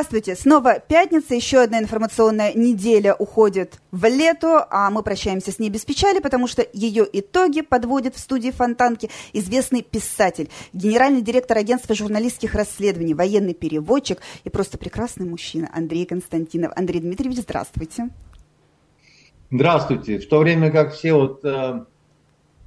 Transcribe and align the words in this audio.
Здравствуйте. 0.00 0.34
Снова 0.34 0.80
пятница. 0.80 1.34
Еще 1.34 1.60
одна 1.60 1.78
информационная 1.78 2.54
неделя 2.54 3.14
уходит 3.14 3.82
в 3.90 4.06
лето, 4.06 4.66
а 4.70 4.88
мы 4.88 5.02
прощаемся 5.02 5.52
с 5.52 5.58
ней 5.58 5.68
без 5.68 5.84
печали, 5.84 6.20
потому 6.20 6.46
что 6.46 6.66
ее 6.72 7.06
итоги 7.12 7.60
подводит 7.60 8.14
в 8.14 8.18
студии 8.18 8.50
Фонтанки 8.50 9.10
известный 9.34 9.82
писатель, 9.82 10.48
генеральный 10.72 11.20
директор 11.20 11.58
агентства 11.58 11.94
журналистских 11.94 12.54
расследований, 12.54 13.12
военный 13.12 13.52
переводчик 13.52 14.22
и 14.44 14.48
просто 14.48 14.78
прекрасный 14.78 15.26
мужчина 15.26 15.70
Андрей 15.70 16.06
Константинов. 16.06 16.72
Андрей 16.76 17.00
Дмитриевич, 17.00 17.40
здравствуйте. 17.40 18.08
Здравствуйте. 19.50 20.18
В 20.18 20.26
то 20.26 20.38
время 20.38 20.70
как 20.70 20.94
все 20.94 21.12
вот 21.12 21.44
э, 21.44 21.84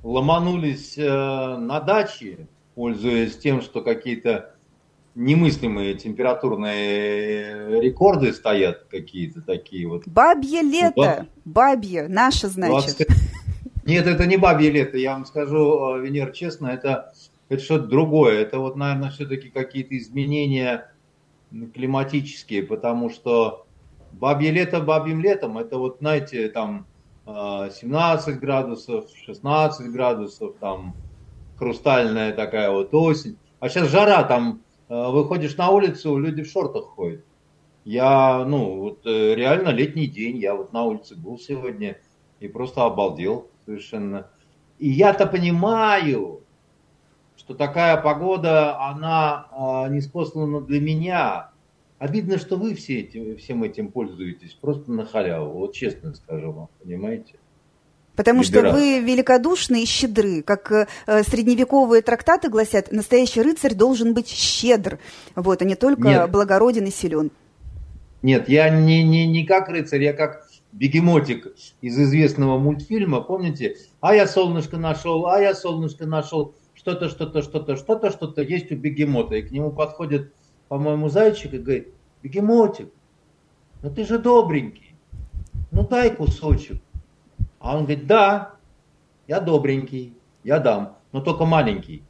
ломанулись 0.04 1.00
э, 1.00 1.08
на 1.10 1.80
даче, 1.80 2.48
пользуясь 2.76 3.36
тем, 3.38 3.64
что 3.64 3.82
какие-то 3.82 4.53
немыслимые 5.16 5.96
температурные 5.96 7.80
рекорды 7.82 8.34
стоят 8.34 8.86
какие-то 8.90 9.42
такие 9.42 9.88
вот. 9.88 10.08
Бабье 10.08 10.62
лето, 10.62 10.94
вот. 10.96 11.28
бабье, 11.46 12.08
наше, 12.08 12.48
значит. 12.48 12.98
20... 12.98 13.08
Нет, 13.86 14.08
это 14.08 14.26
не 14.26 14.38
бабье 14.38 14.72
лето, 14.72 14.98
я 14.98 15.14
вам 15.14 15.26
скажу, 15.26 15.98
Венер, 16.00 16.32
честно, 16.32 16.68
это, 16.68 17.14
это 17.50 17.62
что-то 17.62 17.86
другое. 17.86 18.40
Это 18.40 18.60
вот, 18.60 18.76
наверное, 18.76 19.12
все-таки 19.12 19.50
какие-то 19.50 19.98
изменения 19.98 20.90
климатические, 21.74 22.64
потому 22.64 23.10
что 23.10 23.68
бабье 24.12 24.52
лето 24.52 24.80
бабьим 24.80 25.22
летом, 25.22 25.58
это 25.58 25.78
вот, 25.78 25.98
знаете, 26.00 26.50
там 26.50 26.88
17 27.26 28.40
градусов, 28.40 29.06
16 29.26 29.92
градусов, 29.92 30.56
там 30.60 30.96
хрустальная 31.58 32.34
такая 32.34 32.72
вот 32.72 32.94
осень. 32.94 33.38
А 33.60 33.70
сейчас 33.70 33.90
жара, 33.90 34.24
там 34.24 34.64
Э, 34.64 34.73
выходишь 35.12 35.58
на 35.58 35.70
улицу, 35.70 36.18
люди 36.18 36.44
в 36.44 36.48
шортах 36.48 36.86
ходят. 36.86 37.24
Я, 37.86 38.46
ну, 38.46 38.80
вот 38.80 39.06
э, 39.06 39.36
реально 39.36 39.70
летний 39.70 40.08
день, 40.08 40.38
я 40.38 40.56
вот 40.56 40.72
на 40.72 40.84
улице 40.84 41.16
был 41.16 41.38
сегодня 41.38 41.98
и 42.40 42.48
просто 42.48 42.86
обалдел 42.86 43.50
совершенно. 43.66 44.30
И 44.80 44.90
я-то 44.90 45.26
понимаю, 45.26 46.42
что 47.36 47.54
такая 47.54 48.02
погода, 48.02 48.80
она 48.80 49.48
э, 49.88 49.94
не 49.94 50.02
спослана 50.02 50.62
для 50.62 50.80
меня. 50.80 51.52
Обидно, 52.00 52.38
что 52.38 52.56
вы 52.56 52.74
все 52.74 53.02
этим, 53.02 53.38
всем 53.38 53.64
этим 53.64 53.92
пользуетесь, 53.92 54.54
просто 54.54 54.92
на 54.92 55.06
халяву, 55.06 55.60
вот 55.60 55.74
честно 55.74 56.14
скажу 56.14 56.52
вам, 56.52 56.70
понимаете? 56.82 57.36
Потому 58.16 58.44
что 58.44 58.62
вы 58.72 59.00
великодушны 59.00 59.84
и 59.84 59.86
щедры. 59.86 60.44
Как 60.44 60.72
э, 60.72 60.88
средневековые 61.24 62.02
трактаты 62.02 62.50
гласят, 62.50 62.92
настоящий 62.92 63.42
рыцарь 63.42 63.74
должен 63.74 64.14
быть 64.14 64.28
щедр, 64.30 65.00
вот, 65.36 65.62
а 65.62 65.66
не 65.66 65.76
только 65.76 66.08
Нет. 66.08 66.32
благороден 66.32 66.86
и 66.86 66.92
силен. 66.92 67.32
Нет, 68.22 68.48
я 68.50 68.70
не, 68.70 69.04
не, 69.04 69.28
не 69.28 69.46
как 69.46 69.68
рыцарь, 69.68 70.04
я 70.04 70.14
как 70.14 70.48
бегемотик 70.72 71.54
из 71.82 72.00
известного 72.00 72.58
мультфильма, 72.58 73.22
помните? 73.22 73.78
А 74.00 74.16
я 74.16 74.28
солнышко 74.28 74.78
нашел, 74.78 75.28
а 75.28 75.40
я 75.40 75.54
солнышко 75.54 76.06
нашел, 76.06 76.56
что-то, 76.74 77.10
что-то, 77.10 77.42
что-то, 77.42 77.76
что-то, 77.76 78.12
что-то 78.12 78.42
есть 78.42 78.72
у 78.72 78.76
бегемота. 78.76 79.36
И 79.36 79.42
к 79.42 79.52
нему 79.52 79.72
подходит, 79.72 80.34
по-моему, 80.68 81.10
зайчик 81.10 81.54
и 81.54 81.58
говорит, 81.58 81.90
бегемотик, 82.22 82.90
ну 83.82 83.90
ты 83.90 84.06
же 84.06 84.20
добренький, 84.20 84.96
ну 85.72 85.88
дай 85.88 86.16
кусочек. 86.16 86.78
А 87.64 87.78
он 87.78 87.86
говорит, 87.86 88.06
да, 88.08 88.56
я 89.26 89.40
добренький, 89.40 90.14
я 90.44 90.60
дам, 90.60 90.98
но 91.14 91.22
только 91.22 91.46
маленький, 91.46 92.04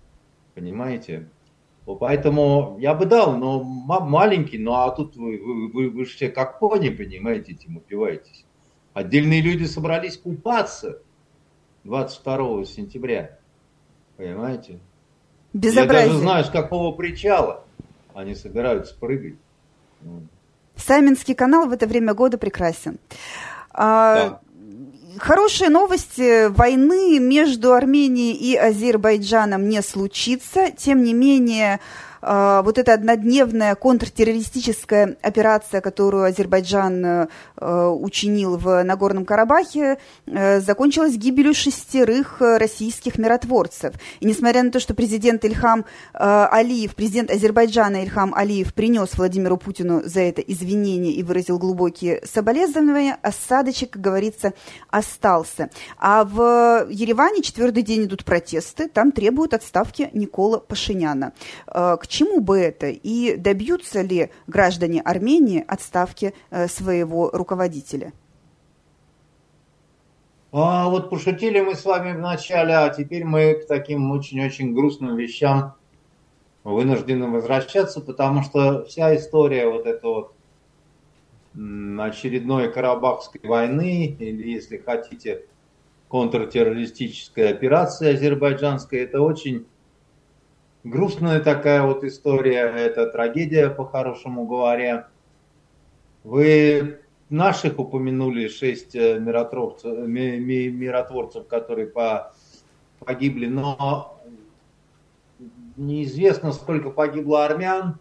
понимаете? 0.55 1.29
Поэтому 1.85 2.77
я 2.79 2.95
бы 2.95 3.05
дал, 3.05 3.37
но 3.37 3.63
маленький, 3.63 4.57
ну 4.57 4.73
а 4.73 4.89
тут 4.89 5.15
вы, 5.15 5.37
вы, 5.37 5.71
вы, 5.71 5.89
вы 5.91 6.05
все 6.05 6.29
как 6.29 6.57
пони, 6.57 6.89
понимаете, 6.89 7.51
этим 7.51 7.77
упиваетесь. 7.77 8.45
Отдельные 8.95 9.41
люди 9.41 9.65
собрались 9.65 10.17
купаться 10.17 11.03
22 11.83 12.65
сентября, 12.65 13.37
понимаете? 14.17 14.79
Безобразие. 15.53 16.05
Я 16.05 16.07
даже 16.07 16.19
знаю, 16.19 16.45
с 16.45 16.49
какого 16.49 16.95
причала 16.95 17.63
они 18.15 18.33
собираются 18.33 18.97
прыгать. 18.97 19.35
Саминский 20.75 21.35
канал 21.35 21.67
в 21.67 21.73
это 21.73 21.85
время 21.85 22.15
года 22.15 22.39
прекрасен. 22.39 22.97
А, 23.69 24.15
да. 24.15 24.41
Хорошие 25.19 25.69
новости. 25.69 26.47
Войны 26.47 27.19
между 27.19 27.73
Арменией 27.73 28.33
и 28.33 28.55
Азербайджаном 28.55 29.69
не 29.69 29.81
случится. 29.81 30.71
Тем 30.71 31.03
не 31.03 31.13
менее, 31.13 31.79
вот 32.25 32.77
эта 32.77 32.93
однодневная 32.93 33.75
контртеррористическая 33.75 35.17
операция, 35.21 35.81
которую 35.81 36.23
Азербайджан 36.23 37.05
э, 37.05 37.27
учинил 37.87 38.57
в 38.57 38.83
Нагорном 38.83 39.25
Карабахе, 39.25 39.97
э, 40.25 40.59
закончилась 40.61 41.15
гибелью 41.15 41.53
шестерых 41.53 42.41
э, 42.41 42.57
российских 42.57 43.17
миротворцев. 43.17 43.95
И 44.21 44.25
несмотря 44.25 44.63
на 44.63 44.71
то, 44.71 44.79
что 44.79 44.93
президент 44.93 45.43
Ильхам 45.43 45.85
Алиев, 46.13 46.95
президент 46.95 47.29
Азербайджана 47.29 48.03
Ильхам 48.03 48.33
Алиев 48.33 48.73
принес 48.73 49.17
Владимиру 49.17 49.57
Путину 49.57 50.01
за 50.05 50.21
это 50.21 50.41
извинения 50.41 51.11
и 51.11 51.23
выразил 51.23 51.59
глубокие 51.59 52.21
соболезнования, 52.25 53.17
осадочек, 53.21 53.91
как 53.91 54.01
говорится, 54.01 54.53
остался. 54.89 55.69
А 55.97 56.23
в 56.23 56.87
Ереване 56.89 57.41
четвертый 57.41 57.83
день 57.83 58.05
идут 58.05 58.23
протесты, 58.23 58.87
там 58.87 59.11
требуют 59.11 59.53
отставки 59.53 60.09
Никола 60.13 60.59
Пашиняна. 60.59 61.33
К 61.65 61.99
чему 62.13 62.41
бы 62.41 62.59
это 62.59 62.89
и 62.89 63.35
добьются 63.35 64.01
ли 64.01 64.29
граждане 64.45 65.01
Армении 65.01 65.63
отставки 65.67 66.33
э, 66.51 66.67
своего 66.67 67.31
руководителя? 67.31 68.13
А 70.51 70.87
вот 70.89 71.09
пошутили 71.09 71.59
мы 71.61 71.73
с 71.73 71.83
вами 71.83 72.15
в 72.15 72.19
начале, 72.19 72.75
а 72.75 72.89
теперь 72.89 73.25
мы 73.25 73.55
к 73.55 73.65
таким 73.65 74.11
очень-очень 74.11 74.75
грустным 74.75 75.15
вещам 75.15 75.73
вынуждены 76.63 77.27
возвращаться, 77.27 77.99
потому 77.99 78.43
что 78.43 78.85
вся 78.85 79.15
история 79.15 79.67
вот 79.67 79.87
этой 79.87 80.05
вот 80.05 80.35
очередной 81.99 82.71
Карабахской 82.71 83.41
войны, 83.43 84.15
или, 84.19 84.51
если 84.51 84.77
хотите, 84.77 85.45
контртеррористической 86.09 87.49
операции 87.49 88.13
азербайджанской, 88.13 88.99
это 88.99 89.21
очень 89.21 89.65
грустная 90.83 91.39
такая 91.39 91.83
вот 91.83 92.03
история, 92.03 92.65
это 92.75 93.07
трагедия, 93.07 93.69
по-хорошему 93.69 94.45
говоря. 94.45 95.07
Вы 96.23 96.99
наших 97.29 97.79
упомянули 97.79 98.47
шесть 98.47 98.95
э, 98.95 99.19
миротворцев, 99.19 100.07
миротворцев 100.07 101.47
которые 101.47 101.91
погибли, 102.99 103.47
но 103.47 104.21
неизвестно, 105.75 106.51
сколько 106.51 106.89
погибло 106.91 107.45
армян, 107.45 107.97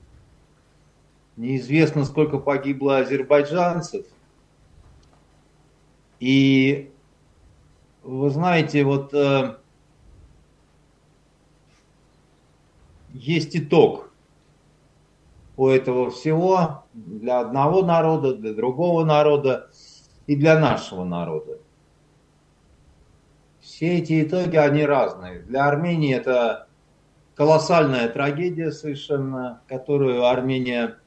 неизвестно, 1.36 2.04
сколько 2.04 2.38
погибло 2.38 2.98
азербайджанцев. 2.98 4.06
И 6.20 6.92
вы 8.04 8.30
знаете, 8.30 8.84
вот 8.84 9.12
э, 9.14 9.56
есть 13.12 13.56
итог 13.56 14.10
у 15.56 15.68
этого 15.68 16.10
всего 16.10 16.84
для 16.94 17.40
одного 17.40 17.82
народа, 17.82 18.34
для 18.34 18.54
другого 18.54 19.04
народа 19.04 19.68
и 20.26 20.36
для 20.36 20.58
нашего 20.58 21.04
народа. 21.04 21.58
Все 23.60 23.98
эти 23.98 24.22
итоги, 24.22 24.56
они 24.56 24.84
разные. 24.84 25.40
Для 25.40 25.66
Армении 25.66 26.14
это 26.14 26.66
колоссальная 27.34 28.08
трагедия 28.08 28.72
совершенно, 28.72 29.60
которую 29.68 30.24
Армения 30.24 30.98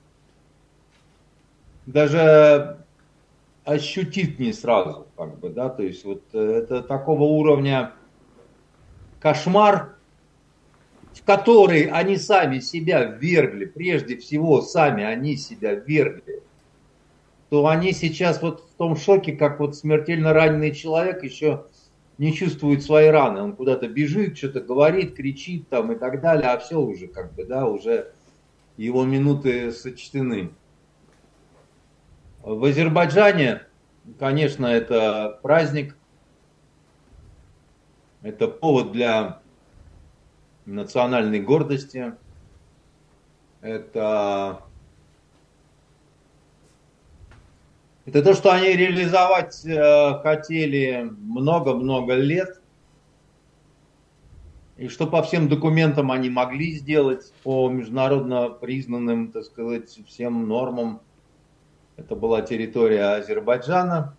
даже 1.86 2.78
ощутит 3.64 4.40
не 4.40 4.54
сразу, 4.54 5.08
как 5.18 5.40
бы, 5.40 5.50
да, 5.50 5.70
то 5.70 5.84
есть 5.84 6.06
вот 6.06 6.34
это 6.34 6.82
такого 6.82 7.24
уровня 7.24 7.94
кошмар, 9.20 9.95
в 11.26 11.28
который 11.28 11.86
они 11.86 12.18
сами 12.18 12.60
себя 12.60 13.04
ввергли, 13.04 13.66
прежде 13.66 14.16
всего 14.16 14.62
сами 14.62 15.04
они 15.04 15.38
себя 15.38 15.74
ввергли, 15.74 16.44
то 17.50 17.66
они 17.66 17.94
сейчас 17.94 18.44
вот 18.44 18.60
в 18.62 18.78
том 18.78 18.96
шоке, 18.96 19.36
как 19.36 19.60
вот 19.60 19.76
смертельно 19.76 20.34
раненый 20.34 20.72
человек 20.72 21.24
еще 21.24 21.66
не 22.20 22.32
чувствует 22.32 22.84
свои 22.84 23.08
раны. 23.08 23.42
Он 23.42 23.56
куда-то 23.56 23.88
бежит, 23.88 24.38
что-то 24.38 24.62
говорит, 24.62 25.16
кричит 25.16 25.68
там 25.68 25.92
и 25.94 25.96
так 25.96 26.22
далее, 26.22 26.50
а 26.50 26.60
все 26.60 26.80
уже 26.80 27.08
как 27.08 27.34
бы, 27.34 27.44
да, 27.44 27.66
уже 27.66 28.12
его 28.78 29.04
минуты 29.04 29.72
сочтены. 29.72 30.52
В 32.44 32.64
Азербайджане, 32.66 33.64
конечно, 34.20 34.68
это 34.68 35.40
праздник, 35.42 35.98
это 38.22 38.48
повод 38.48 38.92
для 38.92 39.42
национальной 40.66 41.40
гордости. 41.40 42.14
Это 43.62 44.62
Это 48.06 48.22
то, 48.22 48.36
что 48.36 48.52
они 48.52 48.68
реализовать 48.68 49.66
э, 49.66 50.20
хотели 50.22 51.10
много-много 51.10 52.14
лет, 52.14 52.62
и 54.78 54.90
что 54.90 55.08
по 55.08 55.24
всем 55.24 55.50
документам 55.50 56.12
они 56.12 56.30
могли 56.30 56.74
сделать, 56.74 57.34
по 57.42 57.68
международно 57.68 58.50
признанным, 58.50 59.32
так 59.32 59.46
сказать, 59.46 59.90
всем 60.08 60.48
нормам. 60.48 61.02
Это 61.98 62.16
была 62.16 62.44
территория 62.44 63.16
Азербайджана. 63.16 64.16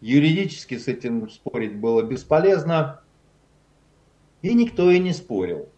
Юридически 0.00 0.78
с 0.78 0.88
этим 0.88 1.28
спорить 1.28 1.76
было 1.76 2.02
бесполезно. 2.02 3.02
И 4.42 4.54
никто 4.54 4.90
и 4.90 4.98
не 4.98 5.12
спорил, 5.12 5.68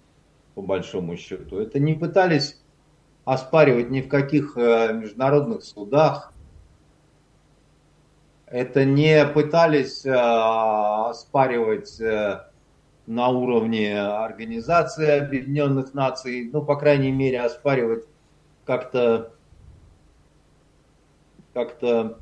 по 0.54 0.62
большому 0.62 1.16
счету. 1.16 1.58
Это 1.58 1.78
не 1.78 1.94
пытались 1.94 2.60
оспаривать 3.24 3.90
ни 3.90 4.00
в 4.00 4.08
каких 4.08 4.56
э, 4.56 4.92
международных 4.92 5.62
судах, 5.62 6.32
это 8.46 8.84
не 8.84 9.24
пытались 9.26 10.04
э, 10.04 10.12
оспаривать 10.12 12.00
э, 12.00 12.44
на 13.06 13.28
уровне 13.28 14.00
Организации 14.00 15.08
Объединенных 15.08 15.94
Наций, 15.94 16.50
ну, 16.52 16.62
по 16.62 16.76
крайней 16.76 17.12
мере, 17.12 17.40
оспаривать 17.40 18.04
как-то 18.64 19.32
как-то 21.54 22.18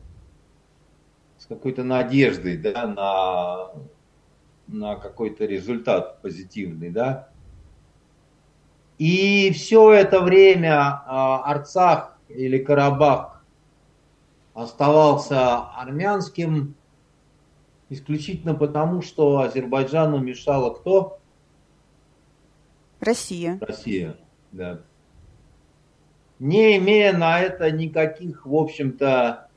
с 1.39 1.47
какой-то 1.47 1.85
надеждой, 1.85 2.57
да, 2.57 2.87
на, 2.87 3.71
на 4.69 4.97
какой-то 4.97 5.45
результат 5.45 6.21
позитивный, 6.23 6.91
да. 6.91 7.29
И 8.99 9.51
все 9.53 9.93
это 9.93 10.21
время 10.21 10.73
э, 10.73 11.09
Арцах 11.09 12.19
или 12.29 12.59
Карабах 12.59 13.45
оставался 14.55 15.59
армянским 15.77 16.75
исключительно 17.89 18.55
потому, 18.55 19.03
что 19.03 19.39
Азербайджану 19.41 20.19
мешала 20.19 20.75
кто? 20.75 21.19
Россия. 23.01 23.59
Россия, 23.61 24.17
да. 24.53 24.81
Не 26.39 26.77
имея 26.77 27.17
на 27.17 27.41
это 27.41 27.71
никаких, 27.71 28.47
в 28.47 28.55
общем-то, 28.55 29.49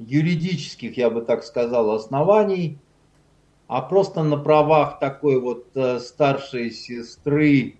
юридических, 0.00 0.96
я 0.96 1.10
бы 1.10 1.22
так 1.22 1.44
сказал, 1.44 1.90
оснований, 1.90 2.78
а 3.68 3.82
просто 3.82 4.22
на 4.22 4.36
правах 4.36 4.98
такой 4.98 5.40
вот 5.40 5.68
э, 5.74 5.98
старшей 5.98 6.70
сестры 6.70 7.76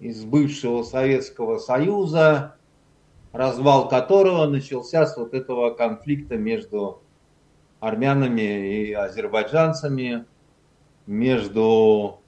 из 0.00 0.24
бывшего 0.24 0.82
Советского 0.82 1.58
Союза, 1.58 2.56
развал 3.32 3.88
которого 3.88 4.46
начался 4.46 5.06
с 5.06 5.16
вот 5.16 5.34
этого 5.34 5.70
конфликта 5.70 6.36
между 6.36 7.02
армянами 7.80 8.86
и 8.86 8.92
азербайджанцами, 8.92 10.24
между 11.06 12.20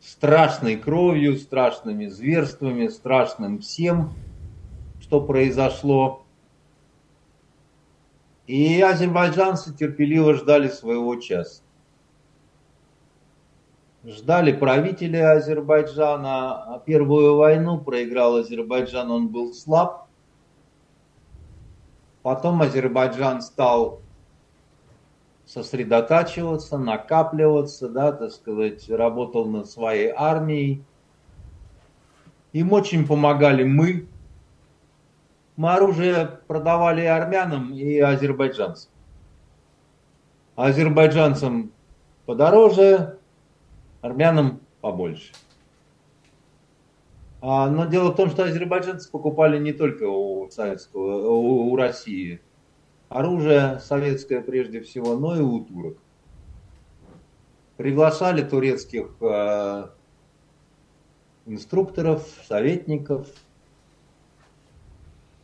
страшной 0.00 0.76
кровью, 0.76 1.36
страшными 1.36 2.06
зверствами, 2.06 2.88
страшным 2.88 3.60
всем, 3.60 4.12
что 5.00 5.20
произошло. 5.20 6.23
И 8.46 8.80
азербайджанцы 8.80 9.74
терпеливо 9.74 10.34
ждали 10.34 10.68
своего 10.68 11.16
часа. 11.16 11.62
Ждали 14.04 14.52
правителя 14.52 15.32
Азербайджана. 15.32 16.74
А 16.74 16.78
первую 16.78 17.36
войну 17.36 17.80
проиграл 17.80 18.36
Азербайджан, 18.36 19.10
он 19.10 19.28
был 19.28 19.54
слаб. 19.54 20.08
Потом 22.22 22.60
Азербайджан 22.60 23.40
стал 23.40 24.00
сосредотачиваться, 25.46 26.78
накапливаться, 26.78 27.88
да, 27.88 28.12
так 28.12 28.32
сказать, 28.32 28.88
работал 28.90 29.46
над 29.46 29.68
своей 29.70 30.10
армией. 30.14 30.82
Им 32.52 32.72
очень 32.72 33.06
помогали 33.06 33.64
мы. 33.64 34.06
Мы 35.56 35.72
оружие 35.72 36.40
продавали 36.46 37.02
и 37.02 37.06
армянам, 37.06 37.72
и 37.72 37.98
азербайджанцам. 37.98 38.90
Азербайджанцам 40.56 41.72
подороже, 42.26 43.18
армянам 44.00 44.60
побольше. 44.80 45.32
А, 47.40 47.68
но 47.68 47.84
дело 47.84 48.10
в 48.10 48.16
том, 48.16 48.30
что 48.30 48.44
азербайджанцы 48.44 49.10
покупали 49.10 49.58
не 49.58 49.72
только 49.72 50.04
у 50.04 50.50
советского, 50.50 51.28
у, 51.28 51.72
у 51.72 51.76
России 51.76 52.40
оружие 53.08 53.78
советское 53.80 54.40
прежде 54.40 54.80
всего, 54.80 55.16
но 55.16 55.36
и 55.36 55.40
у 55.40 55.60
турок. 55.60 55.98
Приглашали 57.76 58.42
турецких 58.42 59.10
э, 59.20 59.88
инструкторов, 61.46 62.26
советников, 62.48 63.28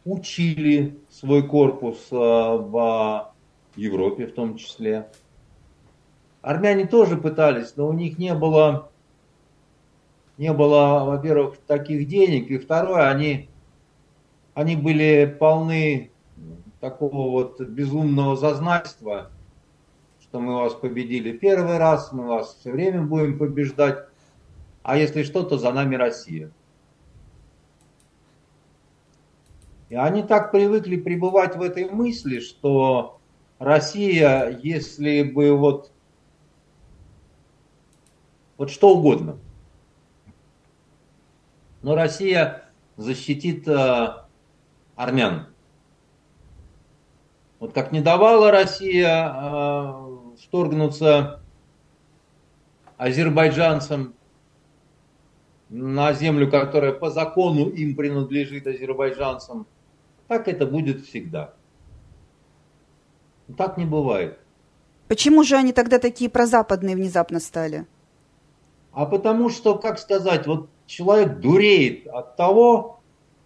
учили 0.05 0.99
свой 1.09 1.47
корпус 1.47 2.09
э, 2.11 2.17
в 2.17 3.33
Европе 3.77 4.27
в 4.27 4.33
том 4.33 4.57
числе. 4.57 5.09
Армяне 6.43 6.87
тоже 6.87 7.17
пытались, 7.17 7.77
но 7.77 7.89
у 7.89 7.93
них 7.93 8.19
не 8.19 8.35
было 8.35 8.91
не 10.41 10.55
было, 10.55 11.05
во-первых, 11.05 11.59
таких 11.67 12.09
денег, 12.09 12.51
и 12.51 12.57
второе, 12.57 13.11
они, 13.11 13.51
они 14.55 14.75
были 14.75 15.37
полны 15.39 16.11
такого 16.81 17.31
вот 17.31 17.61
безумного 17.61 18.37
зазнайства, 18.37 19.31
что 20.23 20.41
мы 20.41 20.55
вас 20.55 20.73
победили 20.73 21.33
первый 21.33 21.77
раз, 21.77 22.11
мы 22.13 22.27
вас 22.27 22.57
все 22.59 22.73
время 22.73 23.03
будем 23.03 23.37
побеждать, 23.37 24.07
а 24.83 24.97
если 24.97 25.25
что, 25.25 25.43
то 25.43 25.59
за 25.59 25.73
нами 25.73 25.97
Россия. 25.97 26.51
И 29.91 29.95
они 29.95 30.23
так 30.23 30.51
привыкли 30.51 30.97
пребывать 30.97 31.57
в 31.57 31.63
этой 31.63 31.91
мысли, 31.91 32.41
что 32.41 33.21
Россия, 33.59 34.59
если 34.63 35.23
бы 35.23 35.55
вот, 35.55 35.93
вот 38.57 38.71
что 38.71 38.97
угодно– 38.97 39.37
но 41.83 41.95
Россия 41.95 42.65
защитит 42.97 43.67
э, 43.67 44.09
армян. 44.97 45.47
Вот 47.59 47.73
как 47.73 47.93
не 47.93 48.01
давала 48.01 48.51
Россия 48.51 49.33
э, 49.35 50.17
вторгнуться 50.43 51.41
азербайджанцам 52.97 54.15
на 55.71 56.13
землю, 56.13 56.51
которая 56.51 56.93
по 56.93 57.11
закону 57.11 57.69
им 57.71 57.97
принадлежит 57.97 58.67
азербайджанцам, 58.67 59.67
так 60.31 60.47
это 60.47 60.65
будет 60.65 61.05
всегда. 61.05 61.55
Так 63.59 63.77
не 63.77 63.85
бывает. 63.85 64.39
Почему 65.09 65.43
же 65.43 65.57
они 65.57 65.73
тогда 65.73 65.99
такие 65.99 66.31
прозападные 66.31 66.95
внезапно 66.95 67.41
стали? 67.41 67.85
А 68.93 69.07
потому 69.07 69.49
что, 69.51 69.77
как 69.77 69.99
сказать, 69.99 70.47
вот 70.47 70.71
человек 70.87 71.41
дуреет 71.41 72.07
от 72.07 72.37
того, 72.37 73.01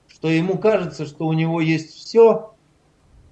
что 0.09 0.29
ему 0.29 0.59
кажется, 0.59 1.07
что 1.07 1.27
у 1.27 1.33
него 1.33 1.63
есть 1.63 1.95
все, 1.95 2.55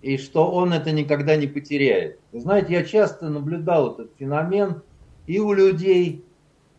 и 0.00 0.16
что 0.16 0.50
он 0.50 0.72
это 0.72 0.90
никогда 0.90 1.36
не 1.36 1.46
потеряет. 1.46 2.20
Вы 2.32 2.40
знаете, 2.40 2.72
я 2.72 2.84
часто 2.84 3.28
наблюдал 3.28 3.92
этот 3.92 4.12
феномен 4.18 4.80
и 5.26 5.38
у 5.40 5.52
людей, 5.52 6.24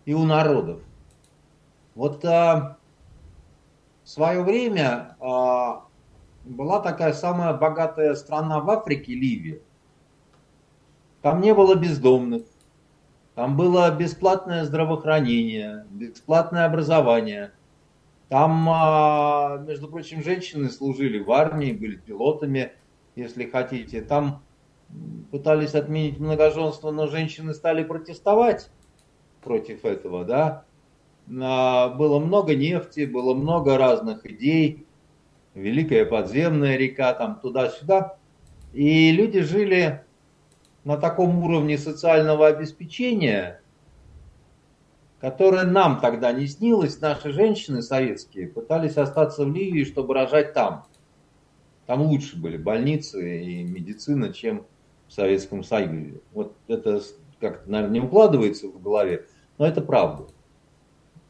и 0.05 0.15
у 0.15 0.23
народов. 0.23 0.79
Вот 1.93 2.25
а, 2.25 2.77
в 4.03 4.09
свое 4.09 4.41
время 4.41 5.15
а, 5.19 5.83
была 6.43 6.79
такая 6.79 7.13
самая 7.13 7.53
богатая 7.53 8.15
страна 8.15 8.59
в 8.59 8.69
Африке, 8.69 9.13
Ливия. 9.13 9.59
Там 11.21 11.39
не 11.39 11.53
было 11.53 11.75
бездомных, 11.75 12.43
там 13.35 13.57
было 13.57 13.89
бесплатное 13.89 14.63
здравоохранение, 14.63 15.85
бесплатное 15.89 16.65
образование. 16.65 17.51
Там, 18.29 18.67
а, 18.69 19.57
между 19.65 19.87
прочим, 19.87 20.23
женщины 20.23 20.69
служили 20.69 21.19
в 21.19 21.31
армии, 21.31 21.71
были 21.71 21.95
пилотами, 21.95 22.73
если 23.15 23.45
хотите. 23.45 24.01
Там 24.01 24.43
пытались 25.31 25.73
отменить 25.73 26.19
многоженство, 26.19 26.91
но 26.91 27.07
женщины 27.07 27.53
стали 27.53 27.83
протестовать 27.83 28.69
против 29.41 29.83
этого, 29.83 30.25
да. 30.25 30.65
А, 31.41 31.89
было 31.89 32.19
много 32.19 32.55
нефти, 32.55 33.05
было 33.05 33.33
много 33.33 33.77
разных 33.77 34.25
идей. 34.27 34.85
Великая 35.55 36.05
подземная 36.05 36.77
река, 36.77 37.13
там 37.13 37.39
туда-сюда. 37.39 38.17
И 38.73 39.11
люди 39.11 39.41
жили 39.41 40.03
на 40.83 40.97
таком 40.97 41.43
уровне 41.43 41.77
социального 41.77 42.47
обеспечения, 42.47 43.61
которое 45.21 45.63
нам 45.63 45.99
тогда 46.01 46.31
не 46.33 46.47
снилось, 46.47 46.99
наши 46.99 47.31
женщины 47.31 47.81
советские 47.81 48.47
пытались 48.47 48.97
остаться 48.97 49.45
в 49.45 49.53
Ливии, 49.53 49.83
чтобы 49.83 50.15
рожать 50.15 50.53
там. 50.53 50.85
Там 51.85 52.01
лучше 52.01 52.37
были 52.37 52.57
больницы 52.57 53.43
и 53.43 53.63
медицина, 53.63 54.33
чем 54.33 54.65
в 55.07 55.13
Советском 55.13 55.63
Союзе. 55.63 56.21
Вот 56.33 56.55
это 56.67 57.01
как-то, 57.39 57.69
наверное, 57.69 57.93
не 57.93 57.99
укладывается 57.99 58.67
в 58.67 58.81
голове, 58.81 59.25
но 59.57 59.67
это 59.67 59.81
правда. 59.81 60.25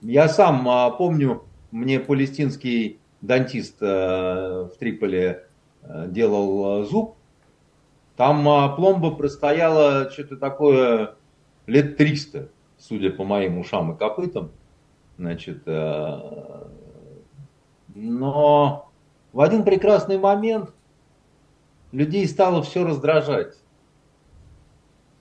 Я 0.01 0.29
сам 0.29 0.67
а, 0.69 0.89
помню, 0.91 1.43
мне 1.71 1.99
палестинский 1.99 2.99
дантист 3.23 3.77
а, 3.81 4.65
в 4.65 4.77
Триполи 4.77 5.39
а, 5.81 6.07
делал 6.07 6.81
а, 6.81 6.85
зуб. 6.85 7.15
Там 8.15 8.75
пломба 8.75 9.09
простояла 9.15 10.11
что-то 10.11 10.37
такое 10.37 11.15
лет 11.65 11.97
300, 11.97 12.49
судя 12.77 13.09
по 13.09 13.23
моим 13.23 13.57
ушам 13.57 13.91
и 13.91 13.97
копытам. 13.97 14.51
Значит, 15.17 15.65
но 15.65 16.43
в 19.31 19.41
один 19.41 19.63
прекрасный 19.63 20.19
момент 20.19 20.75
людей 21.91 22.27
стало 22.27 22.61
все 22.61 22.85
раздражать. 22.85 23.55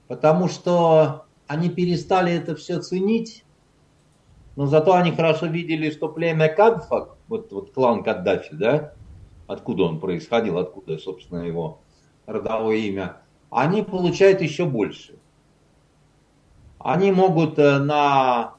Потому 0.06 0.48
что 0.48 1.24
они 1.46 1.70
перестали 1.70 2.34
это 2.34 2.54
все 2.56 2.78
ценить, 2.78 3.46
но 4.56 4.66
зато 4.66 4.94
они 4.94 5.12
хорошо 5.12 5.46
видели, 5.46 5.90
что 5.90 6.08
племя 6.08 6.48
Кадфа, 6.48 7.10
вот, 7.28 7.52
вот 7.52 7.72
клан 7.72 8.02
Каддафи, 8.02 8.54
да, 8.54 8.92
откуда 9.46 9.84
он 9.84 10.00
происходил, 10.00 10.58
откуда, 10.58 10.98
собственно, 10.98 11.40
его 11.40 11.80
родовое 12.26 12.76
имя, 12.76 13.16
они 13.50 13.82
получают 13.82 14.40
еще 14.40 14.64
больше. 14.64 15.14
Они 16.78 17.12
могут 17.12 17.58
э, 17.58 17.78
на 17.78 18.54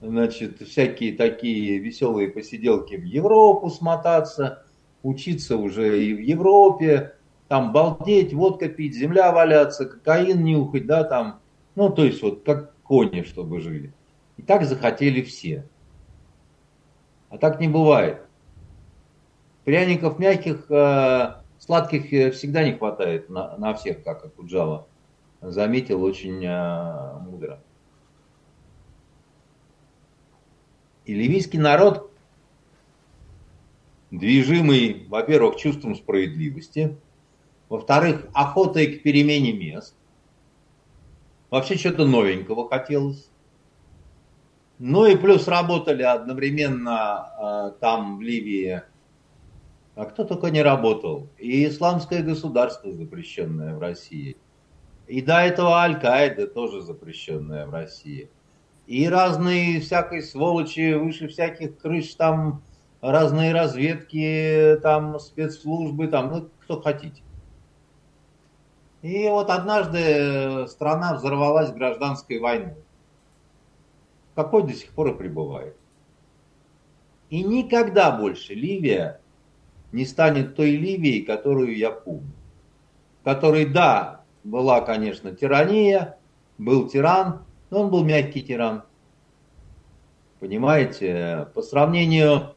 значит, 0.00 0.60
всякие 0.62 1.16
такие 1.16 1.78
веселые 1.78 2.28
посиделки 2.28 2.96
в 2.96 3.04
Европу 3.04 3.70
смотаться, 3.70 4.64
учиться 5.02 5.56
уже 5.56 6.02
и 6.04 6.14
в 6.14 6.20
Европе, 6.20 7.14
там 7.48 7.72
балдеть, 7.72 8.32
водка 8.32 8.68
пить, 8.68 8.94
земля 8.94 9.32
валяться, 9.32 9.86
кокаин 9.86 10.42
нюхать, 10.44 10.86
да, 10.86 11.04
там, 11.04 11.40
ну, 11.74 11.90
то 11.90 12.04
есть 12.04 12.22
вот 12.22 12.42
как 12.44 12.74
кони, 12.82 13.22
чтобы 13.22 13.60
жили. 13.60 13.92
И 14.40 14.42
так 14.42 14.64
захотели 14.64 15.20
все. 15.20 15.68
А 17.28 17.36
так 17.36 17.60
не 17.60 17.68
бывает. 17.68 18.22
Пряников 19.64 20.18
мягких, 20.18 20.64
э, 20.70 21.34
сладких 21.58 22.10
э, 22.10 22.30
всегда 22.30 22.64
не 22.64 22.72
хватает 22.72 23.28
на, 23.28 23.54
на 23.58 23.74
всех, 23.74 24.02
как 24.02 24.24
Акуджава 24.24 24.86
заметил 25.42 26.02
очень 26.02 26.42
э, 26.42 27.18
мудро. 27.20 27.62
И 31.04 31.12
ливийский 31.12 31.58
народ, 31.58 32.10
движимый, 34.10 35.06
во-первых, 35.10 35.56
чувством 35.56 35.94
справедливости, 35.94 36.96
во-вторых, 37.68 38.26
охотой 38.32 38.86
к 38.86 39.02
перемене 39.02 39.52
мест, 39.52 39.94
вообще 41.50 41.76
что-то 41.76 42.06
новенького 42.06 42.66
хотелось, 42.66 43.29
ну 44.80 45.06
и 45.06 45.14
плюс 45.14 45.46
работали 45.46 46.02
одновременно 46.02 47.28
э, 47.38 47.78
там 47.80 48.18
в 48.18 48.20
Ливии, 48.20 48.82
а 49.94 50.04
кто 50.06 50.24
только 50.24 50.50
не 50.50 50.62
работал, 50.62 51.28
и 51.38 51.68
исламское 51.68 52.22
государство, 52.22 52.92
запрещенное 52.92 53.76
в 53.76 53.78
России, 53.78 54.36
и 55.06 55.22
до 55.22 55.40
этого 55.40 55.76
Аль-Каида, 55.76 56.48
тоже 56.48 56.80
запрещенная 56.80 57.66
в 57.66 57.70
России– 57.70 58.28
и 58.90 59.08
разные 59.08 59.80
всякой 59.80 60.20
сволочи 60.20 60.94
выше 60.94 61.28
всяких 61.28 61.78
крыш, 61.78 62.12
там 62.16 62.60
разные 63.00 63.52
разведки, 63.52 64.76
там 64.82 65.20
спецслужбы, 65.20 66.08
там, 66.08 66.32
ну, 66.32 66.48
кто 66.64 66.82
хотите. 66.82 67.22
И 69.02 69.28
вот 69.28 69.48
однажды 69.48 70.66
страна 70.66 71.14
взорвалась 71.14 71.70
гражданской 71.70 72.40
войной, 72.40 72.74
какой 74.34 74.62
до 74.64 74.72
сих 74.72 74.90
пор 74.90 75.08
и 75.08 75.14
пребывает. 75.14 75.76
И 77.30 77.42
никогда 77.42 78.10
больше 78.10 78.54
Ливия 78.54 79.20
не 79.92 80.04
станет 80.04 80.56
той 80.56 80.72
Ливией, 80.72 81.22
которую 81.22 81.76
я 81.76 81.90
помню. 81.90 82.32
Которой, 83.24 83.66
да, 83.66 84.22
была, 84.44 84.80
конечно, 84.80 85.34
тирания, 85.34 86.18
был 86.58 86.88
тиран, 86.88 87.44
но 87.70 87.82
он 87.82 87.90
был 87.90 88.04
мягкий 88.04 88.42
тиран. 88.42 88.82
Понимаете, 90.40 91.48
по 91.54 91.62
сравнению 91.62 92.54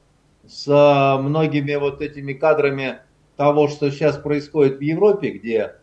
с 0.47 1.17
многими 1.21 1.75
вот 1.75 2.01
этими 2.01 2.33
кадрами 2.33 2.99
того, 3.35 3.67
что 3.67 3.91
сейчас 3.91 4.17
происходит 4.17 4.77
в 4.77 4.81
Европе, 4.81 5.31
где 5.31 5.75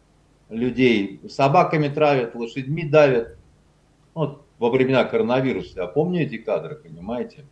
людей 0.48 1.20
собаками 1.28 1.88
травят, 1.88 2.34
лошадьми 2.34 2.84
давят, 2.84 3.36
вот 4.14 4.44
во 4.60 4.68
времена 4.68 5.04
коронавируса, 5.04 5.80
я 5.80 5.86
помню 5.86 6.22
эти 6.22 6.36
кадры, 6.36 6.76
понимаете? 6.76 7.46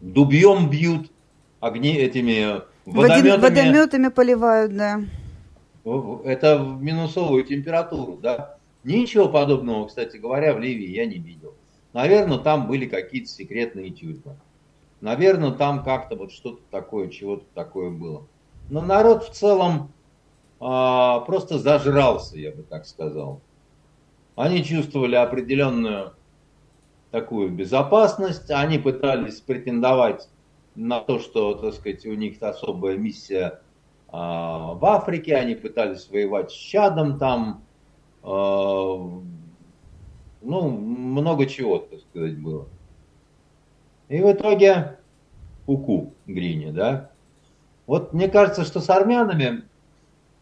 Дубьем 0.00 0.68
бьют, 0.70 1.12
огни 1.60 1.94
этими 1.94 2.62
водометами. 2.86 3.38
Водометами 3.38 4.08
поливают, 4.08 4.74
да. 4.74 5.00
Это 6.24 6.58
в 6.58 6.82
минусовую 6.82 7.44
температуру, 7.44 8.16
да. 8.20 8.56
Ничего 8.82 9.28
подобного, 9.28 9.86
кстати 9.86 10.16
говоря, 10.16 10.54
в 10.54 10.58
Ливии 10.58 10.88
я 10.88 11.04
не 11.04 11.18
видел. 11.18 11.54
Наверное, 11.92 12.38
там 12.38 12.66
были 12.66 12.86
какие-то 12.86 13.28
секретные 13.28 13.90
тюрьмы. 13.90 14.36
Наверное, 15.02 15.50
там 15.50 15.84
как-то 15.84 16.16
вот 16.16 16.32
что-то 16.32 16.62
такое, 16.70 17.08
чего-то 17.08 17.44
такое 17.54 17.90
было. 17.90 18.26
Но 18.70 18.80
народ 18.80 19.24
в 19.24 19.32
целом 19.32 19.92
а, 20.60 21.20
просто 21.20 21.58
зажрался, 21.58 22.38
я 22.38 22.52
бы 22.52 22.62
так 22.62 22.86
сказал. 22.86 23.42
Они 24.36 24.62
чувствовали 24.62 25.16
определенную 25.16 26.12
такую 27.10 27.50
безопасность, 27.50 28.50
они 28.50 28.78
пытались 28.78 29.40
претендовать 29.40 30.28
на 30.74 31.00
то, 31.00 31.18
что, 31.18 31.54
так 31.54 31.72
сказать, 31.72 32.04
у 32.04 32.12
них 32.12 32.42
особая 32.42 32.98
миссия 32.98 33.60
а, 34.08 34.74
в 34.74 34.84
Африке, 34.84 35.36
они 35.36 35.54
пытались 35.54 36.10
воевать 36.10 36.50
с 36.50 36.54
Чадом 36.54 37.18
там, 37.18 37.64
а, 38.22 39.10
ну, 40.42 40.68
много 40.70 41.46
чего, 41.46 41.78
так 41.78 42.00
сказать, 42.00 42.38
было. 42.38 42.66
И 44.08 44.20
в 44.20 44.30
итоге 44.30 44.98
уку 45.66 46.12
Грине, 46.26 46.72
да. 46.72 47.10
Вот 47.86 48.12
мне 48.12 48.28
кажется, 48.28 48.64
что 48.64 48.80
с 48.80 48.90
армянами 48.90 49.62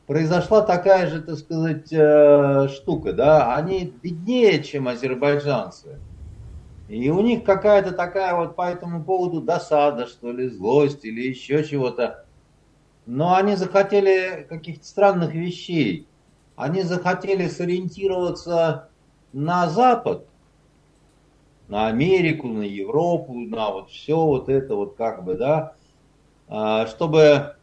произошла 0.07 0.63
такая 0.63 1.09
же, 1.09 1.23
так 1.23 1.39
сказать, 1.39 1.93
э, 1.93 2.69
штука, 2.69 3.13
да. 3.13 3.55
Они 3.55 3.93
беднее, 4.03 4.63
чем 4.63 4.89
азербайджанцы. 4.89 5.99
И 6.89 7.11
у 7.11 7.21
них 7.21 7.45
какая-то 7.45 7.93
такая 7.93 8.35
вот 8.35 8.57
по 8.57 8.69
этому 8.69 9.03
поводу 9.03 9.41
досада, 9.41 10.07
что 10.07 10.33
ли, 10.33 10.49
злость 10.49 11.05
или 11.05 11.29
еще 11.29 11.65
чего-то. 11.65 12.25
Но 13.07 13.35
они 13.35 13.57
захотели 13.57 14.47
каких-то 14.49 14.85
странных 14.87 15.35
вещей 15.35 16.07
они 16.57 16.83
захотели 16.83 17.49
сориентироваться 17.49 18.89
на 19.33 19.69
Запад, 19.69 20.27
на 21.69 21.89
Америку, 21.89 22.49
на 22.49 22.63
Европу, 22.63 23.35
на 23.35 23.71
вот 23.71 23.91
все 23.91 24.17
вот 24.17 24.49
это 24.49 24.75
вот 24.77 24.97
как 24.97 25.25
бы, 25.25 25.35
да, 25.35 25.75
а, 26.47 26.87
чтобы 26.87 27.57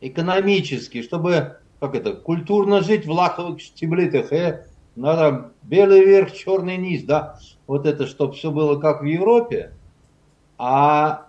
экономически, 0.00 1.02
чтобы, 1.02 1.58
как 1.80 1.94
это, 1.94 2.14
культурно 2.14 2.80
жить 2.82 3.06
в 3.06 3.10
лаковых 3.10 3.60
штиблетах, 3.60 4.32
э, 4.32 4.66
надо 4.96 5.52
белый 5.62 6.04
верх, 6.04 6.32
черный 6.32 6.76
низ, 6.76 7.04
да, 7.04 7.38
вот 7.66 7.86
это, 7.86 8.06
чтобы 8.06 8.34
все 8.34 8.50
было 8.50 8.78
как 8.78 9.02
в 9.02 9.04
Европе, 9.04 9.72
а 10.56 11.28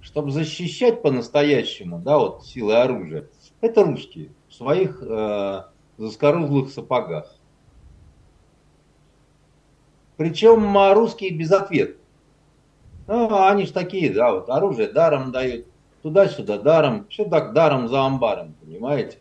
чтобы 0.00 0.30
защищать 0.30 1.02
по-настоящему, 1.02 1.98
да, 1.98 2.18
вот 2.18 2.44
силы 2.44 2.76
оружия, 2.76 3.28
это 3.60 3.84
русские 3.84 4.30
в 4.48 4.54
своих 4.54 5.02
э, 5.02 5.64
заскорузлых 5.98 6.70
сапогах. 6.70 7.34
Причем 10.16 10.76
а, 10.78 10.94
русские 10.94 11.30
без 11.30 11.52
ответа. 11.52 11.98
Ну, 13.06 13.44
они 13.44 13.66
же 13.66 13.72
такие, 13.72 14.12
да, 14.12 14.32
вот 14.32 14.48
оружие 14.48 14.88
даром 14.88 15.30
дают, 15.30 15.66
туда-сюда 16.06 16.58
даром, 16.58 17.08
все 17.08 17.24
так 17.24 17.52
даром 17.52 17.88
за 17.88 18.06
амбаром, 18.06 18.54
понимаете? 18.60 19.18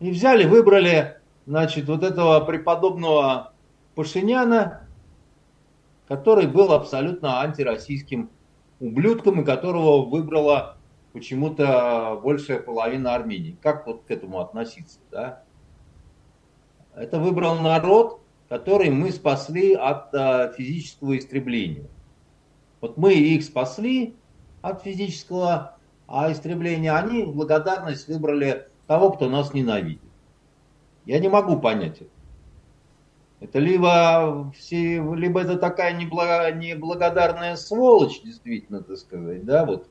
И 0.00 0.10
взяли, 0.10 0.46
выбрали, 0.46 1.18
значит, 1.44 1.88
вот 1.88 2.02
этого 2.02 2.40
преподобного 2.40 3.52
Пашиняна, 3.94 4.88
который 6.08 6.46
был 6.46 6.72
абсолютно 6.72 7.42
антироссийским 7.42 8.30
ублюдком, 8.80 9.42
и 9.42 9.44
которого 9.44 10.06
выбрала 10.06 10.78
почему-то 11.12 12.18
большая 12.24 12.58
половина 12.58 13.14
Армении. 13.14 13.58
Как 13.60 13.86
вот 13.86 14.04
к 14.04 14.10
этому 14.10 14.40
относиться, 14.40 15.00
да? 15.10 15.42
Это 16.96 17.18
выбрал 17.18 17.58
народ, 17.58 18.22
который 18.48 18.88
мы 18.88 19.12
спасли 19.12 19.74
от 19.74 20.14
а, 20.14 20.50
физического 20.52 21.18
истребления. 21.18 21.90
Вот 22.80 22.96
мы 22.96 23.12
их 23.12 23.44
спасли 23.44 24.16
от 24.62 24.82
физического, 24.82 25.76
а 26.06 26.32
истребление, 26.32 26.92
они 26.92 27.24
в 27.24 27.34
благодарность 27.34 28.08
выбрали 28.08 28.68
того, 28.86 29.10
кто 29.10 29.28
нас 29.28 29.52
ненавидит. 29.52 30.00
Я 31.04 31.18
не 31.18 31.28
могу 31.28 31.58
понять 31.58 32.00
это. 32.00 32.10
Это 33.40 33.58
либо, 33.58 34.52
все, 34.56 35.02
либо 35.14 35.40
это 35.40 35.58
такая 35.58 35.96
неблаго, 35.98 36.52
неблагодарная 36.52 37.56
сволочь, 37.56 38.22
действительно, 38.22 38.82
так 38.84 38.96
сказать, 38.98 39.44
да, 39.44 39.64
вот, 39.64 39.88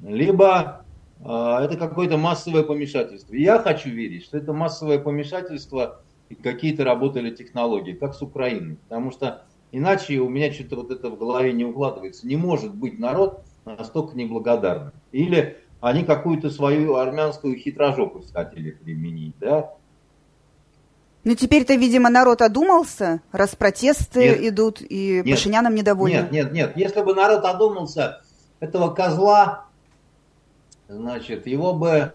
либо 0.00 0.84
э, 1.20 1.24
это 1.28 1.76
какое-то 1.76 2.16
массовое 2.16 2.64
помешательство. 2.64 3.34
Я 3.34 3.60
хочу 3.60 3.90
верить, 3.90 4.24
что 4.24 4.36
это 4.36 4.52
массовое 4.52 4.98
помешательство 4.98 6.00
и 6.28 6.34
какие-то 6.34 6.82
работали 6.82 7.32
технологии, 7.32 7.92
как 7.92 8.14
с 8.14 8.22
Украиной, 8.22 8.78
потому 8.88 9.12
что 9.12 9.44
иначе 9.74 10.18
у 10.18 10.28
меня 10.28 10.52
что-то 10.52 10.76
вот 10.76 10.90
это 10.90 11.10
в 11.10 11.18
голове 11.18 11.52
не 11.52 11.64
укладывается. 11.64 12.26
Не 12.26 12.36
может 12.36 12.74
быть 12.74 12.98
народ 12.98 13.44
настолько 13.64 14.16
неблагодарным. 14.16 14.92
Или 15.12 15.58
они 15.80 16.04
какую-то 16.04 16.50
свою 16.50 16.96
армянскую 16.96 17.56
хитрожопость 17.58 18.32
хотели 18.32 18.70
применить, 18.70 19.34
да, 19.40 19.74
ну, 21.26 21.34
теперь-то, 21.34 21.74
видимо, 21.74 22.10
народ 22.10 22.42
одумался, 22.42 23.22
раз 23.32 23.56
протесты 23.56 24.20
нет, 24.20 24.42
идут, 24.42 24.82
и 24.82 25.22
нет, 25.24 25.36
Пашиняном 25.36 25.74
недовольны. 25.74 26.16
Нет, 26.16 26.32
нет, 26.32 26.52
нет. 26.52 26.76
Если 26.76 27.00
бы 27.00 27.14
народ 27.14 27.46
одумался, 27.46 28.20
этого 28.60 28.90
козла, 28.90 29.64
значит, 30.86 31.46
его 31.46 31.72
бы 31.72 32.12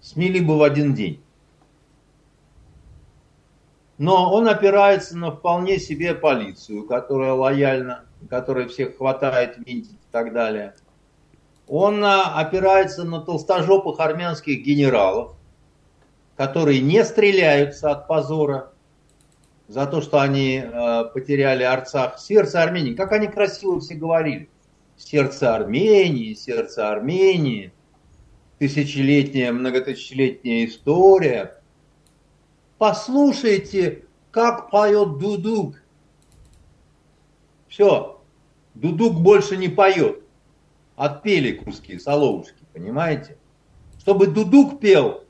смели 0.00 0.40
бы 0.40 0.58
в 0.58 0.64
один 0.64 0.94
день. 0.94 1.22
Но 4.00 4.32
он 4.32 4.48
опирается 4.48 5.14
на 5.18 5.30
вполне 5.30 5.78
себе 5.78 6.14
полицию, 6.14 6.86
которая 6.86 7.34
лояльна, 7.34 8.06
которая 8.30 8.66
всех 8.66 8.96
хватает, 8.96 9.58
видит 9.58 9.92
и 9.92 10.10
так 10.10 10.32
далее. 10.32 10.74
Он 11.68 12.02
а, 12.02 12.40
опирается 12.40 13.04
на 13.04 13.20
толстожопых 13.20 14.00
армянских 14.00 14.64
генералов, 14.64 15.36
которые 16.34 16.80
не 16.80 17.04
стреляются 17.04 17.90
от 17.90 18.08
позора 18.08 18.72
за 19.68 19.86
то, 19.86 20.00
что 20.00 20.18
они 20.18 20.64
э, 20.64 21.04
потеряли 21.12 21.64
Арцах, 21.64 22.18
сердце 22.18 22.62
Армении. 22.62 22.94
Как 22.94 23.12
они 23.12 23.26
красиво 23.26 23.80
все 23.80 23.96
говорили. 23.96 24.48
Сердце 24.96 25.54
Армении, 25.54 26.32
сердце 26.32 26.90
Армении, 26.90 27.74
тысячелетняя, 28.58 29.52
многотысячелетняя 29.52 30.64
история. 30.64 31.59
Послушайте, 32.80 34.06
как 34.30 34.70
поет 34.70 35.18
Дудук. 35.18 35.82
Все, 37.68 38.22
Дудук 38.72 39.20
больше 39.20 39.58
не 39.58 39.68
поет. 39.68 40.22
Отпели 40.96 41.52
куски, 41.52 41.98
соловушки, 41.98 42.64
понимаете? 42.72 43.36
Чтобы 43.98 44.28
Дудук 44.28 44.80
пел, 44.80 45.24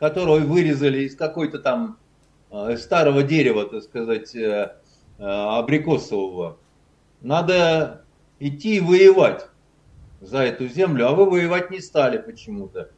которую 0.00 0.48
вырезали 0.48 1.02
из 1.02 1.14
какой-то 1.14 1.60
там 1.60 1.96
э, 2.50 2.76
старого 2.76 3.22
дерева, 3.22 3.66
так 3.66 3.84
сказать, 3.84 4.34
э, 4.34 4.74
э, 5.18 5.22
абрикосового. 5.22 6.58
Надо 7.20 8.04
идти 8.40 8.80
воевать 8.80 9.46
за 10.20 10.38
эту 10.38 10.66
землю, 10.66 11.06
а 11.06 11.12
вы 11.12 11.30
воевать 11.30 11.70
не 11.70 11.78
стали 11.78 12.18
почему-то. 12.18 12.90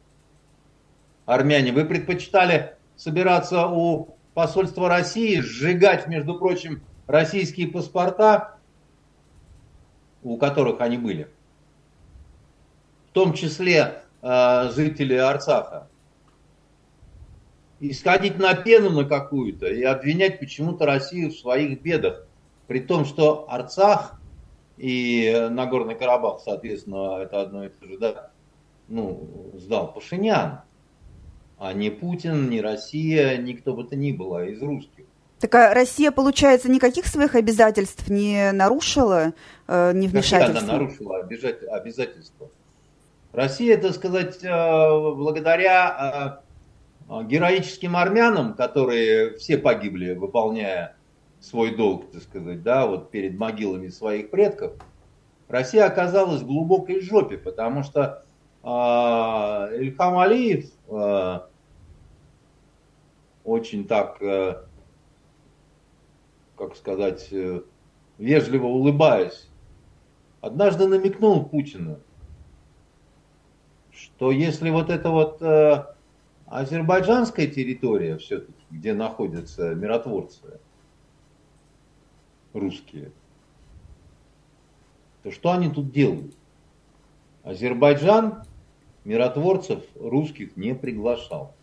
Армяне, 1.27 1.71
вы 1.71 1.85
предпочитали 1.85 2.75
собираться 2.95 3.67
у 3.67 4.15
посольства 4.33 4.89
России, 4.89 5.39
сжигать, 5.39 6.07
между 6.07 6.35
прочим, 6.37 6.81
российские 7.07 7.67
паспорта, 7.67 8.57
у 10.23 10.37
которых 10.37 10.81
они 10.81 10.97
были, 10.97 11.27
в 13.09 13.13
том 13.13 13.33
числе 13.33 14.03
э, 14.21 14.69
жители 14.73 15.15
Арцаха. 15.15 15.87
Исходить 17.79 18.39
на 18.39 18.53
пену 18.55 18.91
на 18.91 19.03
какую-то 19.03 19.67
и 19.67 19.83
обвинять 19.83 20.39
почему-то 20.39 20.85
Россию 20.85 21.31
в 21.31 21.35
своих 21.35 21.81
бедах. 21.81 22.25
При 22.67 22.79
том, 22.79 23.03
что 23.03 23.45
Арцах 23.49 24.21
и 24.77 25.49
Нагорный 25.51 25.95
Карабах, 25.95 26.39
соответственно, 26.39 27.17
это 27.21 27.41
одно 27.41 27.65
и 27.65 27.69
то 27.69 27.85
же, 27.85 27.97
да, 27.97 28.31
ну, 28.87 29.51
сдал 29.55 29.91
Пашинян, 29.93 30.61
а 31.63 31.71
не 31.71 31.89
Путин, 31.89 32.49
не 32.49 32.59
Россия, 32.59 33.37
никто 33.37 33.73
бы 33.73 33.85
то 33.85 33.95
ни 33.95 34.11
было 34.11 34.45
из 34.47 34.61
русских. 34.61 35.05
Так 35.39 35.55
а 35.55 35.73
Россия, 35.73 36.11
получается, 36.11 36.69
никаких 36.69 37.07
своих 37.07 37.35
обязательств 37.35 38.09
не 38.09 38.51
нарушила, 38.51 39.31
э, 39.69 39.93
не 39.93 40.09
вмешательства? 40.09 40.55
Какие 40.55 40.69
она 40.69 40.73
нарушила 40.73 41.19
обязательства? 41.19 42.49
Россия, 43.31 43.77
так 43.77 43.93
сказать, 43.93 44.43
э, 44.43 44.49
благодаря 44.49 46.41
э, 47.07 47.09
а, 47.09 47.23
героическим 47.23 47.95
армянам, 47.95 48.55
которые 48.55 49.37
все 49.37 49.57
погибли, 49.57 50.15
выполняя 50.15 50.97
свой 51.39 51.73
долг, 51.75 52.11
так 52.11 52.23
сказать, 52.23 52.61
да, 52.61 52.87
вот 52.87 53.09
перед 53.09 53.37
могилами 53.37 53.87
своих 53.87 54.31
предков, 54.31 54.73
Россия 55.47 55.85
оказалась 55.85 56.41
в 56.41 56.45
глубокой 56.45 56.99
жопе, 56.99 57.37
потому 57.37 57.83
что 57.83 58.25
э, 58.63 58.67
Ильхам 58.67 60.17
Алиев 60.17 60.65
э, 60.89 61.39
очень 63.43 63.87
так, 63.87 64.21
э, 64.21 64.63
как 66.57 66.75
сказать, 66.75 67.27
э, 67.31 67.61
вежливо 68.17 68.67
улыбаясь, 68.67 69.47
однажды 70.41 70.87
намекнул 70.87 71.45
Путину, 71.45 71.99
что 73.91 74.31
если 74.31 74.69
вот 74.69 74.89
это 74.89 75.09
вот 75.09 75.41
э, 75.41 75.85
азербайджанская 76.47 77.47
территория 77.47 78.17
все-таки, 78.17 78.63
где 78.71 78.93
находятся 78.93 79.75
миротворцы 79.75 80.59
русские, 82.53 83.11
то 85.23 85.31
что 85.31 85.51
они 85.51 85.69
тут 85.69 85.91
делают? 85.91 86.35
Азербайджан 87.43 88.43
миротворцев 89.03 89.83
русских 89.95 90.55
не 90.55 90.75
приглашал. 90.75 91.53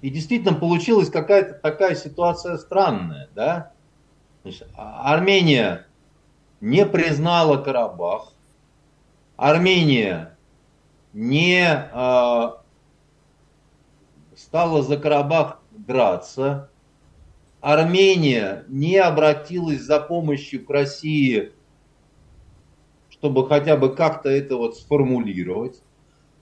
И 0.00 0.10
действительно 0.10 0.54
получилась 0.54 1.10
какая-то 1.10 1.54
такая 1.54 1.94
ситуация 1.94 2.56
странная, 2.56 3.28
да? 3.34 3.72
Значит, 4.42 4.68
Армения 4.76 5.86
не 6.60 6.86
признала 6.86 7.56
Карабах, 7.56 8.32
Армения 9.36 10.36
не 11.12 11.64
э, 11.64 12.50
стала 14.36 14.82
за 14.82 14.96
Карабах 14.96 15.60
драться, 15.72 16.70
Армения 17.60 18.64
не 18.68 18.96
обратилась 18.96 19.80
за 19.80 19.98
помощью 19.98 20.64
к 20.64 20.70
России, 20.70 21.52
чтобы 23.10 23.48
хотя 23.48 23.76
бы 23.76 23.94
как-то 23.94 24.28
это 24.28 24.56
вот 24.56 24.76
сформулировать. 24.76 25.82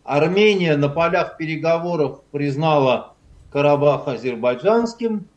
Армения 0.04 0.76
на 0.76 0.90
полях 0.90 1.38
переговоров 1.38 2.22
признала 2.30 3.15
Карабах 3.56 4.06
азербайджанским, 4.06 5.28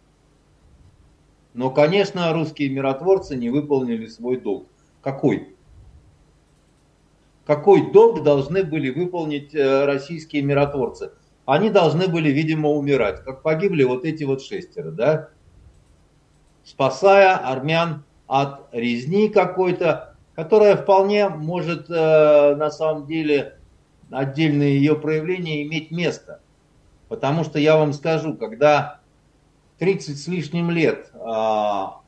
но, 1.53 1.69
конечно, 1.69 2.33
русские 2.33 2.67
миротворцы 2.67 3.37
не 3.37 3.49
выполнили 3.49 4.07
свой 4.07 4.41
долг. 4.41 4.67
Какой? 5.01 5.55
какой 7.45 7.91
долг 7.91 8.23
должны 8.23 8.65
были 8.65 8.89
выполнить 8.89 9.55
э, 9.55 9.85
российские 9.85 10.41
миротворцы. 10.41 11.13
Они 11.45 11.69
должны 11.69 12.09
были, 12.09 12.29
видимо, 12.29 12.69
умирать, 12.69 13.23
как 13.23 13.41
погибли 13.41 13.83
вот 13.85 14.03
эти 14.03 14.25
вот 14.25 14.43
шестеро, 14.43 14.91
да, 14.91 15.29
спасая 16.65 17.37
армян 17.37 18.03
от 18.27 18.67
резни 18.73 19.29
какой-то, 19.29 20.15
которая 20.35 20.75
вполне 20.75 21.29
может 21.29 21.89
э, 21.89 22.55
на 22.55 22.69
самом 22.69 23.07
деле 23.07 23.57
отдельные 24.11 24.75
ее 24.75 24.95
проявления 24.95 25.63
иметь 25.63 25.89
место. 25.89 26.41
Потому 27.09 27.43
что 27.43 27.59
я 27.59 27.75
вам 27.75 27.91
скажу, 27.91 28.35
когда 28.35 29.01
30 29.79 30.17
с 30.17 30.27
лишним 30.27 30.69
лет 30.69 31.11
а, 31.15 32.01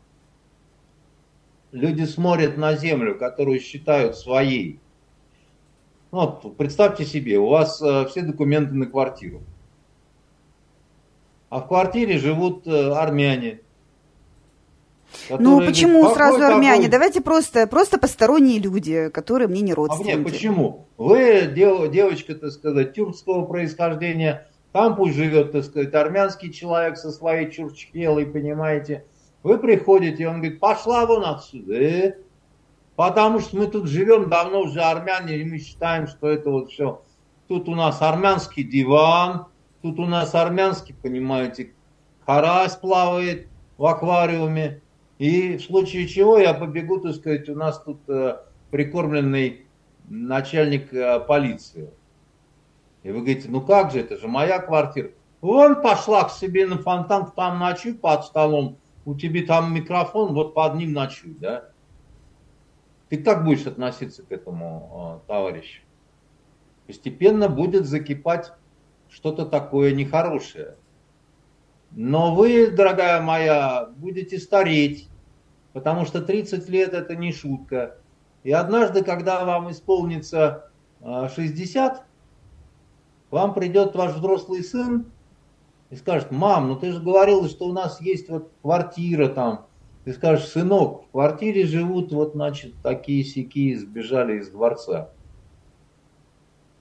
люди 1.72 2.04
смотрят 2.04 2.56
на 2.58 2.76
землю, 2.76 3.18
которую 3.18 3.60
считают 3.60 4.16
своей, 4.16 4.80
ну, 6.12 6.20
вот, 6.20 6.58
представьте 6.58 7.06
себе, 7.06 7.40
у 7.40 7.48
вас 7.48 7.82
э, 7.82 8.06
все 8.10 8.22
документы 8.22 8.74
на 8.74 8.86
квартиру. 8.86 9.42
А 11.50 11.62
в 11.62 11.68
квартире 11.70 12.18
живут 12.18 12.68
э, 12.68 12.92
армяне. 12.92 13.62
Ну 15.30 15.66
почему 15.66 16.00
говорят, 16.00 16.18
сразу 16.18 16.44
армяне? 16.44 16.84
Какой? 16.84 16.90
Давайте 16.90 17.22
просто, 17.22 17.66
просто 17.66 17.98
посторонние 17.98 18.60
люди, 18.60 19.10
которые 19.10 19.48
мне 19.48 19.62
не 19.62 19.74
родственники. 19.74 20.12
А 20.12 20.16
нет, 20.18 20.26
почему? 20.26 20.88
Вы 20.98 21.50
дев, 21.56 21.90
девочка, 21.92 22.36
так 22.36 22.52
сказать, 22.52 22.94
тюркского 22.94 23.46
происхождения, 23.46 24.48
там 24.72 24.96
пусть 24.96 25.16
живет, 25.16 25.52
так 25.52 25.66
сказать, 25.66 25.94
армянский 25.94 26.52
человек 26.52 26.98
со 26.98 27.12
своей 27.12 27.52
чурчхелой, 27.52 28.26
понимаете. 28.26 29.06
Вы 29.44 29.58
приходите, 29.58 30.24
и 30.24 30.26
он 30.26 30.36
говорит, 30.36 30.60
пошла 30.60 31.06
вон 31.06 31.26
отсюда, 31.26 31.74
э? 31.74 32.16
Потому 32.96 33.40
что 33.40 33.58
мы 33.58 33.68
тут 33.68 33.88
живем 33.88 34.30
давно 34.30 34.62
уже 34.62 34.82
армяне, 34.82 35.38
и 35.38 35.44
мы 35.44 35.58
считаем, 35.58 36.08
что 36.08 36.30
это 36.30 36.52
вот 36.52 36.70
все. 36.70 37.02
Тут 37.48 37.68
у 37.68 37.76
нас 37.76 38.02
армянский 38.02 38.64
диван, 38.64 39.48
тут 39.82 40.00
у 40.00 40.06
нас 40.06 40.36
армянский, 40.36 40.94
понимаете, 41.02 41.74
карась 42.26 42.76
плавает 42.76 43.48
в 43.78 43.86
аквариуме. 43.86 44.82
И 45.18 45.58
в 45.58 45.64
случае 45.64 46.08
чего 46.08 46.38
я 46.38 46.54
побегу, 46.54 47.00
так 47.00 47.16
сказать, 47.16 47.50
у 47.50 47.56
нас 47.56 47.82
тут 47.82 48.00
э, 48.08 48.38
прикормленный 48.70 49.66
начальник 50.08 50.94
э, 50.94 51.20
полиции. 51.20 51.90
И 53.04 53.12
вы 53.12 53.20
говорите, 53.20 53.50
ну 53.50 53.62
как 53.62 53.92
же, 53.92 54.00
это 54.00 54.18
же 54.18 54.28
моя 54.28 54.60
квартира. 54.60 55.12
Вон 55.42 55.82
пошла 55.82 56.26
к 56.26 56.32
себе 56.32 56.68
на 56.68 56.78
фонтан, 56.78 57.32
там 57.32 57.60
ночуй 57.60 57.96
под 57.96 58.26
столом, 58.26 58.78
у 59.06 59.16
тебя 59.16 59.46
там 59.46 59.74
микрофон, 59.74 60.34
вот 60.34 60.54
под 60.54 60.76
ним 60.76 60.94
ночуй, 60.94 61.36
да? 61.40 61.70
Ты 63.10 63.18
как 63.18 63.44
будешь 63.44 63.66
относиться 63.66 64.24
к 64.24 64.32
этому 64.32 65.22
э, 65.26 65.28
товарищу? 65.28 65.82
Постепенно 66.88 67.50
будет 67.50 67.86
закипать 67.86 68.54
что-то 69.10 69.46
такое 69.46 69.94
нехорошее. 69.94 70.76
Но 71.92 72.34
вы, 72.36 72.72
дорогая 72.72 73.22
моя, 73.22 73.90
будете 73.98 74.38
стареть, 74.40 75.10
потому 75.74 76.06
что 76.06 76.22
30 76.22 76.70
лет 76.70 76.94
это 76.94 77.16
не 77.16 77.34
шутка. 77.34 77.98
И 78.44 78.52
однажды, 78.52 79.04
когда 79.04 79.44
вам 79.44 79.72
исполнится 79.72 80.72
60, 81.02 81.98
э, 81.98 82.02
вам 83.32 83.54
придет 83.54 83.96
ваш 83.96 84.14
взрослый 84.14 84.64
сын 84.64 85.06
и 85.90 85.96
скажет, 85.96 86.32
мам, 86.32 86.68
ну 86.68 86.76
ты 86.76 86.92
же 86.92 87.02
говорила, 87.02 87.48
что 87.48 87.66
у 87.66 87.74
нас 87.74 88.00
есть 88.02 88.30
вот 88.30 88.52
квартира 88.62 89.30
там. 89.30 89.66
Ты 90.04 90.14
скажешь, 90.14 90.48
сынок, 90.48 91.04
в 91.06 91.12
квартире 91.12 91.66
живут 91.66 92.12
вот, 92.12 92.34
значит, 92.34 92.74
такие 92.84 93.24
сики 93.24 93.76
сбежали 93.76 94.40
из 94.40 94.50
дворца. 94.50 95.10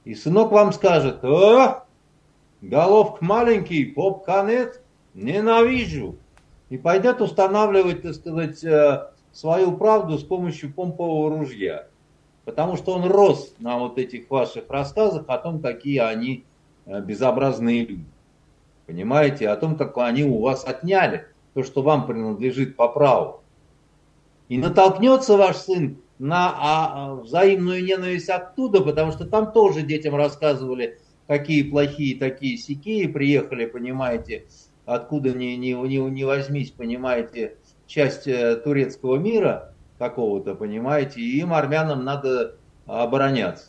И 0.04 0.14
сынок 0.14 0.50
вам 0.50 0.72
скажет, 0.72 1.22
о, 1.22 1.84
головка 2.62 3.24
маленький, 3.24 3.84
поп 3.84 4.24
канет, 4.24 4.82
ненавижу. 5.14 6.16
И 6.70 6.78
пойдет 6.78 7.20
устанавливать, 7.20 8.02
так 8.02 8.14
сказать, 8.14 8.64
э, 8.64 9.10
свою 9.32 9.76
правду 9.76 10.18
с 10.18 10.24
помощью 10.24 10.72
помпового 10.72 11.36
ружья. 11.36 11.88
Потому 12.50 12.76
что 12.76 12.94
он 12.94 13.08
рос 13.08 13.54
на 13.60 13.78
вот 13.78 13.96
этих 13.96 14.28
ваших 14.28 14.64
рассказах 14.68 15.22
о 15.28 15.38
том, 15.38 15.60
какие 15.60 15.98
они 15.98 16.42
э, 16.84 17.00
безобразные 17.00 17.86
люди. 17.86 18.04
Понимаете? 18.86 19.48
О 19.48 19.56
том, 19.56 19.76
как 19.76 19.96
они 19.98 20.24
у 20.24 20.40
вас 20.40 20.64
отняли 20.66 21.26
то, 21.54 21.62
что 21.62 21.82
вам 21.82 22.08
принадлежит 22.08 22.74
по 22.74 22.88
праву. 22.88 23.44
И 24.48 24.58
натолкнется 24.58 25.36
ваш 25.36 25.58
сын 25.58 25.98
на 26.18 26.48
а, 26.48 26.56
а, 27.12 27.14
взаимную 27.14 27.84
ненависть 27.84 28.28
оттуда, 28.28 28.80
потому 28.80 29.12
что 29.12 29.26
там 29.26 29.52
тоже 29.52 29.82
детям 29.82 30.16
рассказывали, 30.16 30.98
какие 31.28 31.62
плохие 31.62 32.18
такие 32.18 32.56
сики, 32.56 33.06
приехали, 33.06 33.66
понимаете, 33.66 34.46
откуда 34.86 35.30
ни, 35.30 35.54
ни, 35.54 35.68
ни, 35.68 35.98
ни 35.98 36.24
возьмись, 36.24 36.72
понимаете, 36.72 37.58
часть 37.86 38.26
э, 38.26 38.56
турецкого 38.56 39.18
мира 39.18 39.72
какого-то, 40.00 40.54
понимаете, 40.54 41.20
и 41.20 41.38
им, 41.40 41.52
армянам, 41.52 42.04
надо 42.04 42.56
обороняться. 42.86 43.66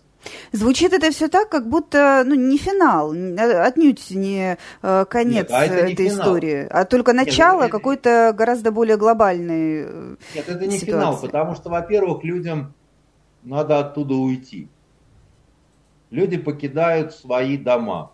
Звучит 0.54 0.94
это 0.94 1.12
все 1.12 1.28
так, 1.28 1.50
как 1.50 1.67
будто 1.67 2.24
ну, 2.26 2.36
не 2.36 2.58
финал, 2.58 3.12
отнюдь 3.12 4.12
не 4.12 4.58
э, 4.82 5.06
конец 5.10 5.50
Нет, 5.50 5.52
а 5.52 5.65
это 5.65 5.86
не 5.88 5.94
этой 5.94 6.10
финал. 6.10 6.20
истории, 6.20 6.67
а 6.70 6.86
только 6.86 7.12
начало 7.12 7.63
Нет, 7.63 7.72
какой-то 7.72 8.34
гораздо 8.38 8.72
более 8.72 8.98
глобальной 8.98 9.84
э, 9.86 10.15
Нет, 10.36 10.48
это 10.48 10.67
не 10.67 10.78
ситуации. 10.78 10.86
финал, 10.86 11.20
потому 11.20 11.56
что, 11.56 11.70
во-первых, 11.70 12.24
людям 12.24 12.74
надо 13.44 13.80
оттуда 13.80 14.13
уйти. 14.13 14.70
Люди 16.12 16.38
покидают 16.38 17.13
свои 17.13 17.58
дома, 17.58 18.12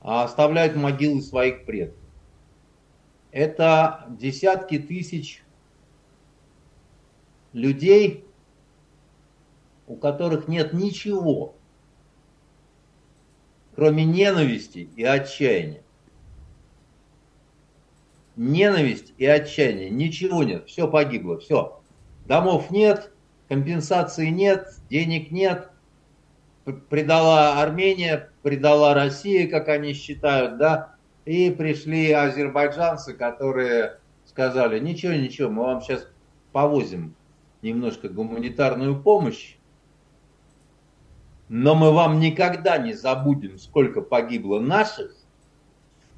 а 0.00 0.24
оставляют 0.24 0.74
могилы 0.74 1.20
своих 1.20 1.64
предков. 1.64 1.98
Это 3.30 4.06
десятки 4.08 4.78
тысяч 4.78 5.41
людей, 7.52 8.24
у 9.86 9.96
которых 9.96 10.48
нет 10.48 10.72
ничего, 10.72 11.54
кроме 13.74 14.04
ненависти 14.04 14.88
и 14.96 15.04
отчаяния. 15.04 15.82
Ненависть 18.36 19.12
и 19.18 19.26
отчаяние, 19.26 19.90
ничего 19.90 20.42
нет, 20.42 20.66
все 20.66 20.88
погибло, 20.88 21.38
все. 21.38 21.80
Домов 22.24 22.70
нет, 22.70 23.12
компенсации 23.48 24.28
нет, 24.28 24.68
денег 24.88 25.30
нет, 25.30 25.68
предала 26.88 27.60
Армения, 27.60 28.30
предала 28.42 28.94
Россия, 28.94 29.48
как 29.48 29.68
они 29.68 29.92
считают, 29.92 30.56
да, 30.56 30.94
и 31.26 31.50
пришли 31.50 32.10
азербайджанцы, 32.12 33.12
которые 33.12 33.98
сказали, 34.24 34.78
ничего, 34.78 35.12
ничего, 35.12 35.50
мы 35.50 35.64
вам 35.64 35.82
сейчас 35.82 36.08
повозим 36.52 37.14
немножко 37.62 38.08
гуманитарную 38.08 39.00
помощь, 39.00 39.56
но 41.48 41.74
мы 41.74 41.92
вам 41.92 42.18
никогда 42.18 42.78
не 42.78 42.92
забудем, 42.92 43.58
сколько 43.58 44.00
погибло 44.00 44.58
наших, 44.58 45.14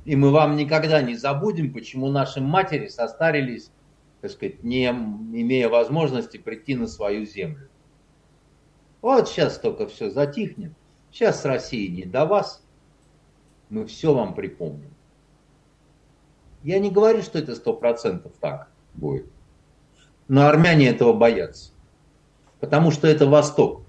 и 0.04 0.16
мы 0.16 0.30
вам 0.30 0.56
никогда 0.56 1.02
не 1.02 1.14
забудем, 1.14 1.72
почему 1.72 2.08
наши 2.10 2.40
матери 2.40 2.88
состарились, 2.88 3.70
так 4.20 4.30
сказать, 4.30 4.62
не 4.62 4.86
имея 4.86 5.68
возможности 5.68 6.36
прийти 6.36 6.74
на 6.74 6.86
свою 6.86 7.26
землю. 7.26 7.68
Вот 9.02 9.28
сейчас 9.28 9.58
только 9.58 9.86
все 9.86 10.10
затихнет. 10.10 10.72
Сейчас 11.10 11.42
с 11.42 11.44
Россией 11.44 11.88
не 11.88 12.04
до 12.04 12.24
вас. 12.24 12.64
Мы 13.68 13.86
все 13.86 14.14
вам 14.14 14.34
припомним. 14.34 14.94
Я 16.62 16.78
не 16.78 16.90
говорю, 16.90 17.22
что 17.22 17.38
это 17.38 17.54
сто 17.54 17.74
процентов 17.74 18.32
так 18.40 18.70
будет. 18.94 19.26
Но 20.28 20.46
армяне 20.46 20.88
этого 20.88 21.12
боятся. 21.12 21.72
Потому 22.60 22.90
что 22.90 23.06
это 23.06 23.26
Восток. 23.26 23.82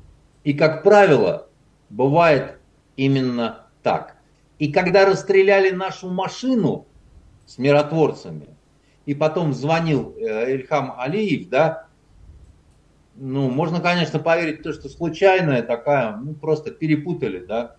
И, 0.43 0.53
как 0.53 0.83
правило, 0.83 1.47
бывает 1.89 2.57
именно 2.97 3.65
так. 3.83 4.15
И 4.59 4.71
когда 4.71 5.05
расстреляли 5.05 5.71
нашу 5.71 6.09
машину 6.09 6.85
с 7.45 7.57
миротворцами, 7.57 8.47
и 9.05 9.13
потом 9.13 9.53
звонил 9.53 10.15
э, 10.17 10.53
Ильхам 10.53 10.93
Алиев, 10.97 11.49
да, 11.49 11.87
ну, 13.15 13.49
можно, 13.49 13.79
конечно, 13.79 14.19
поверить 14.19 14.59
в 14.59 14.63
то, 14.63 14.73
что 14.73 14.89
случайная 14.89 15.61
такая, 15.61 16.17
ну, 16.17 16.33
просто 16.33 16.71
перепутали, 16.71 17.39
да. 17.39 17.75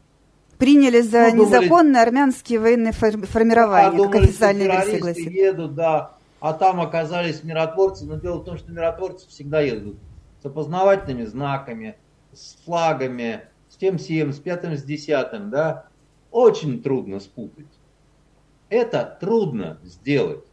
Приняли 0.58 1.02
за 1.02 1.30
ну, 1.32 1.44
думали, 1.44 1.58
незаконные 1.58 2.02
армянские 2.02 2.58
военные 2.58 2.92
формирования, 2.92 3.90
да, 3.90 3.96
думали, 3.96 4.12
как 4.12 4.22
официальная 4.22 4.66
версия 4.66 4.98
гласит. 4.98 5.30
едут, 5.30 5.74
да, 5.74 6.15
а 6.46 6.52
там 6.52 6.80
оказались 6.80 7.42
миротворцы, 7.42 8.06
но 8.06 8.20
дело 8.20 8.38
в 8.38 8.44
том, 8.44 8.56
что 8.56 8.70
миротворцы 8.70 9.28
всегда 9.28 9.60
едут 9.62 9.98
с 10.40 10.46
опознавательными 10.46 11.24
знаками, 11.24 11.96
с 12.32 12.54
флагами, 12.64 13.48
с 13.68 13.74
тем 13.74 13.98
всем, 13.98 14.32
с 14.32 14.38
пятым, 14.38 14.76
с 14.76 14.84
десятым, 14.84 15.50
да, 15.50 15.88
очень 16.30 16.84
трудно 16.84 17.18
спутать. 17.18 17.66
Это 18.68 19.18
трудно 19.20 19.80
сделать. 19.82 20.44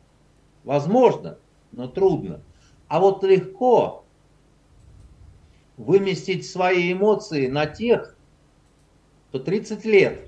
Возможно, 0.64 1.38
но 1.72 1.88
трудно. 1.88 2.42
А 2.88 3.00
вот 3.00 3.24
легко 3.24 4.04
выместить 5.78 6.50
свои 6.50 6.92
эмоции 6.92 7.46
на 7.46 7.68
тех, 7.68 8.18
кто 9.30 9.38
30 9.38 9.86
лет 9.86 10.28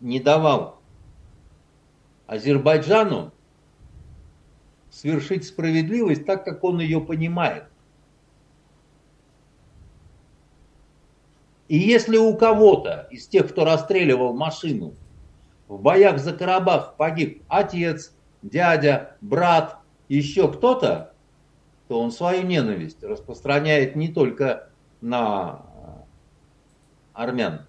не 0.00 0.20
давал 0.20 0.80
Азербайджану 2.26 3.32
свершить 5.06 5.46
справедливость 5.46 6.26
так, 6.26 6.44
как 6.44 6.64
он 6.64 6.80
ее 6.80 7.00
понимает. 7.00 7.64
И 11.68 11.78
если 11.78 12.16
у 12.16 12.36
кого-то 12.36 13.06
из 13.12 13.28
тех, 13.28 13.48
кто 13.48 13.64
расстреливал 13.64 14.34
машину, 14.34 14.94
в 15.68 15.80
боях 15.80 16.18
за 16.18 16.32
Карабах 16.32 16.96
погиб 16.96 17.44
отец, 17.46 18.14
дядя, 18.42 19.16
брат, 19.20 19.78
еще 20.08 20.52
кто-то, 20.52 21.12
то 21.86 22.00
он 22.00 22.10
свою 22.10 22.42
ненависть 22.42 23.02
распространяет 23.04 23.94
не 23.94 24.08
только 24.08 24.70
на 25.00 25.62
армян, 27.12 27.64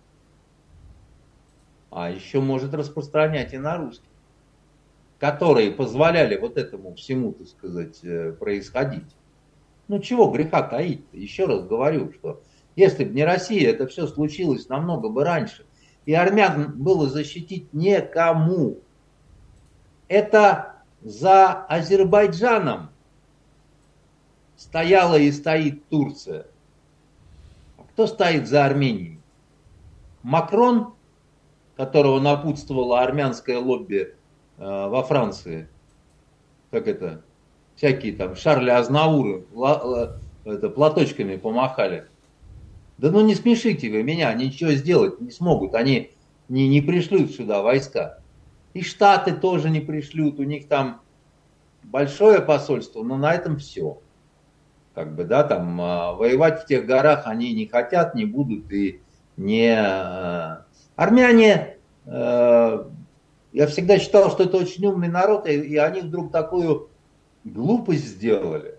а 1.91 2.09
еще 2.09 2.39
может 2.39 2.73
распространять 2.73 3.53
и 3.53 3.59
на 3.59 3.77
русских, 3.77 4.09
которые 5.19 5.71
позволяли 5.71 6.37
вот 6.37 6.57
этому 6.57 6.93
всему, 6.95 7.31
так 7.31 7.47
сказать, 7.47 8.03
э, 8.03 8.33
происходить. 8.33 9.15
Ну 9.87 9.99
чего 9.99 10.29
греха 10.29 10.61
таить 10.61 11.01
-то? 11.11 11.17
Еще 11.17 11.45
раз 11.45 11.65
говорю, 11.65 12.13
что 12.13 12.41
если 12.75 13.05
бы 13.05 13.13
не 13.13 13.25
Россия, 13.25 13.71
это 13.71 13.87
все 13.87 14.05
случилось 14.05 14.69
намного 14.69 15.09
бы 15.09 15.23
раньше. 15.23 15.65
И 16.05 16.13
армян 16.13 16.73
было 16.77 17.09
защитить 17.09 17.73
некому. 17.73 18.77
Это 20.07 20.75
за 21.01 21.65
Азербайджаном 21.65 22.89
стояла 24.55 25.15
и 25.15 25.31
стоит 25.31 25.87
Турция. 25.89 26.45
А 27.77 27.83
кто 27.83 28.07
стоит 28.07 28.47
за 28.47 28.65
Арменией? 28.65 29.19
Макрон, 30.23 30.93
которого 31.75 32.19
напутствовало 32.19 33.01
армянское 33.01 33.57
лобби 33.57 34.16
во 34.57 35.03
Франции. 35.03 35.67
Как 36.71 36.87
это? 36.87 37.21
Всякие 37.75 38.13
там 38.13 38.35
Шарли 38.35 38.71
Азнауры 38.71 39.45
это, 40.45 40.69
платочками 40.69 41.35
помахали. 41.35 42.07
Да 42.97 43.11
ну 43.11 43.21
не 43.21 43.35
смешите 43.35 43.91
вы 43.91 44.03
меня, 44.03 44.33
ничего 44.33 44.71
сделать 44.71 45.21
не 45.21 45.31
смогут. 45.31 45.75
Они 45.75 46.11
не, 46.49 46.67
не 46.67 46.81
пришлют 46.81 47.31
сюда 47.31 47.61
войска. 47.61 48.19
И 48.73 48.81
Штаты 48.81 49.33
тоже 49.33 49.69
не 49.69 49.79
пришлют, 49.79 50.39
у 50.39 50.43
них 50.43 50.67
там 50.67 51.01
большое 51.83 52.41
посольство, 52.41 53.03
но 53.03 53.17
на 53.17 53.33
этом 53.33 53.57
все. 53.57 53.99
Как 54.93 55.15
бы, 55.15 55.25
да, 55.25 55.43
там 55.43 55.79
э, 55.79 56.13
воевать 56.15 56.63
в 56.63 56.65
тех 56.65 56.85
горах 56.85 57.23
они 57.25 57.53
не 57.53 57.67
хотят, 57.67 58.15
не 58.15 58.25
будут 58.25 58.71
и 58.71 59.01
не... 59.35 59.75
Э, 59.75 60.63
армяне, 60.95 61.77
э, 62.05 62.83
я 63.57 63.65
всегда 63.65 63.97
считал, 63.97 64.29
что 64.29 64.43
это 64.43 64.57
очень 64.57 64.85
умный 64.85 65.07
народ, 65.07 65.47
и, 65.47 65.53
и 65.53 65.77
они 65.77 66.01
вдруг 66.01 66.31
такую 66.31 66.91
глупость 67.43 68.05
сделали. 68.05 68.75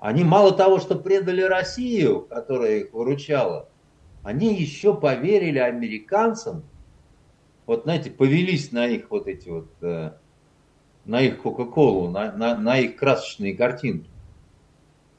Они 0.00 0.24
мало 0.24 0.50
того, 0.50 0.80
что 0.80 0.96
предали 0.96 1.40
Россию, 1.40 2.22
которая 2.22 2.78
их 2.78 2.92
выручала, 2.92 3.68
они 4.24 4.54
еще 4.54 4.92
поверили 4.92 5.60
американцам, 5.60 6.64
вот 7.64 7.84
знаете, 7.84 8.10
повелись 8.10 8.72
на 8.72 8.88
их 8.88 9.08
вот 9.10 9.28
эти 9.28 9.48
вот 9.48 9.70
на 9.80 11.20
их 11.20 11.40
Кока-Колу, 11.40 12.10
на, 12.10 12.32
на, 12.32 12.56
на 12.56 12.78
их 12.78 12.96
красочные 12.96 13.54
картинки. 13.54 14.10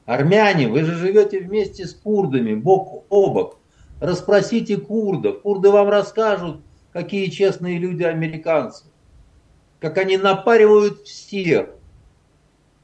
Армяне, 0.04 0.68
вы 0.68 0.84
же 0.84 0.94
живете 0.96 1.40
вместе 1.40 1.86
с 1.86 1.94
курдами, 1.94 2.54
бок 2.54 3.06
о 3.08 3.30
бок. 3.30 3.60
Распросите 3.98 4.76
курдов. 4.76 5.40
Курды 5.40 5.70
вам 5.70 5.88
расскажут, 5.88 6.60
какие 6.96 7.28
честные 7.28 7.76
люди 7.76 8.04
американцы. 8.04 8.86
Как 9.80 9.98
они 9.98 10.16
напаривают 10.16 11.00
всех. 11.00 11.68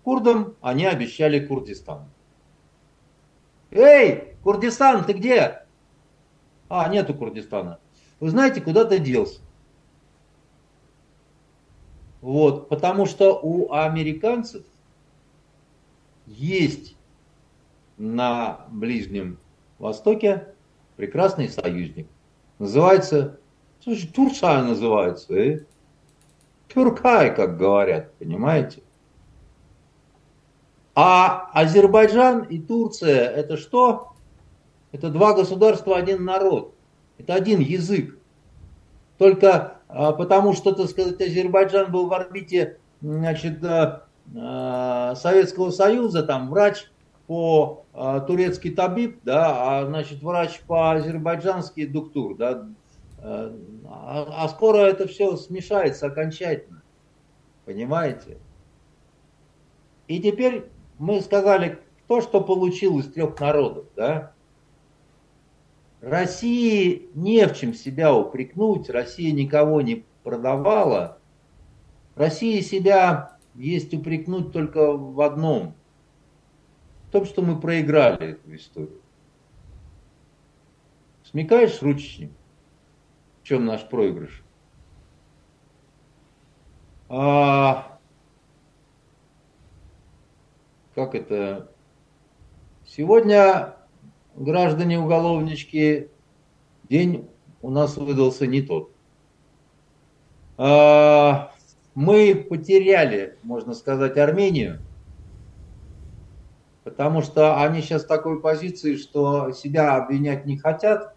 Курдам 0.04 0.54
они 0.60 0.84
обещали 0.84 1.40
Курдистан. 1.40 2.04
Эй, 3.70 4.34
Курдистан, 4.42 5.06
ты 5.06 5.14
где? 5.14 5.62
А, 6.68 6.90
нету 6.90 7.14
Курдистана. 7.14 7.78
Вы 8.20 8.28
знаете, 8.28 8.60
куда 8.60 8.84
ты 8.84 8.98
делся? 8.98 9.40
Вот, 12.20 12.68
потому 12.68 13.06
что 13.06 13.40
у 13.42 13.72
американцев 13.72 14.62
есть 16.26 16.96
на 17.96 18.66
Ближнем 18.68 19.38
Востоке 19.78 20.48
прекрасный 20.96 21.48
союзник. 21.48 22.06
Называется, 22.58 23.38
слушай, 23.82 24.08
Турция 24.08 24.62
называется, 24.62 25.34
э? 25.34 25.64
Тюркай, 26.68 27.34
как 27.34 27.58
говорят, 27.58 28.12
понимаете? 28.14 28.82
А 30.94 31.50
Азербайджан 31.52 32.44
и 32.44 32.58
Турция 32.58 33.28
это 33.28 33.56
что? 33.56 34.12
Это 34.92 35.08
два 35.10 35.34
государства, 35.34 35.96
один 35.96 36.24
народ. 36.24 36.74
Это 37.18 37.34
один 37.34 37.60
язык. 37.60 38.18
Только 39.18 39.78
а, 39.88 40.12
потому 40.12 40.54
что, 40.54 40.72
так 40.72 40.88
сказать, 40.88 41.20
Азербайджан 41.20 41.92
был 41.92 42.06
в 42.06 42.12
орбите 42.14 42.78
значит, 43.02 43.62
э, 43.62 44.00
э, 44.34 45.14
Советского 45.16 45.70
Союза, 45.70 46.22
там 46.22 46.48
врач 46.48 46.90
по 47.26 47.84
э, 47.92 48.20
турецкий 48.26 48.70
табиб, 48.74 49.20
да, 49.24 49.80
а 49.80 49.86
значит 49.86 50.22
врач 50.22 50.60
по 50.66 50.92
азербайджанский 50.92 51.86
дуктур, 51.86 52.36
да, 52.36 52.66
а, 53.22 54.44
а 54.44 54.48
скоро 54.48 54.78
это 54.78 55.06
все 55.06 55.36
смешается 55.36 56.06
окончательно, 56.06 56.82
понимаете? 57.64 58.38
И 60.08 60.20
теперь 60.20 60.70
мы 60.98 61.20
сказали, 61.20 61.78
кто 62.04 62.20
что 62.20 62.40
получил 62.40 62.98
из 62.98 63.10
трех 63.12 63.38
народов, 63.38 63.86
да, 63.94 64.32
России 66.00 67.10
не 67.14 67.46
в 67.46 67.54
чем 67.56 67.74
себя 67.74 68.12
упрекнуть, 68.12 68.90
Россия 68.90 69.32
никого 69.32 69.80
не 69.80 70.04
продавала. 70.24 71.18
Россия 72.16 72.60
себя 72.60 73.38
есть 73.54 73.94
упрекнуть 73.94 74.52
только 74.52 74.92
в 74.92 75.20
одном, 75.20 75.74
в 77.06 77.12
том, 77.12 77.24
что 77.24 77.42
мы 77.42 77.60
проиграли 77.60 78.32
эту 78.32 78.54
историю. 78.56 79.00
Смекаешь, 81.22 81.80
ручечник, 81.82 82.32
в 83.42 83.46
чем 83.46 83.66
наш 83.66 83.88
проигрыш? 83.88 84.44
А, 87.08 87.98
как 90.94 91.14
это? 91.14 91.68
Сегодня 92.86 93.74
граждане-уголовнички, 94.36 96.08
день 96.88 97.28
у 97.60 97.70
нас 97.70 97.96
выдался 97.96 98.46
не 98.46 98.62
тот. 98.62 98.90
А, 100.56 101.52
мы 101.94 102.34
потеряли, 102.34 103.36
можно 103.42 103.74
сказать, 103.74 104.16
Армению, 104.18 104.80
потому 106.84 107.22
что 107.22 107.60
они 107.60 107.80
сейчас 107.80 108.04
в 108.04 108.08
такой 108.08 108.40
позиции, 108.40 108.96
что 108.96 109.50
себя 109.50 109.96
обвинять 109.96 110.46
не 110.46 110.56
хотят. 110.56 111.14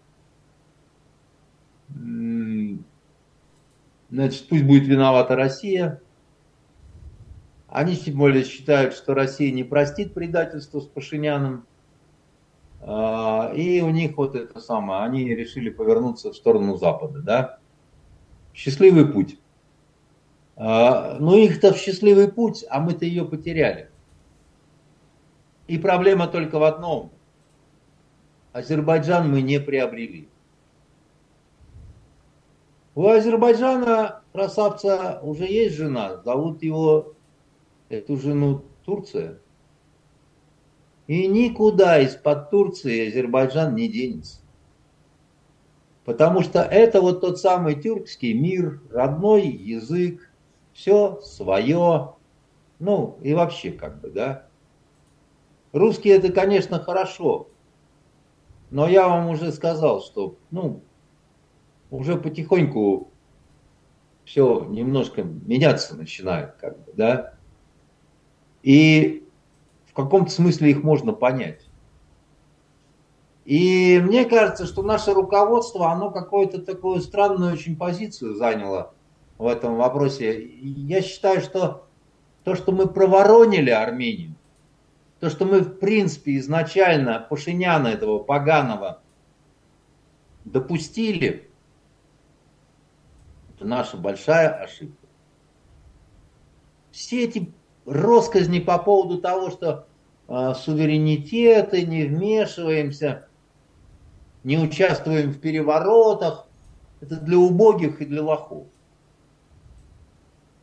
Значит, 1.88 4.48
пусть 4.48 4.64
будет 4.64 4.86
виновата 4.86 5.36
Россия. 5.36 6.00
Они 7.68 7.96
тем 7.96 8.18
более 8.18 8.44
считают, 8.44 8.94
что 8.94 9.14
Россия 9.14 9.52
не 9.52 9.64
простит 9.64 10.14
предательство 10.14 10.80
с 10.80 10.86
Пашиняном. 10.86 11.66
А, 12.80 13.52
и 13.54 13.80
у 13.80 13.90
них 13.90 14.16
вот 14.16 14.36
это 14.36 14.60
самое, 14.60 15.02
они 15.02 15.34
решили 15.34 15.70
повернуться 15.70 16.30
в 16.30 16.36
сторону 16.36 16.76
Запада, 16.76 17.20
да. 17.20 17.58
Счастливый 18.54 19.06
путь. 19.06 19.38
А, 20.54 21.18
но 21.18 21.36
их-то 21.36 21.74
в 21.74 21.76
счастливый 21.76 22.30
путь, 22.30 22.64
а 22.70 22.80
мы-то 22.80 23.04
ее 23.04 23.24
потеряли. 23.24 23.90
И 25.66 25.78
проблема 25.78 26.28
только 26.28 26.58
в 26.58 26.62
одном. 26.62 27.10
Азербайджан 28.52 29.30
мы 29.30 29.42
не 29.42 29.60
приобрели. 29.60 30.28
У 32.96 33.06
Азербайджана, 33.06 34.22
красавца, 34.32 35.20
уже 35.22 35.44
есть 35.44 35.76
жена. 35.76 36.22
Зовут 36.24 36.62
его, 36.62 37.12
эту 37.90 38.16
жену 38.16 38.62
Турция. 38.86 39.38
И 41.06 41.26
никуда 41.26 42.00
из-под 42.00 42.48
Турции 42.48 43.08
Азербайджан 43.08 43.74
не 43.74 43.88
денется. 43.88 44.40
Потому 46.06 46.40
что 46.40 46.62
это 46.62 47.02
вот 47.02 47.20
тот 47.20 47.38
самый 47.38 47.74
тюркский 47.74 48.32
мир, 48.32 48.80
родной 48.90 49.46
язык, 49.46 50.32
все 50.72 51.20
свое, 51.20 52.14
ну 52.78 53.18
и 53.22 53.34
вообще 53.34 53.72
как 53.72 54.00
бы, 54.00 54.08
да. 54.08 54.46
Русские 55.72 56.14
это, 56.14 56.32
конечно, 56.32 56.82
хорошо, 56.82 57.48
но 58.70 58.88
я 58.88 59.06
вам 59.06 59.28
уже 59.28 59.52
сказал, 59.52 60.00
что, 60.00 60.36
ну, 60.50 60.80
уже 61.90 62.16
потихоньку 62.16 63.10
все 64.24 64.64
немножко 64.68 65.22
меняться 65.22 65.96
начинает, 65.96 66.54
как 66.56 66.78
бы, 66.84 66.92
да. 66.94 67.34
И 68.62 69.26
каком-то 69.96 70.30
смысле 70.30 70.70
их 70.70 70.84
можно 70.84 71.12
понять. 71.12 71.66
И 73.46 74.00
мне 74.04 74.24
кажется, 74.24 74.66
что 74.66 74.82
наше 74.82 75.14
руководство, 75.14 75.90
оно 75.90 76.10
какую-то 76.10 76.60
такую 76.60 77.00
странную 77.00 77.54
очень 77.54 77.76
позицию 77.76 78.34
заняло 78.34 78.92
в 79.38 79.46
этом 79.46 79.76
вопросе. 79.76 80.46
Я 80.60 81.00
считаю, 81.00 81.40
что 81.40 81.86
то, 82.44 82.54
что 82.54 82.72
мы 82.72 82.88
проворонили 82.88 83.70
Армению, 83.70 84.34
то, 85.20 85.30
что 85.30 85.46
мы, 85.46 85.60
в 85.60 85.78
принципе, 85.78 86.36
изначально 86.38 87.24
Пашиняна 87.30 87.88
этого 87.88 88.18
поганого 88.18 89.00
допустили, 90.44 91.45
это 93.56 93.66
наша 93.66 93.96
большая 93.96 94.50
ошибка. 94.50 95.06
Все 96.90 97.24
эти 97.24 97.52
росказни 97.86 98.58
по 98.58 98.78
поводу 98.78 99.18
того, 99.18 99.50
что 99.50 99.86
э, 100.28 100.54
суверенитеты, 100.54 101.86
не 101.86 102.04
вмешиваемся, 102.04 103.26
не 104.44 104.58
участвуем 104.58 105.32
в 105.32 105.40
переворотах, 105.40 106.46
это 107.00 107.16
для 107.16 107.38
убогих 107.38 108.00
и 108.00 108.06
для 108.06 108.22
лохов. 108.22 108.66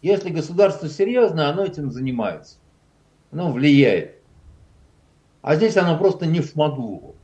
Если 0.01 0.29
государство 0.29 0.89
серьезно, 0.89 1.49
оно 1.49 1.63
этим 1.63 1.91
занимается. 1.91 2.57
Оно 3.31 3.51
влияет. 3.51 4.15
а 5.41 5.55
здесь 5.55 5.77
оно 5.77 5.97
просто 5.97 6.25
не 6.25 6.41
в 6.41 6.55
моду. 6.55 7.15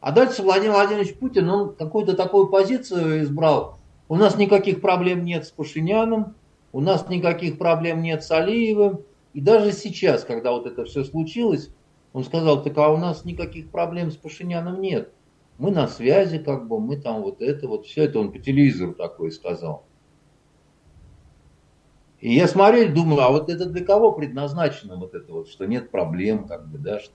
А 0.00 0.12
дальше 0.12 0.42
Владимир 0.42 0.72
Владимирович 0.72 1.14
Путин, 1.16 1.48
он 1.48 1.74
какую-то 1.74 2.14
такую 2.14 2.48
позицию 2.48 3.22
избрал. 3.22 3.78
У 4.12 4.16
нас 4.16 4.36
никаких 4.36 4.82
проблем 4.82 5.24
нет 5.24 5.46
с 5.46 5.50
Пашиняном, 5.50 6.34
у 6.70 6.82
нас 6.82 7.08
никаких 7.08 7.56
проблем 7.56 8.02
нет 8.02 8.22
с 8.22 8.30
Алиевым. 8.30 9.00
И 9.32 9.40
даже 9.40 9.72
сейчас, 9.72 10.24
когда 10.24 10.52
вот 10.52 10.66
это 10.66 10.84
все 10.84 11.02
случилось, 11.02 11.70
он 12.12 12.22
сказал, 12.22 12.62
так 12.62 12.76
а 12.76 12.92
у 12.92 12.98
нас 12.98 13.24
никаких 13.24 13.70
проблем 13.70 14.10
с 14.10 14.16
Пашиняном 14.16 14.82
нет. 14.82 15.10
Мы 15.56 15.70
на 15.70 15.88
связи, 15.88 16.36
как 16.36 16.68
бы, 16.68 16.78
мы 16.78 16.98
там 16.98 17.22
вот 17.22 17.40
это, 17.40 17.66
вот 17.66 17.86
все 17.86 18.04
это 18.04 18.18
он 18.18 18.32
по 18.32 18.38
телевизору 18.38 18.92
такое 18.92 19.30
сказал. 19.30 19.86
И 22.20 22.34
я 22.34 22.46
смотрел, 22.48 22.92
думаю, 22.92 23.22
а 23.22 23.30
вот 23.30 23.48
это 23.48 23.64
для 23.64 23.82
кого 23.82 24.12
предназначено 24.12 24.96
вот 24.96 25.14
это 25.14 25.32
вот, 25.32 25.48
что 25.48 25.64
нет 25.64 25.90
проблем, 25.90 26.46
как 26.46 26.68
бы, 26.68 26.76
да, 26.76 27.00
что 27.00 27.14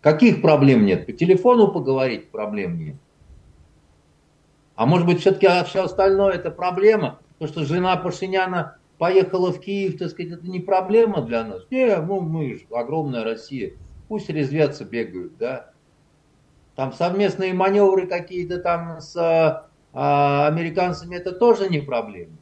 Каких 0.00 0.40
проблем 0.40 0.86
нет? 0.86 1.04
По 1.04 1.12
телефону 1.12 1.70
поговорить 1.70 2.30
проблем 2.30 2.78
нет. 2.78 2.96
А 4.76 4.86
может 4.86 5.06
быть, 5.06 5.20
все-таки 5.20 5.46
все 5.68 5.84
остальное 5.84 6.34
это 6.34 6.50
проблема? 6.50 7.20
То, 7.38 7.46
что 7.46 7.64
жена 7.64 7.96
Пашиняна 7.96 8.78
поехала 8.98 9.52
в 9.52 9.60
Киев, 9.60 9.98
так 9.98 10.10
сказать, 10.10 10.32
это 10.32 10.46
не 10.46 10.60
проблема 10.60 11.22
для 11.22 11.44
нас. 11.44 11.62
Не, 11.70 11.96
ну 11.96 12.20
мы 12.20 12.56
же 12.56 12.66
огромная 12.70 13.24
Россия. 13.24 13.74
Пусть 14.08 14.28
резвятся, 14.28 14.84
бегают, 14.84 15.36
да. 15.38 15.70
Там 16.74 16.92
совместные 16.92 17.54
маневры 17.54 18.06
какие-то 18.06 18.58
там 18.58 19.00
с 19.00 19.14
а, 19.92 20.48
американцами, 20.48 21.14
это 21.14 21.32
тоже 21.32 21.68
не 21.68 21.78
проблема. 21.78 22.36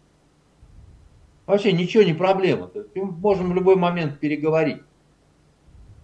Вообще 1.45 1.73
ничего 1.73 2.03
не 2.03 2.14
проблема. 2.14 2.71
Мы 2.95 3.05
можем 3.05 3.51
в 3.51 3.55
любой 3.55 3.77
момент 3.77 4.18
переговорить. 4.21 4.83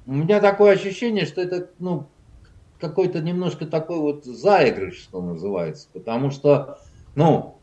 У 0.07 0.13
меня 0.13 0.41
такое 0.41 0.75
ощущение, 0.75 1.25
что 1.25 1.41
это, 1.41 1.71
ну, 1.79 2.07
какой-то 2.79 3.21
немножко 3.21 3.67
такой 3.67 3.99
вот 3.99 4.25
заигрыш, 4.25 4.99
что 5.01 5.21
называется. 5.21 5.89
Потому 5.93 6.31
что, 6.31 6.79
ну, 7.15 7.59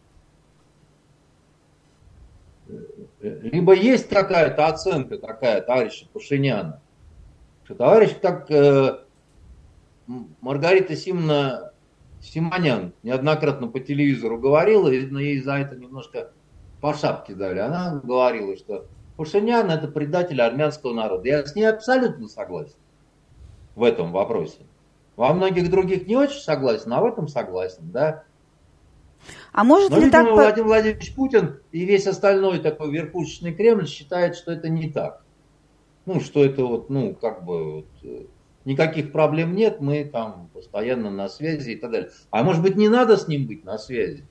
либо 3.22 3.74
есть 3.74 4.10
какая-то 4.10 4.68
оценка 4.68 5.18
такая 5.18 5.62
товарища 5.62 6.08
Пашиняна, 6.12 6.82
что 7.64 7.76
товарищ, 7.76 8.12
как 8.22 8.50
э, 8.52 9.00
Маргарита 10.42 10.96
Симона 10.96 11.72
Симонян 12.22 12.94
неоднократно 13.04 13.68
по 13.68 13.80
телевизору 13.80 14.40
говорила, 14.40 14.90
видно, 14.90 15.20
ей 15.20 15.42
за 15.42 15.58
это 15.58 15.76
немножко 15.76 16.32
по 16.82 16.94
шапке 16.94 17.36
дали. 17.36 17.60
Она 17.60 18.02
говорила, 18.04 18.58
что 18.58 18.88
Пашинян 19.16 19.70
это 19.70 19.88
предатель 19.88 20.42
армянского 20.42 20.94
народа. 20.94 21.28
Я 21.28 21.46
с 21.46 21.56
ней 21.56 21.66
абсолютно 21.66 22.28
согласен 22.28 22.76
в 23.76 23.84
этом 23.84 24.12
вопросе. 24.12 24.60
Во 25.16 25.34
многих 25.34 25.70
других 25.70 26.08
не 26.08 26.16
очень 26.16 26.40
согласен, 26.40 26.92
а 26.94 27.02
в 27.02 27.06
этом 27.06 27.28
согласен, 27.28 27.92
да. 27.92 28.24
А 29.52 29.64
может 29.64 29.92
Но, 29.92 29.98
ли 29.98 30.06
видимо, 30.06 30.24
так... 30.24 30.34
Владимир 30.34 30.68
Владимирович 30.68 31.16
Путин 31.16 31.60
и 31.72 31.86
весь 31.86 32.06
остальной 32.08 32.60
такой 32.60 32.92
верхушечный 32.92 33.54
Кремль 33.54 33.88
считает, 33.88 34.36
что 34.36 34.52
это 34.52 34.70
не 34.70 34.90
так. 34.90 35.24
Ну, 36.06 36.20
что 36.20 36.44
это 36.44 36.66
вот, 36.66 36.90
ну, 36.90 37.16
как 37.16 37.46
бы, 37.46 37.74
вот, 37.74 37.88
э, 38.04 38.26
никаких 38.66 39.12
проблем 39.12 39.56
нет, 39.56 39.80
мы 39.80 40.04
там 40.04 40.50
постоянно 40.54 41.10
на 41.10 41.30
связи 41.30 41.72
и 41.72 41.76
так 41.78 41.92
далее. 41.92 42.12
А 42.30 42.44
может 42.44 42.62
быть, 42.62 42.76
не 42.76 42.90
надо 42.90 43.18
с 43.18 43.28
ним 43.28 43.48
быть 43.48 43.64
на 43.64 43.78
связи? 43.78 44.26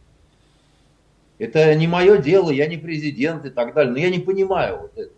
Это 1.38 1.75
не 1.75 1.88
мое 1.88 2.18
дело, 2.18 2.51
я 2.51 2.66
не 2.66 2.77
президент 2.77 3.44
и 3.44 3.51
так 3.51 3.75
далее. 3.75 3.92
Но 3.92 3.99
я 3.99 4.11
не 4.11 4.20
понимаю 4.20 4.83
вот 4.83 4.92
это. 4.97 5.12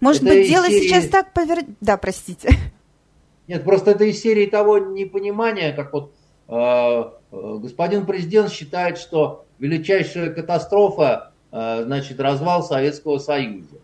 Может 0.00 0.22
это 0.22 0.34
быть, 0.34 0.48
дело 0.48 0.66
серии... 0.66 0.88
сейчас 0.88 1.06
так 1.08 1.32
повер... 1.32 1.64
Да, 1.80 1.96
простите. 1.96 2.50
Нет, 3.52 3.64
просто 3.64 3.90
это 3.90 4.04
из 4.04 4.18
серии 4.18 4.46
того 4.46 4.78
непонимания, 4.78 5.74
как 5.74 5.92
вот 5.92 6.14
э, 6.48 6.54
э, 6.54 7.58
господин 7.60 8.06
президент 8.06 8.50
считает, 8.50 8.96
что 8.96 9.44
величайшая 9.58 10.30
катастрофа, 10.30 11.32
э, 11.50 11.82
значит, 11.84 12.18
развал 12.18 12.62
Советского 12.62 13.18
Союза. 13.18 13.76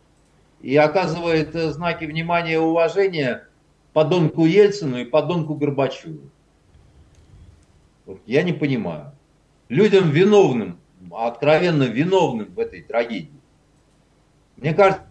И 0.62 0.74
оказывает 0.74 1.54
э, 1.54 1.70
знаки 1.70 2.07
внимания 2.07 2.54
и 2.54 2.57
уважения 2.57 3.46
подонку 3.92 4.46
Ельцину 4.46 4.96
и 5.00 5.04
подонку 5.04 5.54
Горбачеву. 5.54 6.31
Я 8.24 8.42
не 8.44 8.54
понимаю. 8.54 9.12
Людям 9.68 10.09
виновным 10.09 10.78
откровенно 11.12 11.83
виновным 11.83 12.54
в 12.54 12.59
этой 12.59 12.81
трагедии. 12.81 13.38
Мне 14.57 14.72
кажется, 14.72 15.04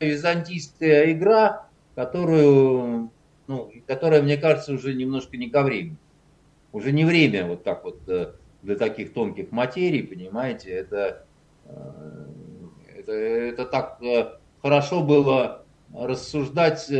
византийская 0.00 1.12
игра, 1.12 1.66
которую, 1.94 3.10
ну, 3.46 3.72
которая, 3.86 4.22
мне 4.22 4.36
кажется, 4.36 4.72
уже 4.72 4.94
немножко 4.94 5.36
не 5.36 5.50
ко 5.50 5.62
времени. 5.62 5.96
Уже 6.72 6.92
не 6.92 7.04
время 7.04 7.46
вот 7.46 7.64
так 7.64 7.84
вот 7.84 8.00
э, 8.08 8.32
для 8.62 8.76
таких 8.76 9.14
тонких 9.14 9.50
материй, 9.52 10.02
понимаете, 10.02 10.70
это, 10.70 11.24
э, 11.64 12.24
это, 12.98 13.12
это 13.12 13.64
так 13.64 14.02
э, 14.02 14.32
хорошо 14.62 15.02
было 15.02 15.64
рассуждать 15.94 16.90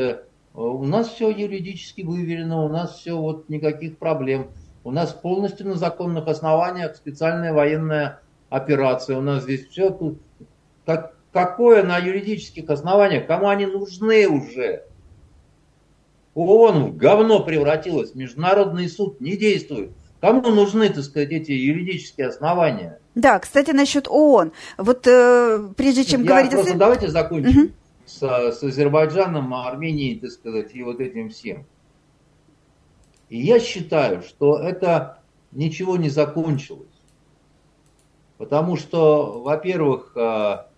у 0.54 0.84
нас 0.84 1.08
все 1.08 1.30
юридически 1.30 2.02
выверено, 2.02 2.64
у 2.64 2.68
нас 2.68 2.98
все 2.98 3.16
вот 3.16 3.48
никаких 3.48 3.98
проблем. 3.98 4.48
У 4.82 4.90
нас 4.90 5.12
полностью 5.12 5.68
на 5.68 5.74
законных 5.74 6.26
основаниях 6.26 6.96
специальная 6.96 7.52
военная 7.52 8.20
операция. 8.48 9.18
У 9.18 9.20
нас 9.20 9.44
здесь 9.44 9.68
все. 9.68 9.96
Как, 10.84 11.14
какое 11.46 11.82
на 11.82 11.98
юридических 11.98 12.68
основаниях? 12.70 13.26
Кому 13.26 13.48
они 13.48 13.66
нужны 13.66 14.28
уже? 14.28 14.84
ООН 16.34 16.84
в 16.84 16.96
говно 16.96 17.40
превратилось, 17.40 18.14
Международный 18.14 18.88
суд 18.88 19.20
не 19.20 19.36
действует. 19.36 19.90
Кому 20.20 20.40
нужны, 20.50 20.88
так 20.88 21.04
сказать, 21.04 21.30
эти 21.30 21.52
юридические 21.52 22.28
основания? 22.28 22.98
Да, 23.14 23.38
кстати, 23.38 23.70
насчет 23.70 24.08
ООН. 24.08 24.52
Вот 24.76 25.06
э, 25.06 25.68
прежде 25.76 26.04
чем 26.04 26.22
Я 26.22 26.28
говорить... 26.28 26.50
Просто 26.50 26.74
о... 26.74 26.76
давайте 26.76 27.08
закончим. 27.08 27.64
Угу 27.64 27.72
с, 28.08 28.22
с 28.22 28.62
Азербайджаном, 28.62 29.52
Арменией, 29.54 30.18
так 30.18 30.30
сказать, 30.30 30.74
и 30.74 30.82
вот 30.82 31.00
этим 31.00 31.28
всем. 31.28 31.66
И 33.28 33.38
я 33.38 33.60
считаю, 33.60 34.22
что 34.22 34.58
это 34.58 35.18
ничего 35.52 35.96
не 35.96 36.08
закончилось. 36.08 36.88
Потому 38.38 38.76
что, 38.76 39.42
во-первых, 39.42 40.12
а, 40.16 40.70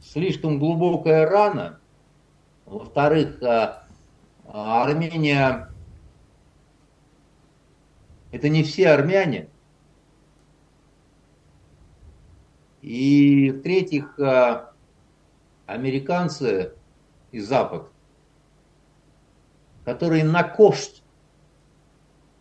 слишком 0.00 0.58
глубокая 0.58 1.28
рана, 1.28 1.80
во-вторых, 2.64 3.42
а, 3.42 3.82
Армения 4.48 5.70
это 8.32 8.48
не 8.48 8.62
все 8.62 8.90
армяне. 8.90 9.48
И 12.82 13.50
в-третьих, 13.50 14.18
а, 14.20 14.72
американцы 15.66 16.74
и 17.32 17.40
Запад, 17.40 17.90
которые 19.84 20.24
на 20.24 20.42
кошт 20.44 21.02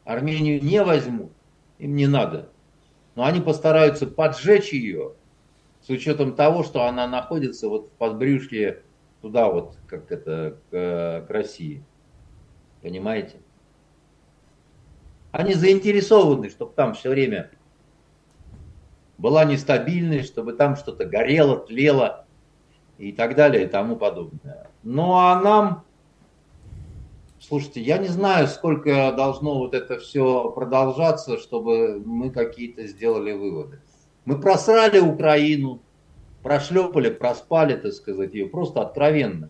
Армению 0.03 0.63
не 0.63 0.83
возьмут, 0.83 1.31
им 1.79 1.95
не 1.95 2.07
надо. 2.07 2.49
Но 3.15 3.23
они 3.23 3.41
постараются 3.41 4.05
поджечь 4.05 4.73
ее 4.73 5.13
с 5.85 5.89
учетом 5.89 6.35
того, 6.35 6.63
что 6.63 6.85
она 6.85 7.07
находится 7.07 7.69
вот 7.69 7.89
в 7.89 7.91
подбрюшье 7.91 8.81
туда 9.21 9.49
вот, 9.49 9.77
как 9.85 10.11
это, 10.11 10.57
к, 10.71 11.25
к 11.27 11.29
России. 11.29 11.83
Понимаете? 12.81 13.37
Они 15.31 15.53
заинтересованы, 15.53 16.49
чтобы 16.49 16.73
там 16.73 16.95
все 16.95 17.09
время 17.09 17.51
была 19.17 19.45
нестабильность, 19.45 20.27
чтобы 20.27 20.53
там 20.53 20.75
что-то 20.75 21.05
горело, 21.05 21.57
тлело 21.57 22.25
и 22.97 23.11
так 23.11 23.35
далее 23.35 23.65
и 23.65 23.67
тому 23.67 23.95
подобное. 23.95 24.71
Ну 24.81 25.13
а 25.13 25.39
нам, 25.39 25.83
слушайте, 27.39 27.81
я 27.81 27.99
не 27.99 28.07
знаю, 28.07 28.47
сколько 28.47 29.11
должно 29.11 29.59
вот 29.59 29.75
это 29.75 29.99
все 29.99 30.49
продолжаться, 30.49 31.37
чтобы 31.37 32.01
мы 32.03 32.31
какие-то 32.31 32.87
сделали 32.87 33.33
выводы. 33.33 33.81
Мы 34.25 34.39
просрали 34.39 34.99
Украину, 34.99 35.81
прошлепали, 36.43 37.09
проспали, 37.09 37.75
так 37.75 37.93
сказать, 37.93 38.33
ее 38.33 38.47
просто 38.47 38.81
откровенно. 38.81 39.49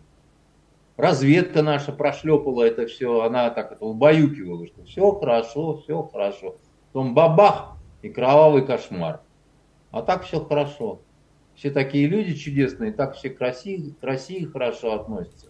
Разведка 0.96 1.62
наша 1.62 1.92
прошлепала 1.92 2.62
это 2.62 2.86
все, 2.86 3.22
она 3.22 3.50
так 3.50 3.72
это 3.72 3.84
убаюкивала, 3.84 4.66
что 4.66 4.84
все 4.84 5.12
хорошо, 5.12 5.78
все 5.78 6.02
хорошо. 6.02 6.56
Потом 6.92 7.14
бабах 7.14 7.76
и 8.02 8.08
кровавый 8.08 8.64
кошмар. 8.64 9.20
А 9.90 10.02
так 10.02 10.24
все 10.24 10.40
хорошо 10.40 11.00
все 11.56 11.70
такие 11.70 12.06
люди 12.06 12.34
чудесные, 12.34 12.92
так 12.92 13.16
все 13.16 13.30
к 13.30 13.40
России, 13.40 14.44
хорошо 14.44 14.94
относятся. 14.94 15.48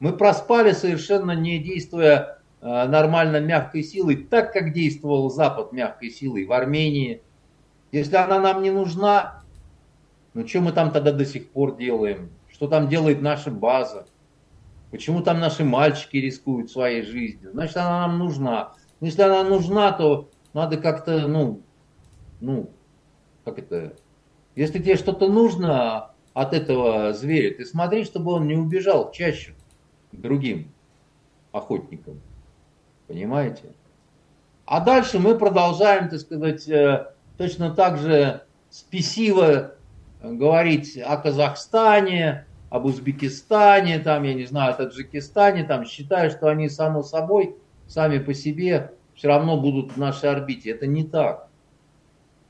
Мы 0.00 0.16
проспали 0.16 0.72
совершенно 0.72 1.32
не 1.32 1.58
действуя 1.58 2.38
э, 2.60 2.64
нормально 2.64 3.40
мягкой 3.40 3.82
силой, 3.82 4.16
так 4.16 4.52
как 4.52 4.72
действовал 4.72 5.30
Запад 5.30 5.72
мягкой 5.72 6.10
силой 6.10 6.46
в 6.46 6.52
Армении. 6.52 7.22
Если 7.94 8.16
она 8.16 8.40
нам 8.40 8.60
не 8.60 8.72
нужна, 8.72 9.44
Ну 10.34 10.44
что 10.48 10.60
мы 10.60 10.72
там 10.72 10.90
тогда 10.90 11.12
до 11.12 11.24
сих 11.24 11.50
пор 11.50 11.76
делаем? 11.76 12.28
Что 12.50 12.66
там 12.66 12.88
делает 12.88 13.22
наша 13.22 13.52
база? 13.52 14.08
Почему 14.90 15.22
там 15.22 15.38
наши 15.38 15.64
мальчики 15.64 16.16
рискуют 16.16 16.72
своей 16.72 17.02
жизнью? 17.02 17.52
Значит, 17.52 17.76
она 17.76 18.08
нам 18.08 18.18
нужна. 18.18 18.72
Но 18.98 19.06
если 19.06 19.22
она 19.22 19.44
нужна, 19.44 19.92
то 19.92 20.28
надо 20.54 20.76
как-то, 20.76 21.28
ну, 21.28 21.60
ну, 22.40 22.68
как 23.44 23.60
это, 23.60 23.94
если 24.56 24.80
тебе 24.80 24.96
что-то 24.96 25.28
нужно 25.28 26.10
от 26.32 26.52
этого 26.52 27.12
зверя, 27.12 27.54
ты 27.54 27.64
смотри, 27.64 28.02
чтобы 28.02 28.32
он 28.32 28.48
не 28.48 28.56
убежал 28.56 29.12
чаще 29.12 29.54
к 30.10 30.16
другим 30.16 30.72
охотникам. 31.52 32.20
Понимаете? 33.06 33.72
А 34.66 34.80
дальше 34.80 35.20
мы 35.20 35.38
продолжаем, 35.38 36.08
так 36.08 36.18
сказать, 36.18 36.68
э, 36.68 37.13
точно 37.36 37.70
так 37.70 37.98
же 37.98 38.42
спесиво 38.70 39.74
говорить 40.22 40.98
о 40.98 41.16
Казахстане, 41.16 42.46
об 42.70 42.86
Узбекистане, 42.86 43.98
там, 43.98 44.24
я 44.24 44.34
не 44.34 44.46
знаю, 44.46 44.72
о 44.72 44.76
Таджикистане, 44.76 45.64
там, 45.64 45.84
считая, 45.84 46.30
что 46.30 46.48
они 46.48 46.68
само 46.68 47.02
собой, 47.02 47.56
сами 47.86 48.18
по 48.18 48.34
себе 48.34 48.92
все 49.14 49.28
равно 49.28 49.60
будут 49.60 49.92
в 49.92 49.96
нашей 49.96 50.30
орбите. 50.30 50.70
Это 50.70 50.86
не 50.86 51.04
так. 51.04 51.48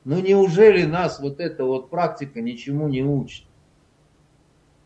Ну 0.04 0.20
неужели 0.20 0.84
нас 0.84 1.20
вот 1.20 1.40
эта 1.40 1.64
вот 1.64 1.90
практика 1.90 2.40
ничему 2.40 2.88
не 2.88 3.02
учит? 3.02 3.44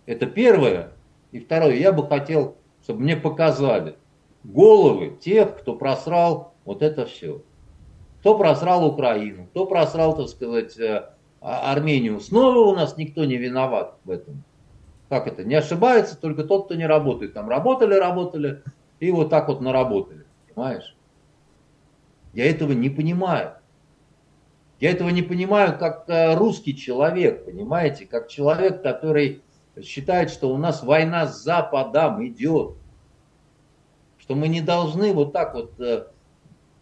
Это 0.06 0.26
первое. 0.26 0.92
И 1.32 1.40
второе, 1.40 1.74
я 1.74 1.92
бы 1.92 2.06
хотел, 2.06 2.56
чтобы 2.82 3.02
мне 3.02 3.16
показали 3.16 3.96
головы 4.44 5.16
тех, 5.20 5.58
кто 5.58 5.74
просрал 5.74 6.54
вот 6.64 6.82
это 6.82 7.06
все. 7.06 7.42
Кто 8.20 8.36
просрал 8.36 8.84
Украину, 8.86 9.46
кто 9.46 9.66
просрал, 9.66 10.16
так 10.16 10.28
сказать, 10.28 10.78
э, 10.78 11.10
а, 11.40 11.72
Армению. 11.72 12.20
Снова 12.20 12.58
у 12.70 12.74
нас 12.74 12.96
никто 12.96 13.24
не 13.24 13.36
виноват 13.36 13.96
в 14.04 14.10
этом. 14.10 14.42
Как 15.08 15.26
это? 15.26 15.44
Не 15.44 15.54
ошибается 15.54 16.18
только 16.18 16.44
тот, 16.44 16.66
кто 16.66 16.74
не 16.74 16.86
работает. 16.86 17.34
Там 17.34 17.48
работали, 17.48 17.94
работали 17.94 18.62
и 18.98 19.10
вот 19.10 19.30
так 19.30 19.48
вот 19.48 19.60
наработали. 19.60 20.26
Понимаешь? 20.52 20.96
Я 22.34 22.50
этого 22.50 22.72
не 22.72 22.90
понимаю. 22.90 23.52
Я 24.80 24.90
этого 24.90 25.08
не 25.08 25.22
понимаю 25.22 25.78
как 25.78 26.04
э, 26.08 26.34
русский 26.34 26.76
человек, 26.76 27.44
понимаете? 27.44 28.06
Как 28.06 28.28
человек, 28.28 28.82
который 28.82 29.42
считает, 29.82 30.30
что 30.30 30.52
у 30.52 30.56
нас 30.56 30.82
война 30.82 31.26
с 31.26 31.42
Западом 31.42 32.26
идет. 32.26 32.74
Что 34.18 34.34
мы 34.34 34.48
не 34.48 34.60
должны 34.60 35.12
вот 35.12 35.32
так 35.32 35.54
вот 35.54 35.80
э, 35.80 36.06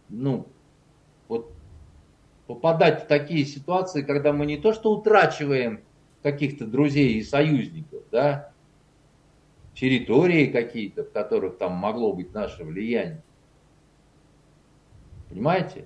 ну, 0.09 0.47
попадать 2.47 3.03
в 3.03 3.07
такие 3.07 3.45
ситуации, 3.45 4.01
когда 4.01 4.33
мы 4.33 4.45
не 4.45 4.57
то 4.57 4.73
что 4.73 4.91
утрачиваем 4.91 5.81
каких-то 6.23 6.65
друзей 6.65 7.15
и 7.15 7.23
союзников, 7.23 8.03
да, 8.11 8.51
территории 9.75 10.47
какие-то, 10.47 11.03
в 11.03 11.11
которых 11.11 11.57
там 11.57 11.73
могло 11.73 12.13
быть 12.13 12.33
наше 12.33 12.63
влияние. 12.63 13.21
Понимаете? 15.29 15.85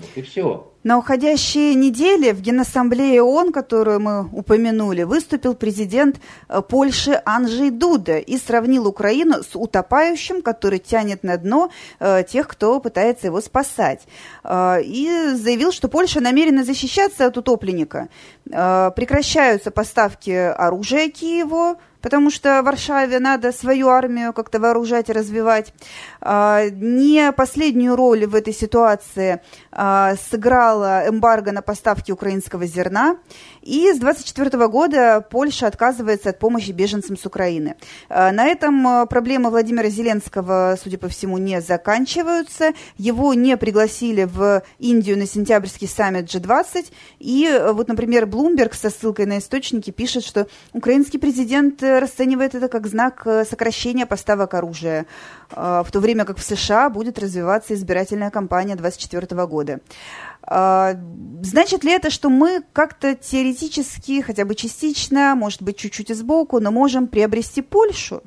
Вот 0.00 0.10
и 0.16 0.22
все. 0.22 0.66
На 0.82 0.96
уходящей 0.96 1.74
неделе 1.74 2.32
в 2.32 2.40
Генассамблее 2.40 3.22
ООН, 3.22 3.52
которую 3.52 4.00
мы 4.00 4.28
упомянули, 4.32 5.02
выступил 5.02 5.54
президент 5.54 6.16
э, 6.48 6.62
Польши 6.66 7.20
Анджей 7.26 7.70
Дуда 7.70 8.16
и 8.16 8.38
сравнил 8.38 8.88
Украину 8.88 9.42
с 9.42 9.54
утопающим, 9.54 10.40
который 10.40 10.78
тянет 10.78 11.22
на 11.22 11.36
дно 11.36 11.70
э, 11.98 12.24
тех, 12.26 12.48
кто 12.48 12.80
пытается 12.80 13.26
его 13.26 13.42
спасать. 13.42 14.06
Э, 14.42 14.80
и 14.82 15.34
заявил, 15.34 15.70
что 15.70 15.88
Польша 15.88 16.20
намерена 16.20 16.64
защищаться 16.64 17.26
от 17.26 17.36
утопленника. 17.36 18.08
Прекращаются 18.46 19.70
поставки 19.70 20.30
оружия 20.30 21.08
Киеву, 21.08 21.76
потому 22.02 22.30
что 22.30 22.62
Варшаве 22.62 23.18
надо 23.18 23.52
свою 23.52 23.88
армию 23.88 24.32
как-то 24.32 24.58
вооружать 24.58 25.08
и 25.08 25.12
развивать. 25.12 25.72
А, 26.20 26.64
не 26.70 27.32
последнюю 27.32 27.96
роль 27.96 28.26
в 28.26 28.34
этой 28.34 28.52
ситуации 28.52 29.40
а, 29.72 30.14
сыграла 30.30 31.08
эмбарго 31.08 31.52
на 31.52 31.62
поставки 31.62 32.12
украинского 32.12 32.66
зерна. 32.66 33.16
И 33.62 33.92
с 33.92 33.98
24 33.98 34.68
года 34.68 35.26
Польша 35.30 35.66
отказывается 35.66 36.30
от 36.30 36.38
помощи 36.38 36.70
беженцам 36.70 37.16
с 37.16 37.26
Украины. 37.26 37.76
А, 38.08 38.32
на 38.32 38.46
этом 38.46 39.06
проблемы 39.08 39.50
Владимира 39.50 39.88
Зеленского, 39.88 40.78
судя 40.82 40.98
по 40.98 41.08
всему, 41.08 41.38
не 41.38 41.60
заканчиваются. 41.60 42.72
Его 42.96 43.34
не 43.34 43.56
пригласили 43.56 44.24
в 44.24 44.62
Индию 44.78 45.18
на 45.18 45.26
сентябрьский 45.26 45.88
саммит 45.88 46.26
G20. 46.26 46.86
И 47.18 47.62
вот, 47.72 47.88
например, 47.88 48.24
Bloomberg 48.24 48.74
со 48.74 48.90
ссылкой 48.90 49.26
на 49.26 49.38
источники 49.38 49.90
пишет, 49.90 50.24
что 50.24 50.46
украинский 50.72 51.18
президент 51.18 51.82
расценивает 51.98 52.54
это 52.54 52.68
как 52.68 52.86
знак 52.86 53.22
э, 53.26 53.44
сокращения 53.44 54.06
поставок 54.06 54.54
оружия, 54.54 55.06
э, 55.50 55.82
в 55.84 55.90
то 55.90 56.00
время 56.00 56.24
как 56.24 56.38
в 56.38 56.42
США 56.42 56.88
будет 56.90 57.18
развиваться 57.18 57.74
избирательная 57.74 58.30
кампания 58.30 58.76
2024 58.76 59.46
года. 59.46 59.80
Э, 60.46 60.94
значит 61.42 61.82
ли 61.84 61.92
это, 61.92 62.10
что 62.10 62.28
мы 62.28 62.62
как-то 62.72 63.14
теоретически, 63.14 64.20
хотя 64.20 64.44
бы 64.44 64.54
частично, 64.54 65.34
может 65.34 65.62
быть, 65.62 65.76
чуть-чуть 65.76 66.10
и 66.10 66.14
сбоку, 66.14 66.60
но 66.60 66.70
можем 66.70 67.08
приобрести 67.08 67.62
Польшу? 67.62 68.22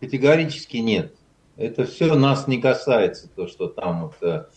Категорически 0.00 0.78
нет. 0.78 1.14
Это 1.56 1.84
все 1.84 2.14
нас 2.14 2.48
не 2.48 2.60
касается, 2.60 3.28
то, 3.28 3.46
что 3.46 3.68
там 3.68 4.10
вот 4.20 4.48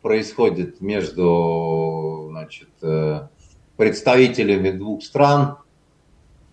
происходит 0.00 0.80
между 0.80 2.28
значит, 2.30 2.68
представителями 3.76 4.70
двух 4.70 5.02
стран, 5.02 5.58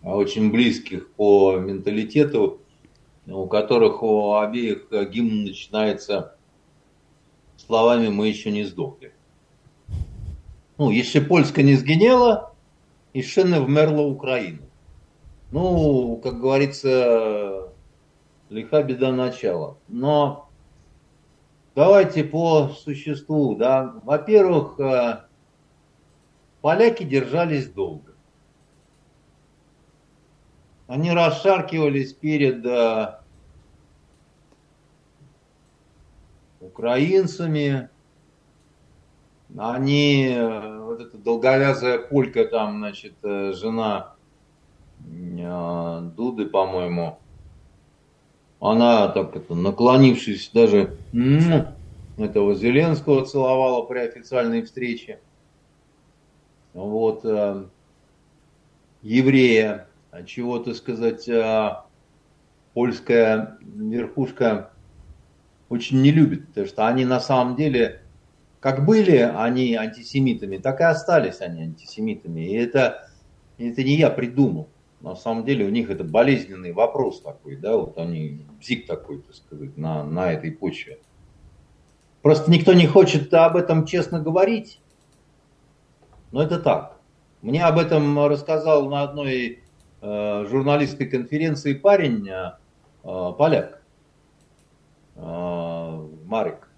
очень 0.04 0.52
близких 0.52 1.12
по 1.14 1.58
менталитету, 1.58 2.62
у 3.28 3.46
которых 3.48 4.02
у 4.04 4.36
обеих 4.36 4.88
гимн 4.92 5.44
начинается 5.44 6.36
словами 7.58 8.10
«мы 8.10 8.28
еще 8.28 8.52
не 8.52 8.64
сдохли». 8.64 9.14
Ну, 10.78 10.90
если 10.90 11.20
Польска 11.20 11.62
не 11.62 11.76
сгинела, 11.76 12.52
и 13.14 13.22
шины 13.22 13.62
вмерла 13.62 14.02
Украина. 14.02 14.62
Ну, 15.52 16.20
как 16.24 16.40
говорится, 16.40 17.70
лиха 18.50 18.84
беда 18.84 19.12
начала. 19.12 19.78
Но 19.88 20.50
давайте 21.76 22.24
по 22.24 22.70
существу, 22.70 23.56
да. 23.56 23.96
Во-первых, 24.04 24.80
э, 24.80 25.26
поляки 26.62 27.04
держались 27.04 27.68
долго. 27.68 28.11
Они 30.92 31.10
расшаркивались 31.10 32.12
перед 32.12 32.66
э, 32.66 33.16
украинцами. 36.60 37.88
Они, 39.58 40.34
э, 40.36 40.80
вот 40.82 41.00
эта 41.00 41.18
долговязая 41.18 41.98
полька 41.98 42.44
там, 42.44 42.80
значит, 42.80 43.14
э, 43.24 43.54
жена 43.54 44.16
Дуды, 45.00 46.46
по-моему, 46.46 47.20
она 48.60 49.08
так 49.08 49.34
это, 49.34 49.56
наклонившись 49.56 50.52
даже 50.54 50.98
этого 52.18 52.54
Зеленского 52.54 53.26
целовала 53.26 53.86
при 53.86 54.00
официальной 54.00 54.62
встрече. 54.62 55.22
Вот, 56.74 57.26
еврея 59.02 59.88
чего, 60.26 60.60
то 60.60 60.74
сказать, 60.74 61.28
а, 61.30 61.86
польская 62.74 63.58
верхушка 63.62 64.72
очень 65.70 66.02
не 66.02 66.12
любит, 66.12 66.48
потому 66.48 66.68
что 66.68 66.88
они 66.88 67.06
на 67.06 67.20
самом 67.20 67.56
деле, 67.56 68.02
как 68.60 68.86
были 68.86 69.18
они 69.18 69.76
антисемитами, 69.76 70.58
так 70.58 70.82
и 70.82 70.84
остались 70.84 71.42
они 71.42 71.64
антисемитами. 71.64 72.42
И 72.42 72.54
это, 72.56 73.08
это 73.58 73.84
не 73.84 73.96
я 73.98 74.10
придумал. 74.10 74.68
На 75.00 75.16
самом 75.16 75.46
деле 75.46 75.66
у 75.66 75.70
них 75.70 75.90
это 75.90 76.04
болезненный 76.04 76.74
вопрос 76.74 77.22
такой, 77.22 77.56
да, 77.56 77.76
вот 77.76 77.98
они, 77.98 78.46
бзик 78.60 78.86
такой, 78.86 79.20
так 79.22 79.34
сказать, 79.34 79.76
на, 79.78 80.04
на 80.04 80.32
этой 80.32 80.52
почве. 80.52 81.00
Просто 82.22 82.52
никто 82.52 82.74
не 82.74 82.86
хочет 82.86 83.34
об 83.34 83.56
этом 83.56 83.86
честно 83.86 84.20
говорить, 84.20 84.80
но 86.32 86.44
это 86.44 86.60
так. 86.60 87.00
Мне 87.42 87.66
об 87.66 87.80
этом 87.80 88.28
рассказал 88.28 88.88
на 88.90 89.02
одной 89.02 89.61
журналистской 90.02 91.08
конференции 91.08 91.74
парень, 91.74 92.28
э, 92.28 92.54
э, 93.04 93.34
поляк, 93.38 93.82
Марик. 95.16 96.70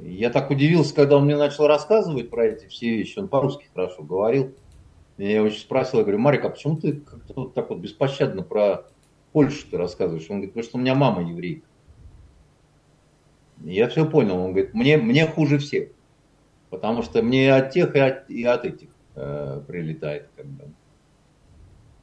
Я 0.00 0.30
так 0.30 0.50
удивился, 0.50 0.94
когда 0.94 1.16
он 1.16 1.24
мне 1.24 1.36
начал 1.36 1.66
рассказывать 1.66 2.28
про 2.28 2.46
эти 2.46 2.66
все 2.66 2.90
вещи. 2.90 3.18
Он 3.18 3.28
по-русски 3.28 3.68
хорошо 3.72 4.02
говорил. 4.02 4.54
Я 5.16 5.42
очень 5.42 5.60
спросил, 5.60 6.00
я 6.00 6.04
говорю, 6.04 6.18
Марик, 6.18 6.44
а 6.44 6.50
почему 6.50 6.76
ты 6.76 6.94
как-то 7.00 7.32
вот 7.34 7.54
так 7.54 7.70
вот 7.70 7.78
беспощадно 7.78 8.42
про 8.42 8.84
Польшу 9.32 9.66
ты 9.70 9.78
рассказываешь? 9.78 10.26
Он 10.28 10.36
говорит, 10.36 10.50
потому 10.52 10.64
что 10.68 10.76
у 10.76 10.80
меня 10.80 10.94
мама 10.94 11.22
еврейка. 11.22 11.66
Я 13.64 13.88
все 13.88 14.04
понял. 14.08 14.36
Он 14.36 14.52
говорит, 14.52 14.74
мне, 14.74 14.98
мне 14.98 15.26
хуже 15.26 15.58
всех. 15.58 15.88
Потому 16.70 17.02
что 17.02 17.22
мне 17.22 17.54
от 17.54 17.70
тех 17.70 17.96
и 17.96 17.98
от, 17.98 18.28
и 18.28 18.44
от 18.44 18.64
этих. 18.64 18.88
э, 19.18 19.62
прилетает. 19.66 20.28
Как 20.36 20.46
бы. 20.46 20.64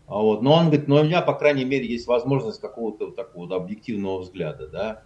А 0.07 0.19
вот, 0.19 0.41
но 0.41 0.53
он 0.53 0.67
говорит, 0.67 0.87
но 0.87 0.97
у 0.97 1.03
меня, 1.03 1.21
по 1.21 1.33
крайней 1.33 1.65
мере, 1.65 1.87
есть 1.87 2.05
возможность 2.05 2.61
какого-то 2.61 3.11
такого 3.11 3.47
вот 3.47 3.55
объективного 3.55 4.19
взгляда, 4.19 4.67
да. 4.67 5.03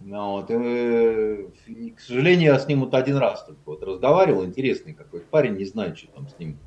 Ну, 0.00 0.32
вот, 0.32 0.50
и, 0.50 1.72
и, 1.72 1.90
к 1.90 2.00
сожалению, 2.00 2.52
я 2.52 2.58
с 2.58 2.66
ним 2.66 2.80
вот 2.80 2.94
один 2.94 3.16
раз 3.16 3.44
только 3.44 3.60
вот 3.66 3.82
разговаривал, 3.82 4.44
интересный 4.44 4.94
какой-то 4.94 5.26
парень, 5.30 5.56
не 5.56 5.64
знаю, 5.64 5.96
что 5.96 6.08
там 6.08 6.28
с 6.28 6.38
ним 6.38 6.58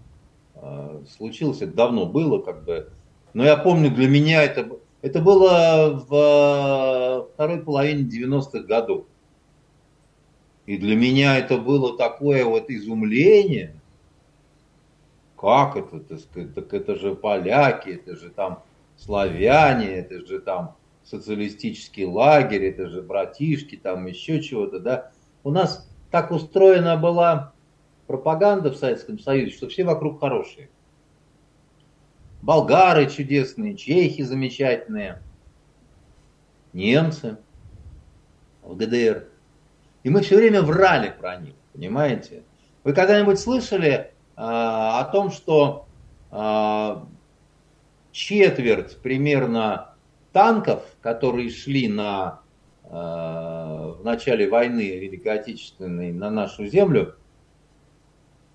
э, 0.55 1.03
случилось, 1.17 1.61
это 1.61 1.73
давно 1.73 2.05
было, 2.05 2.39
как 2.39 2.63
бы. 2.63 2.89
Но 3.33 3.43
я 3.43 3.57
помню, 3.57 3.91
для 3.91 4.07
меня 4.07 4.43
это, 4.43 4.79
это 5.01 5.21
было 5.21 6.05
в 6.07 7.29
второй 7.33 7.61
половине 7.63 8.03
90-х 8.03 8.59
годов. 8.59 9.05
И 10.65 10.77
для 10.77 10.95
меня 10.95 11.37
это 11.37 11.57
было 11.57 11.97
такое 11.97 12.43
вот 12.45 12.69
изумление, 12.69 13.76
как 15.37 15.77
это, 15.77 15.99
так 15.99 16.19
сказать, 16.19 16.53
так 16.55 16.73
это 16.73 16.95
же 16.95 17.15
поляки, 17.15 17.89
это 17.89 18.15
же 18.15 18.29
там 18.29 18.63
славяне, 18.97 19.87
это 19.87 20.25
же 20.25 20.39
там 20.39 20.75
социалистический 21.03 22.05
лагерь, 22.05 22.65
это 22.65 22.89
же 22.89 23.01
братишки, 23.01 23.77
там 23.77 24.07
еще 24.07 24.41
чего-то, 24.41 24.79
да. 24.79 25.11
У 25.43 25.51
нас 25.51 25.87
так 26.11 26.31
устроена 26.31 26.97
была 26.97 27.53
пропаганда 28.07 28.71
в 28.71 28.77
Советском 28.77 29.19
Союзе, 29.19 29.55
что 29.55 29.69
все 29.69 29.83
вокруг 29.83 30.19
хорошие. 30.19 30.69
Болгары 32.41 33.09
чудесные, 33.09 33.75
чехи 33.75 34.23
замечательные, 34.23 35.21
немцы 36.73 37.37
в 38.63 38.75
ГДР. 38.75 39.27
И 40.03 40.09
мы 40.09 40.21
все 40.21 40.37
время 40.37 40.61
врали 40.61 41.09
про 41.09 41.37
них, 41.37 41.53
понимаете? 41.73 42.43
Вы 42.83 42.93
когда-нибудь 42.93 43.39
слышали 43.39 44.13
о 44.37 45.03
том, 45.05 45.31
что 45.31 45.87
а, 46.29 47.07
четверть 48.11 48.97
примерно 48.97 49.93
танков, 50.31 50.83
которые 51.01 51.49
шли 51.49 51.87
на, 51.87 52.41
э, 52.83 52.89
в 52.89 54.01
начале 54.03 54.49
войны 54.49 54.97
Великой 54.97 55.39
Отечественной 55.39 56.11
на 56.11 56.29
нашу 56.29 56.65
землю, 56.65 57.15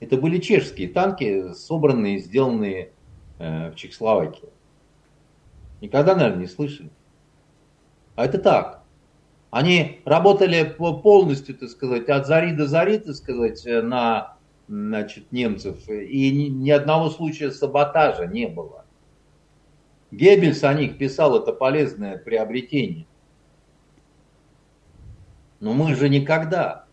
это 0.01 0.16
были 0.16 0.39
чешские 0.39 0.89
танки, 0.89 1.53
собранные, 1.55 2.18
сделанные 2.18 2.91
э, 3.39 3.70
в 3.70 3.76
Чехословакии. 3.76 4.49
Никогда, 5.80 6.16
наверное, 6.16 6.41
не 6.41 6.49
слышали. 6.49 6.91
А 8.16 8.24
это 8.24 8.39
так. 8.39 8.83
Они 9.51 10.01
работали 10.05 10.64
полностью, 10.64 11.57
так 11.57 11.68
сказать, 11.68 12.09
от 12.09 12.26
зари 12.26 12.53
до 12.53 12.66
зари, 12.66 12.99
так 12.99 13.14
сказать, 13.14 13.64
на 13.64 14.37
значит, 14.73 15.31
немцев. 15.33 15.87
И 15.89 16.31
ни, 16.31 16.49
ни 16.49 16.70
одного 16.70 17.11
случая 17.11 17.51
саботажа 17.51 18.27
не 18.27 18.47
было. 18.47 18.87
Геббельс 20.11 20.64
о 20.64 20.73
них 20.73 20.97
писал, 20.99 21.39
это 21.39 21.53
полезное 21.53 22.16
приобретение. 22.16 23.07
Но 25.61 25.75
мы 25.75 25.95
же 25.95 26.09
никогда. 26.09 26.87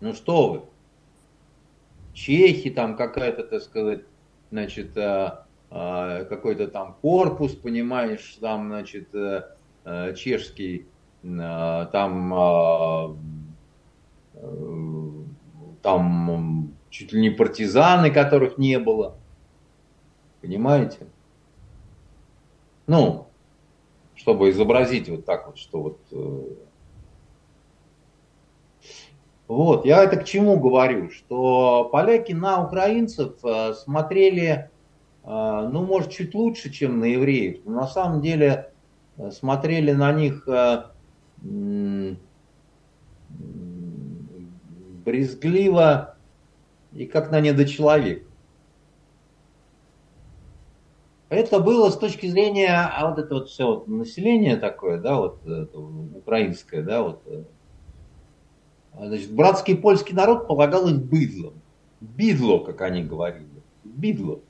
Ну 0.00 0.14
что 0.14 0.52
вы? 0.52 0.62
Чехи 2.14 2.70
там 2.70 2.96
какая-то, 2.96 3.42
так 3.42 3.62
сказать, 3.62 4.04
значит, 4.50 4.96
а, 4.96 5.46
а, 5.70 6.24
какой-то 6.24 6.68
там 6.68 6.96
корпус, 7.02 7.54
понимаешь, 7.54 8.38
там, 8.40 8.68
значит, 8.68 9.08
а, 9.14 10.12
чешский, 10.14 10.86
там, 11.22 12.32
там 15.86 16.74
чуть 16.90 17.12
ли 17.12 17.20
не 17.20 17.30
партизаны, 17.30 18.10
которых 18.10 18.58
не 18.58 18.80
было. 18.80 19.14
Понимаете? 20.40 21.06
Ну, 22.88 23.28
чтобы 24.16 24.50
изобразить 24.50 25.08
вот 25.08 25.24
так 25.24 25.46
вот, 25.46 25.58
что 25.58 25.82
вот... 25.82 26.00
Э, 26.10 26.54
вот, 29.46 29.86
я 29.86 30.02
это 30.02 30.16
к 30.16 30.24
чему 30.24 30.58
говорю, 30.58 31.10
что 31.10 31.88
поляки 31.92 32.32
на 32.32 32.66
украинцев 32.66 33.36
э, 33.44 33.74
смотрели, 33.74 34.68
э, 35.22 35.68
ну, 35.72 35.84
может, 35.84 36.10
чуть 36.10 36.34
лучше, 36.34 36.72
чем 36.72 36.98
на 36.98 37.04
евреев, 37.04 37.60
но 37.64 37.82
на 37.82 37.86
самом 37.86 38.20
деле 38.22 38.72
смотрели 39.30 39.92
на 39.92 40.12
них 40.12 40.48
брезгливо 45.06 46.16
и 46.92 47.06
как 47.06 47.30
на 47.30 47.40
недочеловека. 47.40 48.26
Это 51.28 51.60
было 51.60 51.90
с 51.90 51.96
точки 51.96 52.26
зрения, 52.26 52.72
а 52.72 53.08
вот 53.08 53.18
это 53.18 53.34
вот 53.34 53.48
все 53.48 53.66
вот 53.66 53.88
население 53.88 54.56
такое, 54.56 54.98
да, 54.98 55.16
вот 55.16 55.44
это, 55.46 55.78
украинское, 55.78 56.82
да, 56.82 57.02
вот. 57.02 57.22
Э, 57.26 57.42
значит, 58.96 59.32
братский 59.32 59.76
польский 59.76 60.14
народ 60.14 60.46
полагал 60.46 60.88
их 60.88 61.02
быдлом. 61.02 61.54
Бидло, 62.00 62.58
как 62.58 62.80
они 62.82 63.02
говорили. 63.02 63.62
Бидло. 63.82 64.40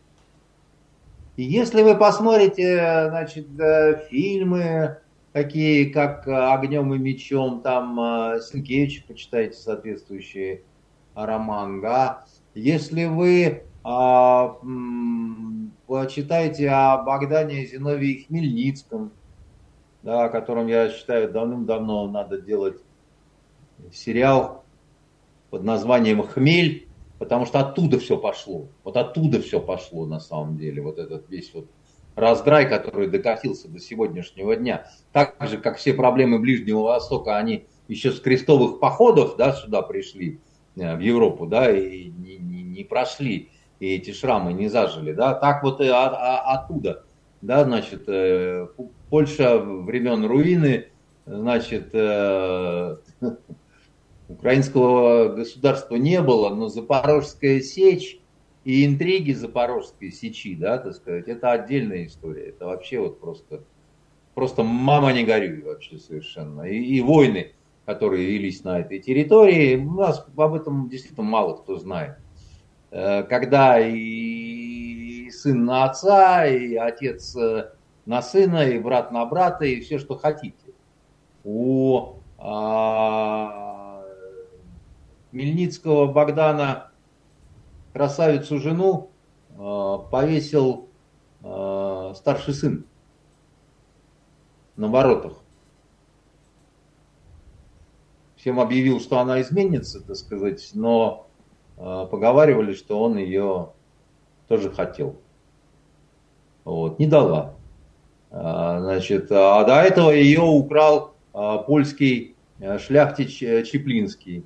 И 1.36 1.44
если 1.44 1.82
вы 1.82 1.96
посмотрите, 1.96 3.08
значит, 3.08 3.48
э, 3.58 4.06
фильмы 4.10 4.98
такие, 5.32 5.90
как 5.90 6.26
«Огнем 6.26 6.94
и 6.94 6.98
мечом», 6.98 7.62
там 7.62 7.98
э, 8.00 8.40
Сенкевича 8.40 9.02
почитайте 9.06 9.56
соответствующий 9.56 10.62
роман, 11.14 11.80
да. 11.80 12.24
Если 12.54 13.04
вы 13.04 13.64
а, 13.82 14.58
почитайте 15.86 16.68
о 16.68 17.02
Богдане 17.02 17.66
Зиновии 17.66 18.24
Хмельницком, 18.26 19.12
да, 20.02 20.24
о 20.24 20.28
котором 20.28 20.66
я 20.66 20.90
считаю 20.90 21.30
давным-давно 21.30 22.08
надо 22.08 22.40
делать 22.40 22.80
сериал 23.92 24.64
под 25.50 25.62
названием 25.62 26.22
«Хмель», 26.22 26.88
потому 27.18 27.46
что 27.46 27.60
оттуда 27.60 27.98
все 27.98 28.18
пошло. 28.18 28.68
Вот 28.84 28.96
оттуда 28.96 29.40
все 29.40 29.60
пошло 29.60 30.06
на 30.06 30.20
самом 30.20 30.56
деле. 30.58 30.82
Вот 30.82 30.98
этот 30.98 31.28
весь 31.28 31.52
вот 31.54 31.68
раздрай, 32.16 32.68
который 32.68 33.06
докатился 33.08 33.68
до 33.68 33.78
сегодняшнего 33.78 34.56
дня. 34.56 34.90
Так 35.12 35.36
же, 35.42 35.58
как 35.58 35.76
все 35.76 35.94
проблемы 35.94 36.40
Ближнего 36.40 36.80
Востока, 36.80 37.36
они 37.36 37.66
еще 37.86 38.10
с 38.10 38.20
крестовых 38.20 38.80
походов 38.80 39.36
да, 39.36 39.52
сюда 39.52 39.82
пришли, 39.82 40.40
э, 40.76 40.96
в 40.96 41.00
Европу, 41.00 41.46
да, 41.46 41.70
и 41.70 42.06
не, 42.08 42.38
не, 42.38 42.62
не 42.62 42.84
прошли 42.84 43.50
и 43.80 43.94
эти 43.94 44.12
шрамы 44.12 44.52
не 44.52 44.68
зажили, 44.68 45.12
да, 45.12 45.34
так 45.34 45.62
вот 45.62 45.80
и 45.80 45.88
от, 45.88 46.14
оттуда, 46.14 47.04
да, 47.42 47.64
значит, 47.64 48.04
э, 48.08 48.66
Польша 49.10 49.58
времен 49.58 50.24
руины, 50.24 50.88
значит, 51.26 51.90
э, 51.92 52.96
украинского 54.28 55.28
государства 55.28 55.96
не 55.96 56.22
было, 56.22 56.54
но 56.54 56.68
Запорожская 56.68 57.60
сечь 57.60 58.18
и 58.66 58.84
интриги 58.84 59.30
Запорожской 59.30 60.10
сечи, 60.10 60.56
да, 60.56 60.78
так 60.78 60.94
сказать, 60.94 61.28
это 61.28 61.52
отдельная 61.52 62.04
история, 62.06 62.48
это 62.48 62.66
вообще 62.66 62.98
вот 62.98 63.20
просто, 63.20 63.62
просто 64.34 64.64
мама 64.64 65.12
не 65.12 65.22
горюй 65.22 65.62
вообще 65.62 65.98
совершенно, 65.98 66.62
и, 66.62 66.76
и 66.76 67.00
войны, 67.00 67.52
которые 67.84 68.26
велись 68.26 68.64
на 68.64 68.80
этой 68.80 68.98
территории, 68.98 69.76
у 69.76 69.92
нас 69.92 70.26
об 70.36 70.54
этом 70.54 70.88
действительно 70.88 71.22
мало 71.22 71.54
кто 71.58 71.78
знает. 71.78 72.16
Э, 72.90 73.22
когда 73.22 73.78
и 73.78 75.30
сын 75.30 75.64
на 75.64 75.84
отца, 75.84 76.44
и 76.44 76.74
отец 76.74 77.36
э, 77.36 77.70
на 78.04 78.20
сына, 78.20 78.68
и 78.68 78.80
брат 78.80 79.12
на 79.12 79.24
брата, 79.26 79.64
и 79.64 79.78
все, 79.78 80.00
что 80.00 80.16
хотите. 80.16 80.56
У 81.44 82.14
а, 82.38 84.02
Мельницкого 85.30 86.10
Богдана 86.12 86.85
красавицу 87.96 88.58
жену 88.58 89.08
а, 89.56 89.96
повесил 89.96 90.90
а, 91.42 92.12
старший 92.14 92.52
сын 92.52 92.84
на 94.76 94.88
воротах. 94.88 95.32
Всем 98.36 98.60
объявил, 98.60 99.00
что 99.00 99.18
она 99.18 99.40
изменится, 99.40 100.02
так 100.06 100.16
сказать, 100.16 100.72
но 100.74 101.26
а, 101.78 102.04
поговаривали, 102.04 102.74
что 102.74 103.00
он 103.00 103.16
ее 103.16 103.72
тоже 104.46 104.70
хотел. 104.70 105.16
Вот, 106.64 106.98
не 106.98 107.06
дала. 107.06 107.54
А, 108.30 108.78
значит, 108.80 109.32
а 109.32 109.64
до 109.64 109.80
этого 109.80 110.10
ее 110.10 110.42
украл 110.42 111.14
а, 111.32 111.58
польский 111.58 112.36
шляхтич 112.78 113.42
э, 113.42 113.64
Чеплинский. 113.64 114.44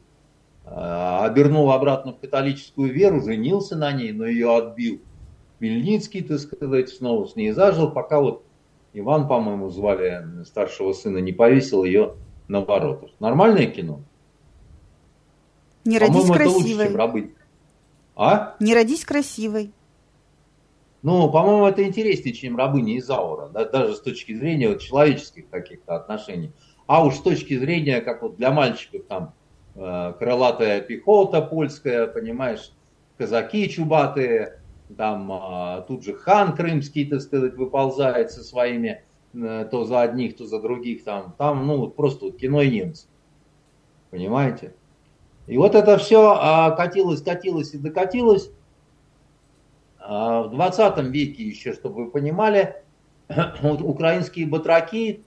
Обернул 0.71 1.73
обратно 1.73 2.13
в 2.13 2.21
католическую 2.21 2.93
веру, 2.93 3.21
женился 3.21 3.77
на 3.77 3.93
ней, 3.93 4.13
но 4.13 4.25
ее 4.25 4.57
отбил 4.57 5.01
Мельницкий, 5.59 6.23
так 6.23 6.39
сказать, 6.39 6.89
снова 6.91 7.27
с 7.27 7.35
ней 7.37 7.51
зажил, 7.51 7.91
пока 7.91 8.21
вот 8.21 8.45
Иван, 8.93 9.29
по-моему, 9.29 9.69
звали 9.71 10.45
старшего 10.45 10.93
сына, 10.93 11.19
не 11.19 11.33
повесил 11.33 11.85
ее 11.85 12.15
на 12.49 12.61
воротах. 12.61 13.11
Нормальное 13.21 13.67
кино? 13.67 14.01
Не 15.85 15.99
родись 15.99 16.27
красивой. 16.27 16.45
Это 16.45 16.51
лучше, 16.51 16.87
чем 16.87 16.97
рабы. 16.97 17.35
А? 18.17 18.57
Не 18.61 18.75
родись 18.75 19.05
красивой. 19.05 19.73
Ну, 21.03 21.31
по-моему, 21.31 21.67
это 21.67 21.83
интереснее, 21.85 22.35
чем 22.35 22.57
рабыня 22.57 22.99
Изаура, 22.99 23.49
да, 23.49 23.65
даже 23.65 23.95
с 23.95 24.01
точки 24.01 24.35
зрения 24.35 24.69
вот, 24.69 24.81
человеческих 24.81 25.49
каких-то 25.49 25.97
отношений. 25.97 26.53
А 26.87 27.05
уж 27.05 27.17
с 27.17 27.23
точки 27.23 27.57
зрения, 27.59 28.01
как 28.03 28.23
вот 28.23 28.37
для 28.37 28.51
мальчиков 28.51 29.07
там 29.09 29.25
э, 29.25 29.40
крылатая 29.75 30.81
пехота 30.81 31.41
польская, 31.41 32.07
понимаешь, 32.07 32.73
казаки 33.17 33.69
чубатые, 33.69 34.61
там 34.97 35.31
э, 35.31 35.83
тут 35.87 36.05
же 36.05 36.15
хан 36.15 36.55
крымский, 36.55 37.07
так 37.07 37.21
сказать, 37.21 37.55
выползает 37.55 38.31
со 38.31 38.43
своими 38.43 39.03
э, 39.35 39.69
то 39.71 39.85
за 39.85 40.03
одних, 40.03 40.37
то 40.37 40.47
за 40.47 40.61
других, 40.61 41.05
там, 41.05 41.35
там 41.39 41.67
ну, 41.67 41.89
просто 41.89 42.27
вот 42.27 42.37
кино 42.39 42.63
и 42.63 42.71
немцы. 42.71 43.07
Понимаете? 44.11 44.75
И 45.47 45.57
вот 45.57 45.75
это 45.75 45.99
все 45.99 46.37
а, 46.37 46.71
катилось, 46.73 47.23
катилось 47.23 47.75
и 47.75 47.79
докатилось. 47.79 48.51
А, 49.99 50.43
в 50.43 50.51
20 50.51 50.99
веке 51.11 51.45
еще, 51.45 51.73
чтобы 51.73 52.05
вы 52.05 52.11
понимали, 52.11 52.77
украинские 53.63 54.47
батраки, 54.47 55.23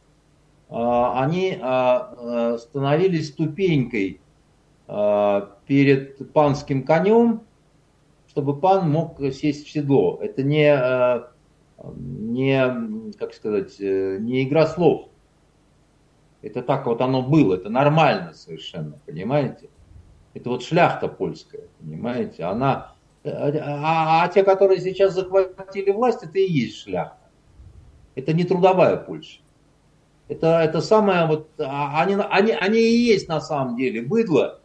а, 0.70 1.24
они 1.24 1.58
а, 1.62 2.58
становились 2.58 3.30
ступенькой 3.30 4.20
перед 4.88 6.34
панским 6.34 6.86
конем, 6.86 7.42
чтобы 8.28 8.60
пан 8.60 8.90
мог 8.90 9.20
сесть 9.34 9.66
в 9.66 9.72
седло. 9.72 10.20
Это 10.22 10.44
не, 10.44 10.76
не 11.96 13.12
как 13.14 13.34
сказать, 13.34 13.80
э, 13.80 14.18
не 14.20 14.44
игра 14.44 14.68
слов. 14.68 15.10
Это 16.42 16.62
так 16.62 16.86
вот 16.86 17.00
оно 17.00 17.22
было, 17.22 17.56
это 17.56 17.70
нормально 17.70 18.34
совершенно, 18.34 19.00
понимаете? 19.06 19.70
Это 20.34 20.50
вот 20.50 20.64
шляхта 20.64 21.08
польская, 21.08 21.68
понимаете? 21.80 22.44
Она, 22.44 22.96
а, 23.24 24.24
а 24.24 24.28
те, 24.28 24.44
которые 24.44 24.82
сейчас 24.82 25.14
захватили 25.14 25.92
власть, 25.92 26.24
это 26.24 26.40
и 26.40 26.52
есть 26.52 26.80
шляхта. 26.80 27.30
Это 28.16 28.34
не 28.34 28.44
трудовая 28.44 28.98
Польша. 28.98 29.40
Это, 30.28 30.60
это 30.62 30.82
самое 30.82 31.28
вот, 31.28 31.50
а, 31.60 32.02
они, 32.02 32.16
они, 32.16 32.52
они 32.52 32.80
и 32.80 33.06
есть 33.06 33.30
на 33.30 33.40
самом 33.40 33.78
деле 33.78 34.02
быдло, 34.02 34.60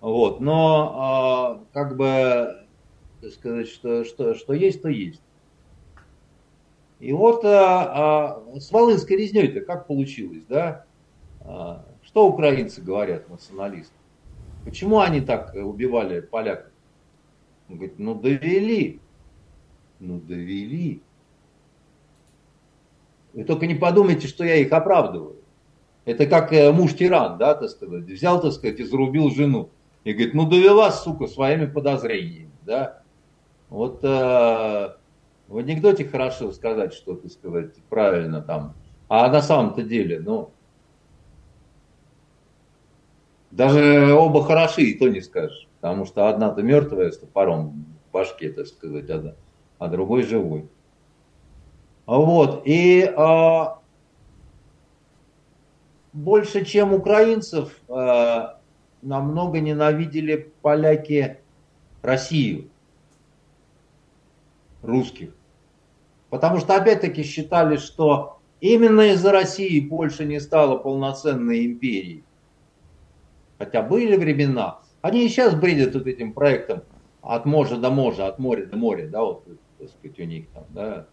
вот, 0.00 0.40
но 0.40 1.60
э, 1.60 1.74
как 1.74 1.96
бы 1.96 2.66
сказать, 3.32 3.68
что, 3.68 4.04
что, 4.04 4.34
что 4.34 4.52
есть, 4.52 4.80
то 4.82 4.88
есть. 4.88 5.20
И 7.00 7.12
вот 7.12 7.44
а, 7.44 8.42
а, 8.52 8.60
с 8.60 8.70
Волынской 8.70 9.16
резней-то 9.16 9.62
как 9.62 9.86
получилось, 9.86 10.44
да? 10.48 10.84
А, 11.40 11.84
что 12.02 12.28
украинцы 12.28 12.82
говорят, 12.82 13.28
националисты? 13.28 13.94
Почему 14.64 15.00
они 15.00 15.20
так 15.20 15.54
убивали 15.54 16.20
поляков? 16.20 16.70
Он 17.68 17.76
говорит, 17.76 17.98
ну 17.98 18.14
довели. 18.14 19.00
Ну 19.98 20.18
довели. 20.18 21.02
Вы 23.32 23.44
только 23.44 23.66
не 23.66 23.74
подумайте, 23.74 24.26
что 24.28 24.44
я 24.44 24.56
их 24.56 24.72
оправдываю. 24.72 25.36
Это 26.04 26.26
как 26.26 26.52
э, 26.52 26.72
муж 26.72 26.94
тиран, 26.94 27.38
да, 27.38 27.54
так 27.54 27.70
сказать, 27.70 28.04
взял, 28.04 28.40
так 28.40 28.52
сказать, 28.52 28.80
и 28.80 28.84
зарубил 28.84 29.30
жену. 29.30 29.70
И 30.04 30.12
говорит, 30.12 30.34
ну 30.34 30.48
довела, 30.48 30.90
сука, 30.90 31.26
своими 31.26 31.66
подозрениями, 31.66 32.52
да. 32.64 33.02
Вот 33.68 34.00
э, 34.02 34.94
в 35.48 35.56
анекдоте 35.56 36.04
хорошо 36.04 36.52
сказать, 36.52 36.94
что, 36.94 37.14
так 37.14 37.30
сказать, 37.30 37.74
правильно 37.88 38.40
там. 38.40 38.74
А 39.08 39.28
на 39.28 39.42
самом-то 39.42 39.82
деле, 39.82 40.20
ну, 40.20 40.50
даже 43.50 44.14
оба 44.14 44.44
хороши, 44.44 44.82
и 44.82 44.98
то 44.98 45.08
не 45.08 45.20
скажешь. 45.20 45.68
Потому 45.80 46.04
что 46.04 46.28
одна-то 46.28 46.62
мертвая 46.62 47.10
с 47.10 47.18
топором 47.18 47.84
в 48.08 48.12
башке, 48.12 48.50
так 48.52 48.66
сказать, 48.66 49.10
а, 49.10 49.34
а 49.78 49.88
другой 49.88 50.22
живой. 50.22 50.68
Вот. 52.06 52.62
И 52.64 53.02
а, 53.16 53.80
больше, 56.12 56.64
чем 56.64 56.94
украинцев, 56.94 57.76
а, 57.88 58.59
намного 59.02 59.60
ненавидели 59.60 60.52
поляки 60.62 61.38
Россию, 62.02 62.68
русских. 64.82 65.34
Потому 66.30 66.58
что 66.58 66.76
опять-таки 66.76 67.22
считали, 67.22 67.76
что 67.76 68.38
именно 68.60 69.12
из-за 69.12 69.32
России 69.32 69.80
Польша 69.80 70.24
не 70.24 70.40
стала 70.40 70.76
полноценной 70.76 71.66
империей. 71.66 72.24
Хотя 73.58 73.82
были 73.82 74.16
времена. 74.16 74.80
Они 75.02 75.24
и 75.24 75.28
сейчас 75.28 75.54
бредят 75.54 75.94
вот 75.94 76.06
этим 76.06 76.32
проектом 76.32 76.82
от 77.22 77.44
моря 77.44 77.76
до 77.76 77.90
моря, 77.90 78.28
от 78.28 78.38
моря 78.38 78.66
до 78.66 78.76
моря, 78.76 79.08
да, 79.08 79.22
вот, 79.22 79.44
так 79.78 79.88
сказать, 79.88 80.18
у 80.18 80.24
них 80.24 80.48
там, 80.50 80.64
да. 80.70 81.06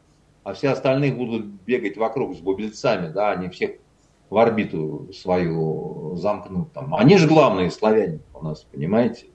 А 0.43 0.53
все 0.53 0.69
остальные 0.69 1.13
будут 1.13 1.45
бегать 1.45 1.97
вокруг 1.97 2.35
с 2.35 2.39
бубенцами, 2.39 3.11
да, 3.11 3.31
они 3.31 3.49
всех 3.49 3.71
в 4.29 4.37
орбиту 4.37 5.09
свою 5.13 6.15
замкнут 6.17 6.73
там. 6.73 6.93
Они 6.95 7.17
же 7.17 7.27
главные 7.27 7.71
славяне 7.71 8.19
у 8.33 8.43
нас, 8.43 8.63
понимаете? 8.63 9.27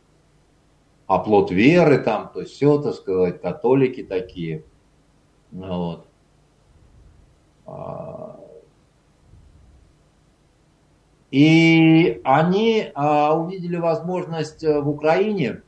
Оплот 1.07 1.51
веры 1.51 1.99
там, 1.99 2.31
то 2.33 2.41
есть 2.41 2.53
все, 2.53 2.81
так 2.81 2.95
сказать, 2.95 3.41
католики 3.41 4.03
такие. 4.03 4.65
Вот. 5.51 6.07
А, 7.67 8.41
и 11.31 12.21
они 12.25 12.91
а, 12.95 13.35
увидели 13.35 13.77
возможность 13.77 14.63
э, 14.65 14.81
в 14.81 14.89
Украине 14.89 15.63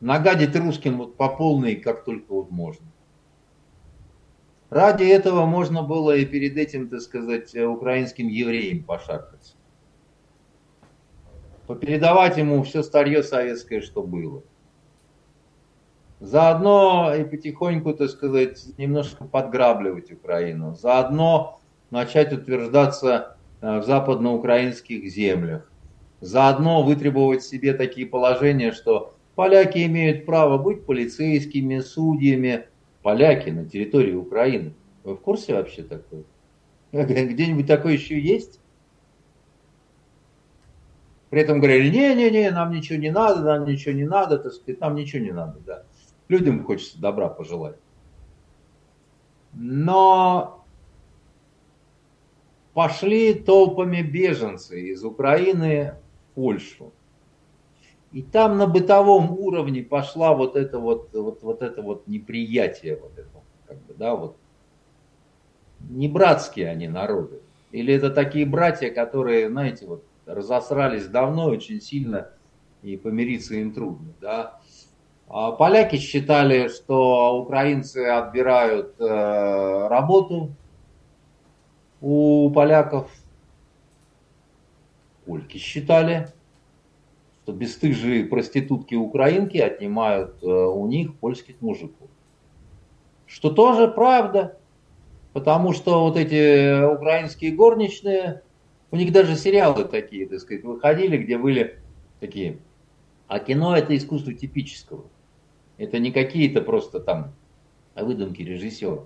нагадить 0.00 0.54
русским 0.54 0.98
вот 0.98 1.16
по 1.16 1.28
полной, 1.28 1.76
как 1.76 2.04
только 2.04 2.32
вот 2.32 2.50
можно. 2.50 2.86
Ради 4.70 5.04
этого 5.04 5.46
можно 5.46 5.82
было 5.82 6.16
и 6.16 6.24
перед 6.24 6.56
этим, 6.56 6.88
так 6.88 7.00
сказать, 7.00 7.54
украинским 7.54 8.28
евреям 8.28 8.82
пошаркаться. 8.82 9.54
Попередавать 11.66 12.36
ему 12.36 12.62
все 12.62 12.82
старье 12.82 13.22
советское, 13.22 13.80
что 13.80 14.02
было. 14.02 14.42
Заодно 16.20 17.14
и 17.14 17.24
потихоньку, 17.24 17.92
так 17.92 18.10
сказать, 18.10 18.64
немножко 18.78 19.24
подграбливать 19.24 20.12
Украину. 20.12 20.74
Заодно 20.74 21.60
начать 21.90 22.32
утверждаться 22.32 23.36
э, 23.60 23.78
в 23.78 23.84
западноукраинских 23.84 25.06
землях. 25.10 25.70
Заодно 26.20 26.82
вытребовать 26.82 27.42
себе 27.42 27.74
такие 27.74 28.06
положения, 28.06 28.72
что 28.72 29.14
поляки 29.34 29.84
имеют 29.84 30.24
право 30.24 30.56
быть 30.56 30.86
полицейскими, 30.86 31.80
судьями. 31.80 32.68
Поляки 33.04 33.50
на 33.50 33.66
территории 33.66 34.14
Украины. 34.14 34.72
Вы 35.02 35.14
в 35.14 35.20
курсе 35.20 35.52
вообще 35.52 35.82
такое? 35.82 36.24
Где-нибудь 36.92 37.66
такое 37.66 37.92
еще 37.92 38.18
есть? 38.18 38.60
При 41.28 41.42
этом 41.42 41.60
говорили, 41.60 41.90
не-не-не, 41.90 42.50
нам 42.50 42.72
ничего 42.72 42.98
не 42.98 43.10
надо, 43.10 43.42
нам 43.42 43.66
ничего 43.66 43.92
не 43.92 44.04
надо, 44.04 44.38
так 44.38 44.54
сказать, 44.54 44.80
нам 44.80 44.94
ничего 44.94 45.22
не 45.22 45.32
надо, 45.32 45.60
да. 45.66 45.84
Людям 46.28 46.64
хочется 46.64 46.98
добра 46.98 47.28
пожелать. 47.28 47.76
Но 49.52 50.64
пошли 52.72 53.34
толпами 53.34 54.00
беженцы 54.00 54.80
из 54.80 55.04
Украины 55.04 55.96
в 56.30 56.34
Польшу. 56.36 56.90
И 58.14 58.22
там 58.22 58.58
на 58.58 58.68
бытовом 58.68 59.32
уровне 59.32 59.82
пошла 59.82 60.34
вот 60.34 60.54
это 60.54 60.78
вот, 60.78 61.12
вот, 61.12 61.42
вот 61.42 61.62
это 61.62 61.82
вот 61.82 62.06
неприятие, 62.06 62.96
вот 62.96 63.18
это, 63.18 63.28
как 63.66 63.76
бы, 63.78 63.94
да, 63.94 64.14
вот. 64.14 64.36
Не 65.90 66.06
братские 66.06 66.68
они 66.68 66.86
народы. 66.86 67.40
Или 67.72 67.92
это 67.92 68.10
такие 68.10 68.46
братья, 68.46 68.90
которые, 68.90 69.50
знаете, 69.50 69.86
вот 69.86 70.04
разосрались 70.26 71.08
давно 71.08 71.46
очень 71.46 71.80
сильно, 71.80 72.30
и 72.82 72.96
помириться 72.96 73.56
им 73.56 73.74
трудно, 73.74 74.12
да. 74.20 74.60
А 75.28 75.50
поляки 75.50 75.96
считали, 75.96 76.68
что 76.68 77.36
украинцы 77.40 78.06
отбирают 78.06 78.94
э, 79.00 79.88
работу 79.88 80.54
у 82.00 82.48
поляков. 82.50 83.10
Польки 85.26 85.56
считали, 85.58 86.28
что 87.44 87.52
бесстыжие 87.52 88.24
проститутки-украинки 88.24 89.58
отнимают 89.58 90.42
э, 90.42 90.46
у 90.46 90.86
них 90.86 91.14
польских 91.16 91.60
мужиков. 91.60 92.08
Что 93.26 93.50
тоже 93.50 93.86
правда, 93.86 94.56
потому 95.34 95.74
что 95.74 96.04
вот 96.04 96.16
эти 96.16 96.82
украинские 96.82 97.52
горничные, 97.52 98.40
у 98.90 98.96
них 98.96 99.12
даже 99.12 99.36
сериалы 99.36 99.84
такие, 99.84 100.26
так 100.26 100.40
сказать, 100.40 100.64
выходили, 100.64 101.18
где 101.18 101.36
были 101.36 101.80
такие. 102.18 102.60
А 103.28 103.38
кино 103.40 103.76
это 103.76 103.94
искусство 103.94 104.32
типического. 104.32 105.04
Это 105.76 105.98
не 105.98 106.12
какие-то 106.12 106.62
просто 106.62 106.98
там 106.98 107.34
выдумки 107.94 108.40
режиссера. 108.40 109.02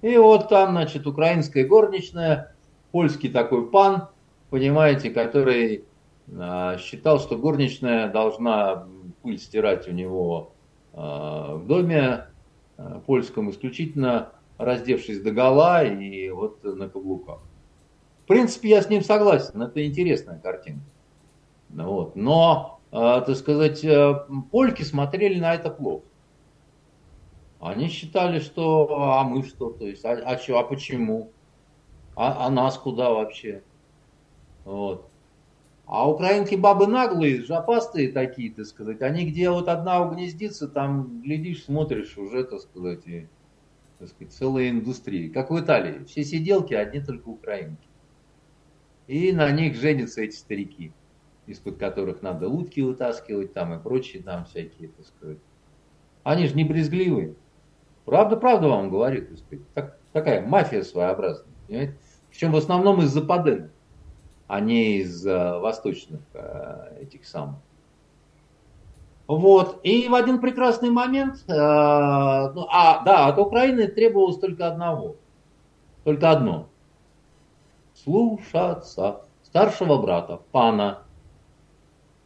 И 0.00 0.16
вот 0.16 0.48
там, 0.48 0.72
значит, 0.72 1.08
украинская 1.08 1.66
горничная, 1.66 2.54
польский 2.92 3.30
такой 3.30 3.68
пан, 3.68 4.10
понимаете, 4.50 5.10
который 5.10 5.82
считал, 6.78 7.20
что 7.20 7.36
горничная 7.36 8.08
должна 8.10 8.86
пыль 9.22 9.38
стирать 9.38 9.88
у 9.88 9.92
него 9.92 10.52
а, 10.92 11.56
в 11.56 11.66
доме 11.66 12.26
а, 12.76 13.00
польском 13.00 13.50
исключительно 13.50 14.30
раздевшись 14.58 15.20
до 15.20 15.32
гола 15.32 15.84
и 15.84 16.30
вот 16.30 16.62
на 16.62 16.88
каблуках. 16.88 17.40
В 18.24 18.26
принципе, 18.26 18.70
я 18.70 18.82
с 18.82 18.88
ним 18.88 19.02
согласен, 19.02 19.60
это 19.60 19.84
интересная 19.84 20.38
картина. 20.38 20.80
Вот. 21.68 22.16
Но, 22.16 22.78
так 22.90 23.36
сказать, 23.36 23.84
польки 24.50 24.82
смотрели 24.82 25.38
на 25.40 25.54
это 25.54 25.68
плохо. 25.70 26.04
Они 27.64 27.88
считали, 27.88 28.40
что 28.40 28.88
а 29.00 29.24
мы 29.24 29.42
что, 29.42 29.70
то 29.70 29.86
есть, 29.86 30.04
а, 30.04 30.12
а, 30.12 30.36
что, 30.36 30.58
а 30.58 30.64
почему? 30.64 31.30
А, 32.14 32.46
а 32.46 32.50
нас 32.50 32.76
куда 32.76 33.10
вообще? 33.10 33.62
Вот. 34.66 35.08
А 35.86 36.08
украинки 36.10 36.54
бабы 36.54 36.86
наглые, 36.86 37.42
жопастые 37.42 38.10
такие, 38.10 38.52
так 38.52 38.64
сказать. 38.66 39.02
Они 39.02 39.26
где 39.26 39.50
вот 39.50 39.68
одна 39.68 40.02
угнездится, 40.02 40.66
там 40.66 41.20
глядишь, 41.20 41.64
смотришь, 41.64 42.16
уже, 42.16 42.44
так 42.44 42.60
сказать, 42.60 43.06
и, 43.06 43.28
так 43.98 44.08
сказать, 44.08 44.32
целая 44.32 44.70
индустрия. 44.70 45.30
Как 45.30 45.50
в 45.50 45.60
Италии. 45.60 46.04
Все 46.04 46.24
сиделки, 46.24 46.72
одни 46.72 47.00
только 47.00 47.28
украинки. 47.28 47.86
И 49.06 49.32
на 49.32 49.50
них 49.50 49.76
женятся 49.76 50.22
эти 50.22 50.34
старики, 50.34 50.92
из-под 51.46 51.76
которых 51.76 52.22
надо 52.22 52.48
утки 52.48 52.80
вытаскивать 52.80 53.52
там 53.52 53.74
и 53.74 53.82
прочие 53.82 54.22
там 54.22 54.46
всякие, 54.46 54.88
так 54.88 55.06
сказать. 55.06 55.38
Они 56.22 56.46
же 56.46 56.54
не 56.54 56.64
брезгливые. 56.64 57.34
Правда, 58.06 58.36
правда 58.36 58.68
вам 58.68 58.88
говорю, 58.88 59.26
так 59.26 59.38
сказать. 59.38 59.64
Так, 59.74 59.98
такая 60.14 60.46
мафия 60.46 60.82
своеобразная. 60.82 61.52
Понимаете? 61.66 61.98
Причем 62.30 62.52
в 62.52 62.56
основном 62.56 63.02
из 63.02 63.10
западенных 63.10 63.70
а 64.54 64.60
не 64.60 64.98
из 64.98 65.26
э, 65.26 65.58
восточных 65.58 66.20
э, 66.32 66.98
этих 67.00 67.26
самых. 67.26 67.56
Вот. 69.26 69.80
И 69.82 70.06
в 70.06 70.14
один 70.14 70.40
прекрасный 70.40 70.90
момент, 70.90 71.42
э, 71.48 71.52
ну, 71.52 72.64
а, 72.70 73.02
да, 73.02 73.26
от 73.26 73.38
Украины 73.38 73.88
требовалось 73.88 74.38
только 74.38 74.68
одного. 74.68 75.16
Только 76.04 76.30
одно. 76.30 76.68
Слушаться 77.94 79.22
старшего 79.42 80.00
брата, 80.00 80.40
пана. 80.52 81.02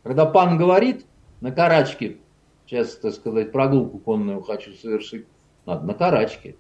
Когда 0.03 0.27
пан 0.27 0.59
говорит 0.59 1.07
на 1.41 1.51
карачке, 1.51 2.19
сейчас, 2.67 2.95
так 2.97 3.15
сказать, 3.15 3.53
прогулку 3.53 4.01
конную 4.01 4.43
хочу 4.43 4.75
совершить, 4.75 5.27
надо 5.65 5.87
на 5.87 5.95
карачке. 5.95 6.57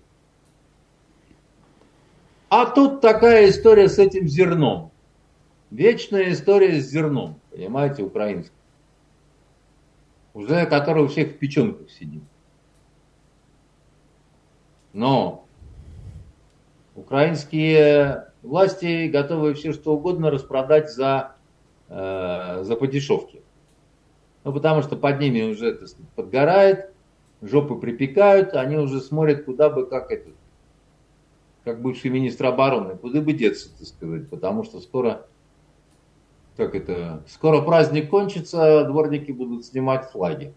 А 2.48 2.64
тут 2.64 3.02
такая 3.02 3.50
история 3.50 3.90
с 3.90 3.98
этим 3.98 4.26
зерном. 4.26 4.92
Вечная 5.70 6.32
история 6.32 6.80
с 6.80 6.88
зерном, 6.88 7.40
понимаете, 7.50 8.02
украинским. 8.02 8.54
Уже 10.32 10.66
который 10.66 11.04
у 11.04 11.08
всех 11.08 11.32
в 11.32 11.38
печенках 11.38 11.90
сидит. 11.90 12.22
Но 14.92 15.44
украинские 16.94 18.28
власти 18.42 19.08
готовы 19.08 19.54
все 19.54 19.72
что 19.72 19.94
угодно 19.94 20.30
распродать 20.30 20.90
за, 20.90 21.36
э, 21.88 22.62
за 22.62 22.76
подешевки. 22.76 23.42
Ну, 24.44 24.52
потому 24.52 24.82
что 24.82 24.96
под 24.96 25.20
ними 25.20 25.42
уже 25.42 25.74
так 25.74 25.88
подгорает, 26.16 26.90
жопы 27.42 27.74
припекают, 27.74 28.54
они 28.54 28.76
уже 28.76 29.00
смотрят, 29.00 29.44
куда 29.44 29.68
бы, 29.68 29.86
как 29.86 30.10
это, 30.10 30.30
как 31.64 31.82
бывший 31.82 32.10
министр 32.10 32.46
обороны, 32.46 32.96
куда 32.96 33.20
бы 33.20 33.32
деться, 33.32 33.68
так 33.76 33.86
сказать, 33.86 34.30
потому 34.30 34.64
что 34.64 34.80
скоро 34.80 35.26
как 36.58 36.74
это, 36.74 37.22
скоро 37.28 37.62
праздник 37.62 38.10
кончится, 38.10 38.84
дворники 38.84 39.30
будут 39.30 39.64
снимать 39.64 40.10
флаги. 40.10 40.52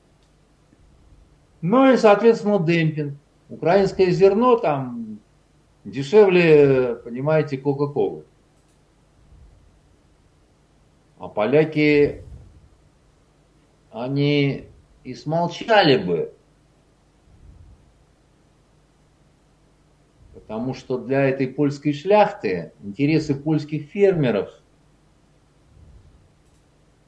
Ну 1.62 1.94
и, 1.94 1.96
соответственно, 1.96 2.58
демпинг. 2.58 3.14
Украинское 3.50 4.10
зерно 4.10 4.56
там 4.58 5.20
дешевле, 5.86 6.96
понимаете, 6.96 7.60
Кока-Колы. 7.60 8.26
А 11.20 11.28
поляки, 11.28 12.24
они 13.92 14.66
и 15.04 15.14
смолчали 15.14 16.04
бы. 16.04 16.34
Потому 20.34 20.74
что 20.74 20.98
для 20.98 21.26
этой 21.26 21.48
польской 21.48 21.94
шляхты 21.94 22.74
интересы 22.82 23.36
польских 23.36 23.84
фермеров 23.92 24.61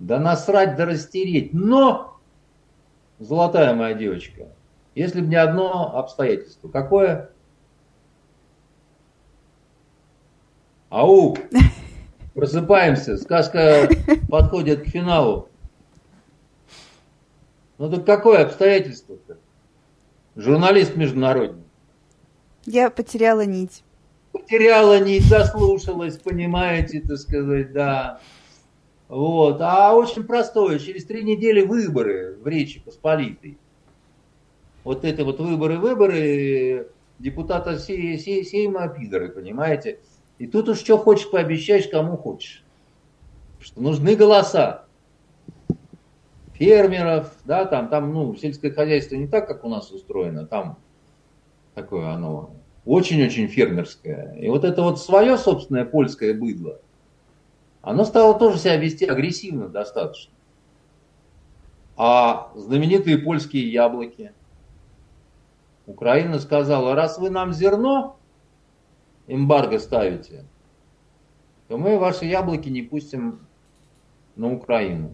да 0.03 0.19
насрать, 0.19 0.75
да 0.75 0.85
растереть. 0.85 1.53
Но, 1.53 2.17
золотая 3.19 3.73
моя 3.73 3.93
девочка, 3.93 4.49
если 4.95 5.21
бы 5.21 5.27
не 5.27 5.37
одно 5.37 5.97
обстоятельство. 5.97 6.67
Какое? 6.67 7.29
Ау! 10.89 11.37
Просыпаемся, 12.33 13.17
сказка 13.17 13.87
подходит 14.29 14.83
к 14.83 14.87
финалу. 14.87 15.49
Ну 17.77 17.89
так 17.89 18.05
какое 18.05 18.45
обстоятельство-то? 18.45 19.37
Журналист 20.35 20.95
международный. 20.95 21.63
Я 22.65 22.89
потеряла 22.89 23.45
нить. 23.45 23.83
Потеряла 24.31 24.99
нить, 24.99 25.25
заслушалась, 25.25 26.17
понимаете, 26.17 27.01
так 27.01 27.17
сказать, 27.17 27.71
да. 27.71 28.19
Вот. 29.07 29.61
А 29.61 29.93
очень 29.93 30.23
простое, 30.23 30.79
через 30.79 31.05
три 31.05 31.23
недели 31.23 31.61
выборы 31.61 32.37
в 32.41 32.47
Речи 32.47 32.79
Посполитой. 32.79 33.57
Вот 34.83 35.05
это 35.05 35.23
вот 35.23 35.39
выборы-выборы 35.39 36.89
депутата 37.19 37.77
Сейма 37.79 38.87
Пидоры, 38.89 39.29
понимаете? 39.29 39.99
И 40.39 40.47
тут 40.47 40.69
уж 40.69 40.79
что 40.79 40.97
хочешь 40.97 41.29
пообещаешь, 41.29 41.87
кому 41.87 42.17
хочешь. 42.17 42.63
Что 43.59 43.81
нужны 43.81 44.15
голоса 44.15 44.85
фермеров, 46.53 47.33
да, 47.45 47.65
там, 47.65 47.89
там, 47.89 48.13
ну, 48.13 48.35
сельское 48.35 48.71
хозяйство 48.71 49.15
не 49.15 49.27
так, 49.27 49.47
как 49.47 49.63
у 49.63 49.69
нас 49.69 49.91
устроено, 49.91 50.45
там 50.45 50.77
такое 51.73 52.09
оно 52.09 52.51
очень-очень 52.85 53.47
фермерское. 53.47 54.35
И 54.35 54.49
вот 54.49 54.63
это 54.65 54.81
вот 54.83 54.99
свое 54.99 55.37
собственное 55.37 55.85
польское 55.85 56.33
быдло– 56.33 56.79
оно 57.83 58.05
стало 58.05 58.39
тоже 58.39 58.57
себя 58.57 58.77
вести 58.77 59.05
агрессивно 59.05 59.67
достаточно. 59.67 60.33
А 61.97 62.51
знаменитые 62.55 63.17
польские 63.19 63.71
яблоки. 63.71 64.31
Украина 65.85 66.39
сказала, 66.39 66.95
раз 66.95 67.19
вы 67.19 67.29
нам 67.29 67.51
зерно, 67.51 68.15
эмбарго 69.27 69.79
ставите, 69.79 70.45
то 71.67 71.77
мы 71.77 71.99
ваши 71.99 72.23
яблоки 72.25 72.69
не 72.69 72.83
пустим 72.83 73.41
на 74.37 74.53
Украину. 74.53 75.13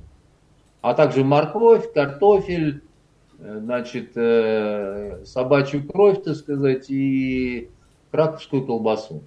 А 0.81 0.93
также 0.93 1.23
морковь, 1.23 1.91
картофель, 1.91 2.83
э, 3.39 3.59
значит, 3.61 4.11
э, 4.15 5.25
собачью 5.25 5.87
кровь, 5.87 6.21
так 6.23 6.35
сказать, 6.35 6.91
и 6.91 7.71
краковскую 8.11 8.63
колбасу. 8.63 9.23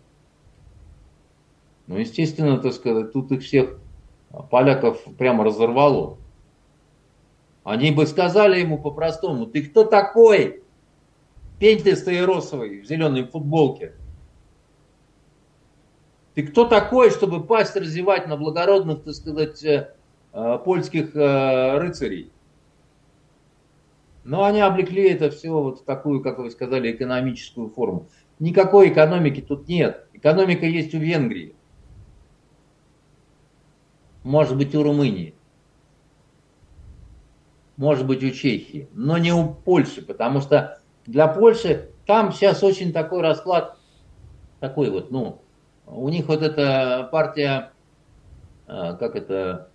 Ну, 1.92 1.98
естественно, 1.98 2.56
так 2.56 2.72
сказать, 2.72 3.12
тут 3.12 3.30
их 3.32 3.42
всех 3.42 3.78
поляков 4.50 5.04
прямо 5.18 5.44
разорвало. 5.44 6.16
Они 7.64 7.90
бы 7.90 8.06
сказали 8.06 8.60
ему 8.60 8.78
по-простому, 8.78 9.44
ты 9.44 9.62
кто 9.62 9.84
такой? 9.84 10.62
Пень 11.58 11.82
ты 11.82 11.94
стаиросовый 11.94 12.80
в 12.80 12.86
зеленой 12.86 13.24
футболке. 13.24 13.92
Ты 16.32 16.44
кто 16.46 16.64
такой, 16.64 17.10
чтобы 17.10 17.44
пасть 17.44 17.76
разевать 17.76 18.26
на 18.26 18.38
благородных, 18.38 19.04
так 19.04 19.14
сказать, 19.14 19.62
э, 19.62 19.94
э, 20.32 20.58
польских 20.64 21.14
э, 21.14 21.76
рыцарей? 21.76 22.32
Но 24.24 24.44
они 24.44 24.62
облекли 24.62 25.10
это 25.10 25.28
все 25.28 25.50
вот 25.50 25.80
в 25.80 25.84
такую, 25.84 26.22
как 26.22 26.38
вы 26.38 26.50
сказали, 26.50 26.90
экономическую 26.90 27.68
форму. 27.68 28.08
Никакой 28.38 28.88
экономики 28.88 29.42
тут 29.42 29.68
нет. 29.68 30.06
Экономика 30.14 30.64
есть 30.64 30.94
у 30.94 30.98
Венгрии 30.98 31.54
может 34.24 34.56
быть 34.56 34.74
у 34.74 34.82
Румынии, 34.82 35.34
может 37.76 38.06
быть 38.06 38.22
у 38.22 38.30
Чехии, 38.30 38.88
но 38.92 39.18
не 39.18 39.32
у 39.32 39.48
Польши, 39.52 40.02
потому 40.02 40.40
что 40.40 40.78
для 41.06 41.26
Польши 41.26 41.90
там 42.06 42.32
сейчас 42.32 42.62
очень 42.62 42.92
такой 42.92 43.22
расклад, 43.22 43.76
такой 44.60 44.90
вот, 44.90 45.10
ну, 45.10 45.40
у 45.86 46.08
них 46.08 46.28
вот 46.28 46.42
эта 46.42 47.08
партия, 47.10 47.72
а, 48.66 48.94
как 48.94 49.16
это, 49.16 49.68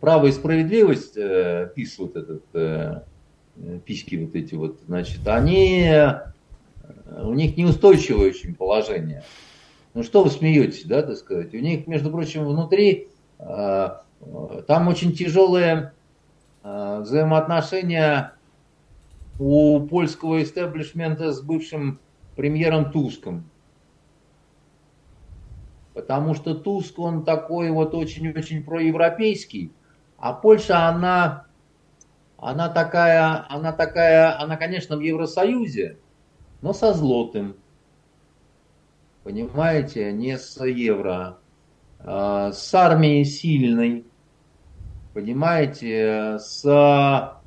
право 0.00 0.26
и 0.26 0.32
справедливость, 0.32 1.16
э, 1.16 1.70
ПИС 1.74 1.98
вот 1.98 2.16
этот, 2.16 2.42
э, 2.54 3.02
письки 3.84 4.16
вот 4.16 4.34
эти 4.34 4.54
вот, 4.54 4.80
значит, 4.86 5.28
они, 5.28 5.90
у 7.22 7.34
них 7.34 7.56
неустойчивое 7.56 8.30
очень 8.30 8.54
положение. 8.54 9.24
Ну 9.92 10.02
что 10.02 10.24
вы 10.24 10.30
смеетесь, 10.30 10.84
да, 10.84 11.02
так 11.02 11.16
сказать? 11.16 11.54
У 11.54 11.58
них, 11.58 11.86
между 11.86 12.10
прочим, 12.10 12.46
внутри 12.46 13.08
Э, 13.08 13.13
Там 13.38 14.88
очень 14.88 15.12
тяжелые 15.12 15.92
взаимоотношения 16.62 18.34
у 19.38 19.80
польского 19.80 20.42
истеблишмента 20.42 21.32
с 21.32 21.40
бывшим 21.40 21.98
премьером 22.36 22.92
Туском. 22.92 23.50
Потому 25.92 26.34
что 26.34 26.54
Туск, 26.54 26.98
он 26.98 27.24
такой 27.24 27.70
вот 27.70 27.94
очень-очень 27.94 28.64
проевропейский, 28.64 29.72
а 30.18 30.32
Польша, 30.32 30.88
она, 30.88 31.46
она 32.36 32.68
такая, 32.68 33.46
она 33.48 33.72
такая, 33.72 34.40
она, 34.40 34.56
конечно, 34.56 34.96
в 34.96 35.00
Евросоюзе, 35.00 35.98
но 36.62 36.72
со 36.72 36.94
злотым. 36.94 37.56
Понимаете, 39.22 40.12
не 40.12 40.36
с 40.36 40.64
евро, 40.64 41.38
с 42.04 42.74
армией 42.74 43.24
сильной, 43.24 44.04
понимаете, 45.14 46.38
с 46.38 47.40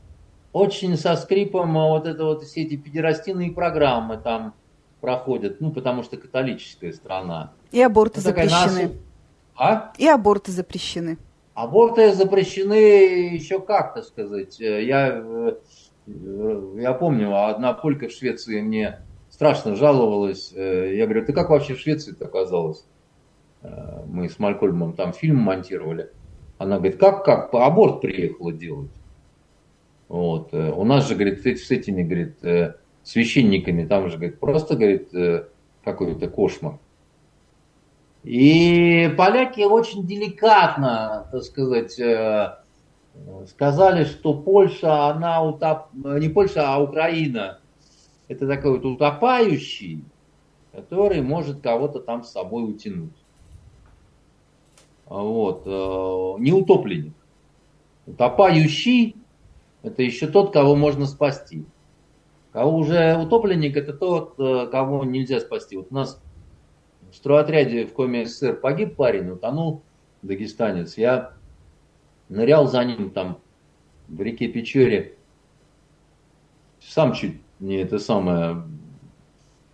очень 0.51 0.97
со 0.97 1.16
скрипом 1.16 1.74
вот 1.74 2.08
это 2.08 2.26
вот 2.26 2.43
все 2.43 2.64
эти 2.64 2.76
педерастинные 2.76 3.51
программы 3.51 4.18
там 4.18 4.55
проходят, 5.01 5.62
ну, 5.62 5.72
потому 5.72 6.01
что 6.03 6.18
католическая 6.18 6.91
страна. 6.91 7.53
И 7.72 7.82
аборты 7.82 8.20
ну, 8.20 8.24
запрещены. 8.24 8.84
Нас... 8.84 8.91
А? 9.55 9.93
И 9.97 10.08
аборты 10.08 10.51
запрещены. 10.51 11.18
Аборты 11.53 12.14
запрещены 12.14 13.34
еще 13.34 13.60
как, 13.60 13.93
то 13.93 14.01
сказать. 14.01 14.60
Я, 14.60 15.24
я 16.08 16.93
помню, 16.93 17.45
одна 17.45 17.74
полька 17.74 18.08
в 18.08 18.12
Швеции 18.12 18.62
мне 18.62 19.01
страшно 19.30 19.76
жаловалась. 19.76 20.51
Я 20.51 21.05
говорю, 21.05 21.26
ты 21.26 21.34
как 21.34 21.49
вообще 21.49 21.76
в 21.76 21.80
Швеции-то 21.80 22.26
оказалась? 22.26 22.86
Мы 24.07 24.30
с 24.30 24.39
Малькольмом 24.39 24.93
там 24.93 25.13
фильм 25.13 25.38
монтировали. 25.38 26.11
Она 26.57 26.78
говорит, 26.78 26.97
как, 26.99 27.24
как, 27.24 27.53
аборт 27.53 28.01
приехала 28.01 28.51
делать. 28.51 28.91
Вот. 30.07 30.53
У 30.53 30.84
нас 30.84 31.07
же, 31.07 31.15
говорит, 31.15 31.45
с 31.45 31.72
этими, 31.72 32.03
говорит, 32.03 32.76
священниками, 33.03 33.86
там 33.86 34.09
же, 34.09 34.18
говорит, 34.18 34.39
просто, 34.39 34.76
говорит, 34.76 35.11
какой-то 35.84 36.30
кошмар. 36.30 36.80
И 38.24 39.09
поляки 39.18 39.61
очень 39.61 40.05
деликатно, 40.05 41.30
так 41.32 41.43
сказать, 41.43 41.97
э, 41.97 42.57
сказали, 43.47 44.03
что 44.03 44.34
Польша, 44.34 45.05
она 45.05 45.41
утоп... 45.41 45.93
не 45.93 46.28
Польша, 46.28 46.74
а 46.74 46.84
Украина, 46.84 47.59
это 48.28 48.45
такой 48.45 48.72
вот 48.72 48.86
утопающий, 48.86 50.03
который 50.74 51.22
может 51.22 51.61
кого-то 51.61 51.99
там 51.99 52.24
с 52.24 52.32
собой 52.32 52.70
утянуть. 52.70 53.15
Вот. 55.10 55.64
Э, 55.66 56.41
не 56.41 56.51
утопленник. 56.51 57.14
Утопающий– 58.05 59.16
это 59.84 60.03
еще 60.03 60.28
тот, 60.28 60.53
кого 60.53 60.76
можно 60.76 61.05
спасти. 61.05 61.66
Кого 62.51 62.78
уже 62.78 63.18
утопленник– 63.18 63.76
это 63.78 63.93
тот, 63.93 64.36
э, 64.39 64.68
кого 64.68 65.03
нельзя 65.03 65.39
спасти. 65.39 65.78
Вот 65.78 65.88
у 65.91 65.95
нас 65.95 66.22
в 67.12 67.16
стройотряде 67.16 67.86
в 67.86 67.93
Коме 67.93 68.26
СССР 68.26 68.60
погиб 68.60 68.95
парень, 68.95 69.30
утонул 69.30 69.82
дагестанец. 70.22 70.97
Я 70.97 71.34
нырял 72.30 72.68
за 72.68 72.84
ним 72.84 73.12
там 73.12 73.39
в 74.08 74.22
реке 74.22 74.47
Печоре. 74.47 75.16
Сам 76.82 77.14
чуть 77.14 77.41
не 77.60 77.78
это 77.78 77.99
самое. 77.99 78.64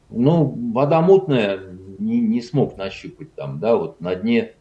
Ну, 0.10 0.72
вода 0.74 1.02
мутная, 1.02 1.60
не, 2.00 2.20
не 2.20 2.42
смог 2.42 2.78
нащупать 2.78 3.34
там, 3.34 3.60
да, 3.60 3.76
вот 3.76 4.00
на 4.00 4.16
дне 4.16 4.54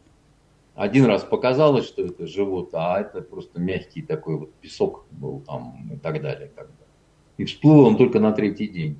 один 0.75 1.05
раз 1.05 1.23
показалось, 1.23 1.85
что 1.85 2.03
это 2.03 2.25
живот, 2.25 2.69
а 2.73 2.99
это 2.99 3.21
просто 3.21 3.59
мягкий 3.59 4.01
такой 4.01 4.37
вот 4.37 4.53
песок 4.55 5.05
был 5.11 5.41
там 5.41 5.91
и 5.93 5.97
так 5.97 6.21
далее. 6.21 6.51
Как 6.55 6.67
бы. 6.67 6.83
И 7.37 7.45
всплыл 7.45 7.85
он 7.85 7.97
только 7.97 8.19
на 8.19 8.31
третий 8.31 8.67
день 8.67 8.99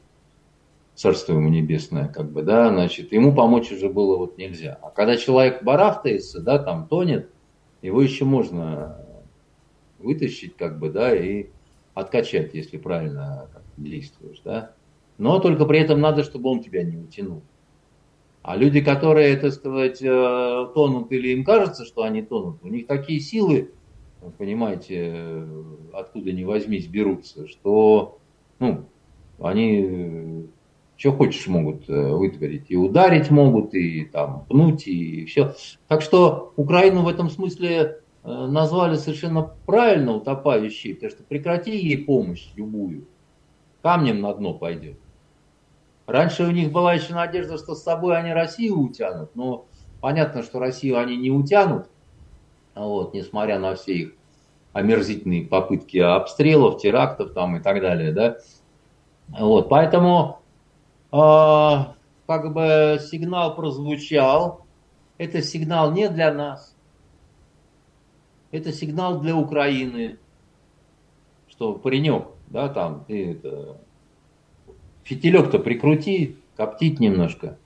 царство 0.96 1.34
ему 1.34 1.50
небесное, 1.50 2.08
как 2.08 2.32
бы, 2.32 2.44
да, 2.44 2.70
значит, 2.70 3.12
ему 3.12 3.34
помочь 3.34 3.72
уже 3.72 3.90
было 3.90 4.18
вот 4.18 4.38
нельзя. 4.38 4.78
А 4.82 4.90
когда 4.90 5.18
человек 5.18 5.64
барахтается, 5.64 6.40
да, 6.40 6.60
там 6.60 6.88
тонет, 6.88 7.30
его 7.82 8.02
еще 8.02 8.26
можно 8.26 8.98
вытащить, 10.00 10.56
как 10.56 10.80
бы, 10.80 10.90
да, 10.90 11.16
и 11.16 11.48
откачать, 11.94 12.54
если 12.54 12.78
правильно 12.78 13.50
действуешь, 13.78 14.42
да. 14.44 14.74
Но 15.18 15.40
только 15.40 15.66
при 15.66 15.80
этом 15.80 16.00
надо, 16.00 16.24
чтобы 16.24 16.50
он 16.50 16.62
тебя 16.62 16.84
не 16.84 16.98
утянул. 16.98 17.42
А 18.44 18.58
люди, 18.58 18.82
которые, 18.82 19.38
так 19.38 19.54
сказать, 19.54 20.02
э, 20.02 20.68
тонут 20.76 21.12
или 21.14 21.30
им 21.30 21.46
кажется, 21.46 21.86
что 21.86 22.04
они 22.04 22.22
тонут, 22.22 22.58
у 22.62 22.68
них 22.68 22.88
такие 22.88 23.22
силы, 23.22 23.72
понимаете, 24.38 25.48
откуда 25.94 26.34
ни 26.34 26.44
возьмись, 26.44 26.88
берутся, 26.88 27.48
что, 27.48 28.20
ну, 28.60 28.86
они 29.40 30.50
что 30.98 31.12
хочешь 31.12 31.48
могут 31.48 31.90
э, 31.90 31.94
вытворить. 31.94 32.66
И 32.70 32.76
ударить 32.76 33.32
могут, 33.32 33.74
и 33.74 34.06
там 34.06 34.46
пнуть, 34.46 34.88
и 34.88 35.26
все. 35.26 35.56
Так 35.88 36.02
что 36.02 36.54
Украину 36.56 37.02
в 37.04 37.08
этом 37.08 37.30
смысле 37.30 38.00
э, 38.24 38.46
назвали 38.48 38.96
совершенно 38.96 39.52
правильно 39.66 40.14
утопающей, 40.14 40.94
потому 40.94 41.12
что 41.12 41.24
прекрати 41.24 41.78
ей 41.78 41.98
помощь 41.98 42.48
любую, 42.56 43.06
камнем 43.82 44.22
на 44.22 44.34
дно 44.34 44.54
пойдет. 44.54 44.98
Раньше 46.06 46.44
у 46.44 46.52
них 46.52 46.72
была 46.72 46.94
еще 46.94 47.14
надежда, 47.14 47.58
что 47.58 47.76
с 47.76 47.84
собой 47.84 48.18
они 48.18 48.34
Россию 48.34 48.80
утянут, 48.80 49.36
но 49.36 49.68
понятно, 50.02 50.44
что 50.44 50.60
Россию 50.60 51.00
они 51.00 51.16
не 51.16 51.32
утянут, 51.32 51.88
вот, 52.76 53.14
несмотря 53.14 53.60
на 53.60 53.76
все 53.76 53.94
их 53.94 54.14
омерзительные 54.74 55.46
попытки 55.46 55.98
обстрелов, 55.98 56.82
терактов 56.82 57.34
там 57.34 57.56
и 57.58 57.62
так 57.62 57.80
далее, 57.80 58.12
да. 58.12 58.38
Вот, 59.30 59.70
поэтому 59.70 60.40
а, 61.12 61.96
как 62.28 62.54
бы 62.54 63.00
сигнал 63.00 63.56
прозвучал. 63.56 64.66
Это 65.18 65.42
сигнал 65.42 65.92
не 65.92 66.10
для 66.10 66.34
нас. 66.34 66.76
Это 68.52 68.74
сигнал 68.74 69.22
для 69.22 69.36
Украины. 69.36 70.18
Что 71.48 71.74
паренек, 71.74 72.28
да, 72.48 72.68
там, 72.68 73.06
ты 73.06 73.34
это, 73.34 73.78
фитилек-то 75.04 75.60
прикрути, 75.60 76.38
коптить 76.56 77.00
немножко. 77.00 77.58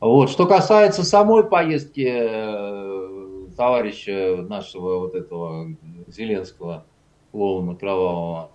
Вот. 0.00 0.30
Что 0.30 0.46
касается 0.46 1.02
самой 1.02 1.44
поездки 1.44 2.06
э, 2.08 3.46
товарища 3.56 4.44
нашего 4.48 5.00
вот 5.00 5.14
этого 5.14 5.68
Зеленского, 6.06 6.84
клоуна 7.32 7.74
кровавого, 7.74 8.50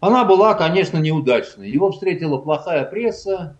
она 0.00 0.24
была, 0.24 0.54
конечно, 0.54 0.98
неудачной. 0.98 1.70
Его 1.70 1.90
встретила 1.90 2.38
плохая 2.38 2.84
пресса. 2.84 3.56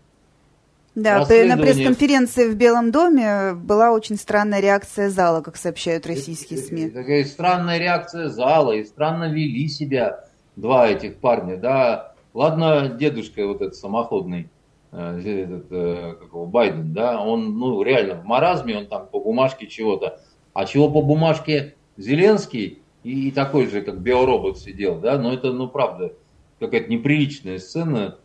Да, 0.95 1.19
на 1.19 1.57
пресс-конференции 1.57 2.49
в 2.49 2.55
Белом 2.55 2.91
доме 2.91 3.53
была 3.53 3.91
очень 3.91 4.17
странная 4.17 4.59
реакция 4.59 5.09
зала, 5.09 5.41
как 5.41 5.55
сообщают 5.55 6.07
российские 6.07 6.59
СМИ. 6.59 6.89
Такая 6.89 7.23
странная 7.25 7.77
реакция 7.77 8.29
зала, 8.29 8.71
и 8.71 8.83
странно 8.83 9.31
вели 9.31 9.67
себя 9.67 10.25
два 10.55 10.87
этих 10.89 11.17
парня, 11.17 11.57
да. 11.57 12.08
Ладно, 12.33 12.89
дедушка 12.89 13.47
вот 13.47 13.61
этот 13.61 13.75
самоходный, 13.75 14.49
э, 14.91 15.19
этот, 15.19 15.71
э, 15.71 16.15
как 16.19 16.29
его, 16.29 16.45
Байден, 16.45 16.93
да, 16.93 17.21
он, 17.21 17.57
ну, 17.57 17.81
реально 17.81 18.15
в 18.15 18.25
маразме, 18.25 18.77
он 18.77 18.87
там 18.87 19.07
по 19.07 19.19
бумажке 19.19 19.67
чего-то. 19.67 20.21
А 20.53 20.65
чего 20.65 20.89
по 20.89 21.01
бумажке 21.01 21.75
Зеленский 21.97 22.81
и, 23.03 23.29
и 23.29 23.31
такой 23.31 23.67
же, 23.67 23.81
как 23.81 24.01
биоробот 24.01 24.59
сидел, 24.59 24.99
да, 24.99 25.17
но 25.17 25.33
это, 25.33 25.51
ну, 25.53 25.67
правда, 25.67 26.13
какая-то 26.59 26.89
неприличная 26.89 27.57
сцена, 27.57 28.17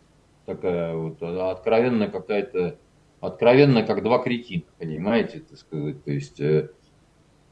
такая 0.46 0.94
вот, 0.94 1.22
откровенно 1.22 2.08
какая-то, 2.08 2.76
откровенно 3.20 3.82
как 3.84 4.02
два 4.02 4.18
кретина, 4.18 4.64
понимаете, 4.78 5.40
так 5.40 5.58
сказать, 5.58 6.04
то 6.04 6.10
есть... 6.10 6.40
Э, 6.40 6.70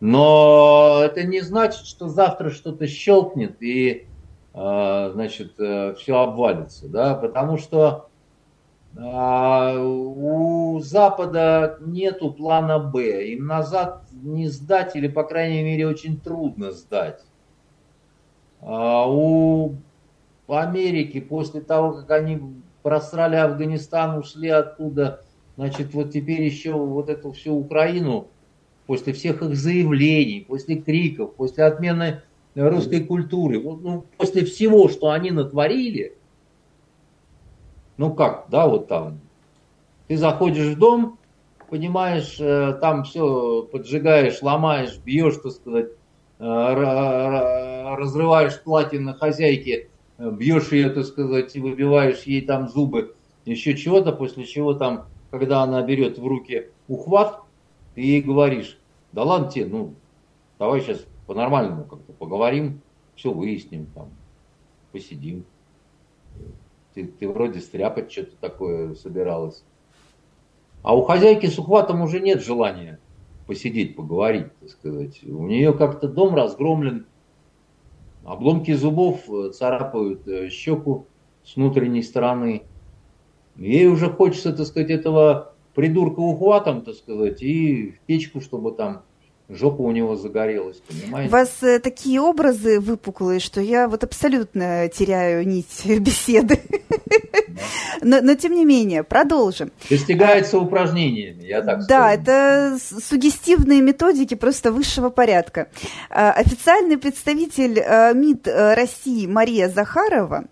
но 0.05 1.01
это 1.05 1.23
не 1.23 1.43
значит, 1.43 1.87
что 1.87 2.09
завтра 2.09 2.51
что-то 2.51 2.89
щелкнет 2.89 3.63
и, 3.63 3.89
э, 3.91 4.05
значит, 4.55 5.59
э, 5.59 5.95
все 5.95 6.19
обвалится, 6.19 6.89
да, 6.89 7.15
потому 7.15 7.57
что 7.57 8.09
у 8.95 10.81
Запада 10.83 11.79
нету 11.81 12.31
плана 12.31 12.79
Б. 12.79 13.27
Им 13.33 13.47
назад 13.47 14.03
не 14.13 14.49
сдать, 14.49 14.95
или, 14.97 15.09
по 15.09 15.25
крайней 15.25 15.63
мере, 15.63 15.89
очень 15.89 16.21
трудно 16.21 16.73
сдать. 16.73 17.23
А 18.61 19.11
у 19.11 19.77
в 20.47 20.53
Америке 20.53 21.23
после 21.23 21.63
того, 21.63 21.93
как 21.93 22.11
они 22.11 22.39
просрали 22.83 23.37
Афганистан, 23.37 24.19
ушли 24.19 24.49
оттуда, 24.49 25.23
значит, 25.57 25.95
вот 25.95 26.11
теперь 26.11 26.43
еще 26.43 26.73
вот 26.73 27.09
эту 27.09 27.33
всю 27.33 27.55
Украину, 27.55 28.29
после 28.87 29.15
всех 29.15 29.43
их 29.43 29.57
заявлений, 29.57 30.45
после 30.47 30.77
криков, 30.77 31.35
после 31.35 31.65
отмены 31.65 32.21
русской 32.55 33.01
культуры, 33.01 33.61
ну, 33.61 34.05
после 34.17 34.45
всего, 34.45 34.89
что 34.89 35.11
они 35.11 35.31
натворили, 35.31 36.17
ну 37.97 38.13
как, 38.15 38.47
да, 38.51 38.67
вот 38.67 38.89
там, 38.89 39.21
ты 40.09 40.17
заходишь 40.17 40.75
в 40.75 40.79
дом, 40.79 41.19
понимаешь, 41.71 42.37
э, 42.39 42.77
там 42.81 43.05
все 43.05 43.63
поджигаешь, 43.63 44.43
ломаешь, 44.43 44.99
бьешь, 44.99 45.37
так 45.43 45.53
сказать, 45.53 45.91
разрываешь 47.95 48.61
платье 48.63 48.99
на 48.99 49.15
хозяйке, 49.15 49.89
бьешь 50.19 50.73
ее, 50.73 50.91
так 50.91 51.05
сказать, 51.05 51.55
выбиваешь 51.55 52.25
ей 52.25 52.41
там 52.43 52.69
зубы, 52.69 53.15
еще 53.45 53.77
чего-то, 53.77 54.13
после 54.13 54.45
чего 54.45 54.75
там, 54.75 55.07
когда 55.31 55.63
она 55.63 55.83
берет 55.83 56.19
в 56.19 56.27
руки 56.27 56.67
ухват, 56.89 57.41
ты 57.95 58.01
ей 58.01 58.23
говоришь, 58.23 58.79
да 59.13 59.23
ладно 59.23 59.51
тебе, 59.51 59.67
ну, 59.67 59.95
давай 60.59 60.81
сейчас 60.81 61.07
по-нормальному 61.27 61.85
как-то 61.85 62.13
поговорим, 62.13 62.81
все 63.15 63.33
выясним, 63.33 63.87
там, 63.95 64.11
посидим. 64.93 65.45
Ты, 66.95 67.07
ты 67.07 67.29
вроде 67.29 67.61
стряпать 67.61 68.13
что-то 68.13 68.37
такое 68.41 68.95
собиралась. 68.95 69.65
А 70.83 70.97
у 70.97 71.03
хозяйки 71.03 71.47
с 71.47 71.59
ухватом 71.59 72.03
уже 72.03 72.21
нет 72.21 72.43
желания 72.43 72.99
посидеть, 73.47 73.97
поговорить, 73.97 74.47
так 74.61 74.71
сказать. 74.71 75.23
У 75.25 75.47
нее 75.47 75.73
как-то 75.73 76.09
дом 76.09 76.35
разгромлен, 76.35 77.07
обломки 78.25 78.73
зубов 78.73 79.29
э, 79.29 79.51
царапают 79.51 80.27
э, 80.27 80.49
щеку 80.49 81.07
с 81.45 81.57
внутренней 81.57 82.03
стороны. 82.03 82.63
Ей 83.57 83.87
уже 83.87 84.11
хочется, 84.11 84.53
так 84.53 84.67
сказать, 84.67 84.91
этого 84.91 85.55
придурка 85.75 86.21
ухватом, 86.21 86.83
так 86.83 86.95
сказать, 86.95 87.43
и 87.43 87.91
в 87.91 88.01
печку, 88.01 88.41
чтобы 88.41 88.73
там 88.73 89.03
жопа 89.55 89.83
у 89.83 89.93
него 89.93 90.17
загорелась, 90.17 90.79
понимаете? 90.89 91.29
У 91.29 91.33
вас 91.33 91.63
э, 91.63 91.79
такие 91.79 92.21
образы 92.21 92.81
выпуклые, 92.81 93.41
что 93.41 93.61
я 93.61 93.89
вот 93.89 94.05
абсолютно 94.05 94.89
теряю 94.89 95.47
нить 95.47 95.83
беседы. 95.85 96.61
Но, 98.03 98.21
но 98.21 98.35
тем 98.35 98.55
не 98.55 98.65
менее, 98.65 99.03
продолжим. 99.03 99.71
Достигается 99.89 100.59
упражнениями, 100.59 101.45
я 101.45 101.63
так 101.63 101.83
скажу. 101.83 101.89
Да, 101.89 102.13
это 102.13 102.79
сугестивные 102.81 103.81
методики 103.81 104.35
просто 104.35 104.73
высшего 104.73 105.11
порядка. 105.11 105.69
А, 106.11 106.33
официальный 106.33 106.99
представитель 106.99 107.79
э, 107.79 108.15
МИД 108.15 108.49
э, 108.49 108.75
России 108.75 109.27
Мария 109.27 109.69
Захарова 109.69 110.45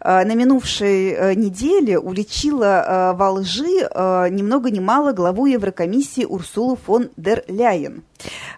на 0.00 0.34
минувшей 0.34 1.34
неделе 1.34 1.98
уличила 1.98 3.14
во 3.16 3.30
лжи 3.30 3.88
ни 4.30 4.42
много 4.42 4.70
ни 4.70 4.78
мало 4.78 5.12
главу 5.12 5.46
Еврокомиссии 5.46 6.24
Урсулу 6.24 6.76
фон 6.76 7.08
дер 7.16 7.42
Ляйен. 7.48 8.02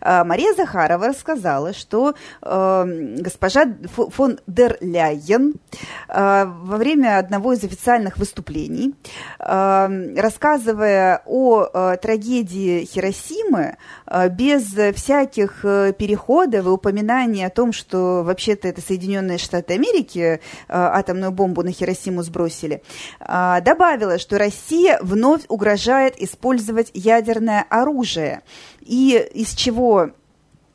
Э, 0.01 0.25
Мария 0.25 0.55
Захарова 0.55 1.09
рассказала, 1.09 1.73
что 1.73 2.15
э, 2.43 3.15
госпожа 3.19 3.67
фон 3.95 4.39
дер 4.47 4.79
Ляйен 4.81 5.55
э, 6.09 6.45
во 6.45 6.77
время 6.77 7.19
одного 7.19 7.53
из 7.53 7.65
официальных 7.65 8.17
выступлений, 8.19 8.95
рассказывая 9.39 11.23
о 11.27 11.97
трагедии 11.97 12.85
Хиросимы, 12.85 13.77
без 14.31 14.65
всяких 14.95 15.63
переходов 15.63 16.67
и 16.67 16.69
упоминаний 16.69 17.45
о 17.45 17.51
том, 17.51 17.73
что 17.73 18.23
вообще-то 18.23 18.69
это 18.69 18.81
Соединенные 18.81 19.39
Штаты 19.39 19.75
Америки 19.75 20.41
атомную 20.69 21.33
бомбу 21.33 21.63
на 21.63 21.73
Хиросиму 21.73 22.23
сбросили, 22.23 22.83
добавила, 23.21 24.19
что 24.19 24.39
Россия 24.39 24.99
вновь 25.03 25.43
угрожает 25.49 26.21
использовать 26.21 26.91
ядерное 26.95 27.65
оружие. 27.69 28.43
И 28.87 29.29
из 29.35 29.55
чего 29.55 30.11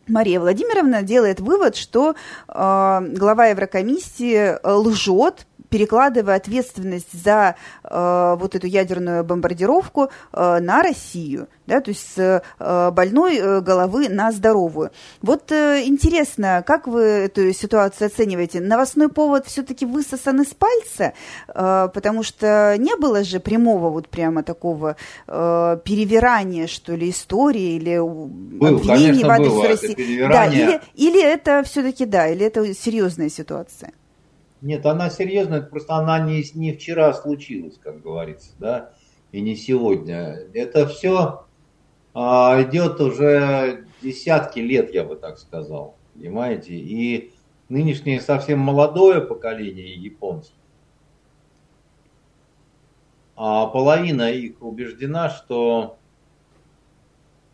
Мария 0.07 0.39
Владимировна 0.39 1.01
делает 1.01 1.39
вывод, 1.39 1.75
что 1.75 2.15
э, 2.47 2.53
глава 2.53 3.47
Еврокомиссии 3.47 4.57
лжет, 4.67 5.47
перекладывая 5.71 6.35
ответственность 6.35 7.13
за 7.13 7.55
э, 7.83 8.35
вот 8.37 8.55
эту 8.55 8.67
ядерную 8.67 9.23
бомбардировку 9.23 10.09
э, 10.33 10.59
на 10.59 10.83
Россию, 10.83 11.47
да, 11.65 11.79
то 11.79 11.91
есть 11.91 12.05
с 12.13 12.43
э, 12.59 12.91
больной 12.91 13.37
э, 13.37 13.61
головы 13.61 14.09
на 14.09 14.33
здоровую. 14.33 14.91
Вот 15.21 15.49
э, 15.53 15.83
интересно, 15.85 16.61
как 16.67 16.87
вы 16.87 17.01
эту 17.01 17.53
ситуацию 17.53 18.07
оцениваете? 18.07 18.59
Новостной 18.59 19.07
повод 19.07 19.47
все-таки 19.47 19.85
высосан 19.85 20.41
из 20.41 20.53
пальца, 20.53 21.13
э, 21.47 21.89
потому 21.93 22.23
что 22.23 22.75
не 22.77 22.97
было 22.97 23.23
же 23.23 23.39
прямого 23.39 23.89
вот 23.89 24.09
прямо 24.09 24.43
такого 24.43 24.97
э, 25.27 25.77
перевирания, 25.85 26.67
что 26.67 26.95
ли, 26.95 27.09
истории 27.09 27.77
или 27.77 27.97
Был, 27.97 28.75
обвинений 28.75 29.23
в 29.23 29.29
адрес 29.29 29.53
было 29.53 29.67
России. 29.69 30.27
Да, 30.27 30.47
или, 30.47 30.81
или 30.95 31.23
это 31.23 31.63
все-таки 31.63 32.05
да, 32.05 32.27
или 32.27 32.45
это 32.45 32.73
серьезная 32.73 33.29
ситуация? 33.29 33.93
Нет, 34.61 34.85
она 34.85 35.09
серьезная, 35.09 35.61
просто 35.61 35.95
она 35.95 36.19
не, 36.19 36.43
не 36.53 36.73
вчера 36.73 37.13
случилась, 37.13 37.77
как 37.77 38.01
говорится, 38.01 38.51
да, 38.59 38.93
и 39.31 39.41
не 39.41 39.55
сегодня. 39.55 40.37
Это 40.53 40.87
все 40.87 41.45
а, 42.13 42.61
идет 42.61 43.01
уже 43.01 43.85
десятки 44.01 44.59
лет, 44.59 44.93
я 44.93 45.03
бы 45.03 45.15
так 45.15 45.39
сказал, 45.39 45.95
понимаете, 46.13 46.73
и 46.73 47.33
нынешнее 47.69 48.21
совсем 48.21 48.59
молодое 48.59 49.21
поколение 49.21 49.95
японцев, 49.95 50.53
а 53.35 53.65
половина 53.65 54.29
их 54.29 54.61
убеждена, 54.61 55.29
что 55.29 55.97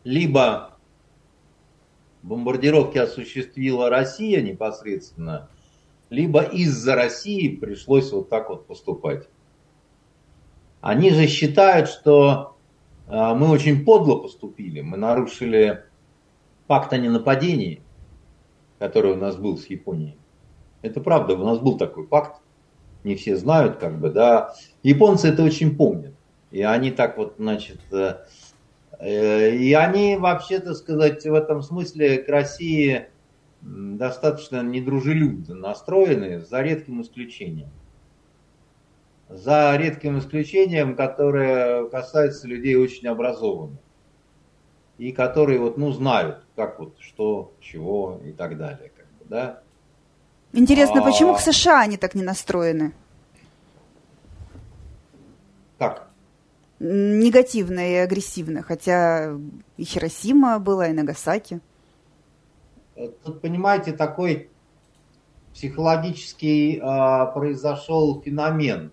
либо 0.03 0.77
бомбардировки 2.23 2.97
осуществила 2.97 3.89
Россия 3.89 4.41
непосредственно, 4.41 5.49
либо 6.09 6.41
из-за 6.41 6.95
России 6.95 7.55
пришлось 7.55 8.11
вот 8.11 8.29
так 8.29 8.49
вот 8.49 8.67
поступать. 8.67 9.27
Они 10.81 11.09
же 11.09 11.27
считают, 11.27 11.89
что 11.89 12.55
э, 13.07 13.33
мы 13.33 13.49
очень 13.49 13.83
подло 13.83 14.17
поступили, 14.17 14.81
мы 14.81 14.97
нарушили 14.97 15.83
пакт 16.67 16.93
о 16.93 16.97
ненападении, 16.97 17.81
который 18.79 19.13
у 19.13 19.17
нас 19.17 19.35
был 19.35 19.57
с 19.57 19.65
Японией. 19.67 20.17
Это 20.81 21.01
правда, 21.01 21.33
у 21.33 21.43
нас 21.43 21.59
был 21.59 21.77
такой 21.77 22.05
пакт, 22.05 22.41
не 23.03 23.15
все 23.15 23.35
знают, 23.35 23.77
как 23.77 23.99
бы, 23.99 24.09
да. 24.09 24.53
Японцы 24.83 25.29
это 25.29 25.43
очень 25.43 25.75
помнят. 25.75 26.13
И 26.51 26.61
они 26.61 26.91
так 26.91 27.17
вот, 27.17 27.35
значит, 27.37 27.79
э, 27.91 28.19
э, 28.99 29.55
и 29.55 29.73
они 29.73 30.15
вообще, 30.15 30.59
так 30.59 30.75
сказать, 30.75 31.25
в 31.25 31.33
этом 31.33 31.61
смысле 31.61 32.19
к 32.19 32.29
России 32.29 33.07
достаточно 33.67 34.61
недружелюбно 34.63 35.55
настроены, 35.55 36.39
за 36.41 36.61
редким 36.61 37.01
исключением. 37.01 37.69
За 39.29 39.75
редким 39.75 40.19
исключением, 40.19 40.95
которое 40.95 41.85
касается 41.89 42.47
людей 42.47 42.75
очень 42.75 43.07
образованных. 43.07 43.79
И 44.97 45.11
которые 45.11 45.59
вот, 45.59 45.77
ну, 45.77 45.91
знают, 45.91 46.43
как 46.55 46.79
вот, 46.79 46.95
что, 46.99 47.53
чего 47.59 48.21
и 48.25 48.31
так 48.31 48.57
далее. 48.57 48.91
Как 48.95 49.05
бы, 49.05 49.25
да? 49.25 49.61
Интересно, 50.53 51.01
а... 51.01 51.03
почему 51.03 51.35
к 51.35 51.39
США 51.39 51.81
они 51.81 51.97
так 51.97 52.15
не 52.15 52.23
настроены? 52.23 52.93
Как? 55.77 56.09
Негативно 56.79 57.91
и 57.91 57.95
агрессивно, 57.95 58.63
хотя 58.63 59.35
и 59.77 59.83
Хиросима 59.83 60.57
была, 60.59 60.87
и 60.87 60.93
Нагасаки. 60.93 61.59
Тут, 63.23 63.41
понимаете, 63.41 63.93
такой 63.93 64.49
психологический 65.53 66.77
э, 66.77 67.33
произошел 67.33 68.21
феномен. 68.21 68.91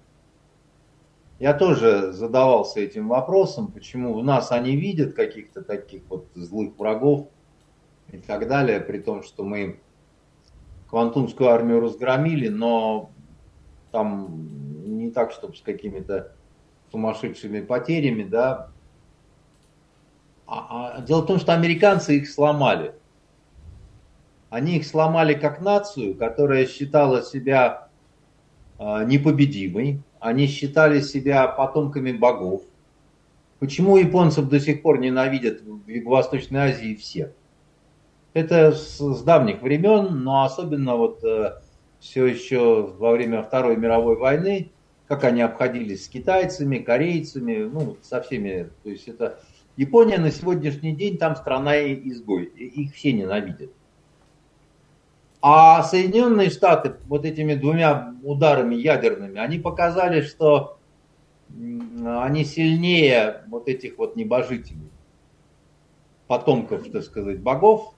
Я 1.38 1.54
тоже 1.54 2.12
задавался 2.12 2.80
этим 2.80 3.08
вопросом, 3.08 3.72
почему 3.72 4.14
в 4.14 4.22
нас 4.22 4.52
они 4.52 4.76
видят 4.76 5.14
каких-то 5.14 5.62
таких 5.62 6.02
вот 6.08 6.26
злых 6.34 6.78
врагов 6.78 7.28
и 8.12 8.18
так 8.18 8.46
далее, 8.46 8.80
при 8.80 8.98
том, 8.98 9.22
что 9.22 9.42
мы 9.42 9.80
квантунскую 10.88 11.50
армию 11.50 11.80
разгромили, 11.80 12.48
но 12.48 13.10
там 13.90 14.48
не 14.84 15.10
так, 15.10 15.32
чтобы 15.32 15.56
с 15.56 15.60
какими-то 15.60 16.32
сумасшедшими 16.92 17.60
потерями, 17.62 18.22
да. 18.22 18.70
А, 20.46 20.94
а 20.96 21.00
дело 21.00 21.22
в 21.22 21.26
том, 21.26 21.38
что 21.38 21.52
американцы 21.52 22.16
их 22.18 22.30
сломали. 22.30 22.94
Они 24.54 24.76
их 24.76 24.86
сломали 24.86 25.34
как 25.34 25.60
нацию, 25.60 26.14
которая 26.14 26.66
считала 26.66 27.22
себя 27.22 27.88
а, 28.78 29.02
непобедимой. 29.02 30.00
Они 30.20 30.46
считали 30.46 31.00
себя 31.00 31.48
потомками 31.48 32.12
богов. 32.12 32.62
Почему 33.58 33.96
японцев 33.96 34.48
до 34.48 34.60
сих 34.60 34.82
пор 34.82 35.00
ненавидят 35.00 35.62
в 35.62 35.88
Юго-Восточной 35.88 36.70
Азии 36.70 36.94
все? 36.94 37.32
Это 38.32 38.70
с, 38.70 39.22
давних 39.24 39.60
времен, 39.60 40.22
но 40.22 40.44
особенно 40.44 40.94
вот 40.94 41.24
э, 41.24 41.54
все 41.98 42.24
еще 42.24 42.94
во 42.96 43.10
время 43.10 43.42
Второй 43.42 43.76
мировой 43.76 44.16
войны, 44.16 44.70
как 45.08 45.24
они 45.24 45.42
обходились 45.42 46.04
с 46.04 46.08
китайцами, 46.08 46.78
корейцами, 46.78 47.64
ну, 47.64 47.96
со 48.02 48.20
всеми. 48.20 48.70
То 48.84 48.90
есть 48.90 49.08
это 49.08 49.36
Япония 49.76 50.18
на 50.18 50.30
сегодняшний 50.30 50.94
день 50.94 51.18
там 51.18 51.34
страна 51.34 51.76
изгой. 51.76 52.44
Их 52.44 52.94
все 52.94 53.10
ненавидят. 53.12 53.72
А 55.46 55.82
Соединенные 55.82 56.48
Штаты 56.48 56.94
вот 57.06 57.26
этими 57.26 57.54
двумя 57.54 58.14
ударами 58.22 58.76
ядерными, 58.76 59.38
они 59.38 59.58
показали, 59.58 60.22
что 60.22 60.78
они 62.02 62.46
сильнее 62.46 63.42
вот 63.48 63.68
этих 63.68 63.98
вот 63.98 64.16
небожителей, 64.16 64.88
потомков, 66.28 66.90
так 66.90 67.02
сказать, 67.02 67.40
богов. 67.40 67.92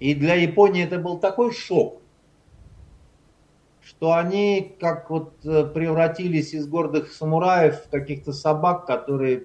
И 0.00 0.12
для 0.16 0.34
Японии 0.34 0.82
это 0.82 0.98
был 0.98 1.20
такой 1.20 1.52
шок, 1.52 2.02
что 3.80 4.14
они 4.14 4.74
как 4.80 5.08
вот 5.08 5.34
э, 5.44 5.66
превратились 5.66 6.52
из 6.52 6.66
гордых 6.66 7.12
самураев 7.12 7.84
в 7.84 7.90
каких-то 7.90 8.32
собак, 8.32 8.86
которые, 8.86 9.44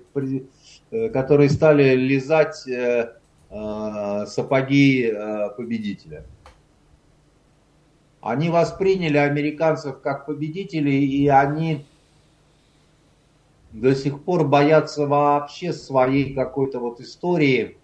э, 0.89 1.10
которые 1.10 1.52
стали 1.52 1.94
лизать 1.94 2.68
э, 2.68 3.14
сапоги 4.28 5.14
победителя. 5.58 6.26
Они 8.22 8.49
восприняли 8.49 9.18
американцев 9.18 9.99
как 10.01 10.26
победителей, 10.26 11.06
и 11.06 11.28
они 11.28 11.86
до 13.72 13.93
сих 13.93 14.24
пор 14.24 14.47
боятся 14.47 15.06
вообще 15.06 15.72
своей 15.74 16.34
какой-то 16.34 16.80
вот 16.80 16.99
истории 16.99 17.78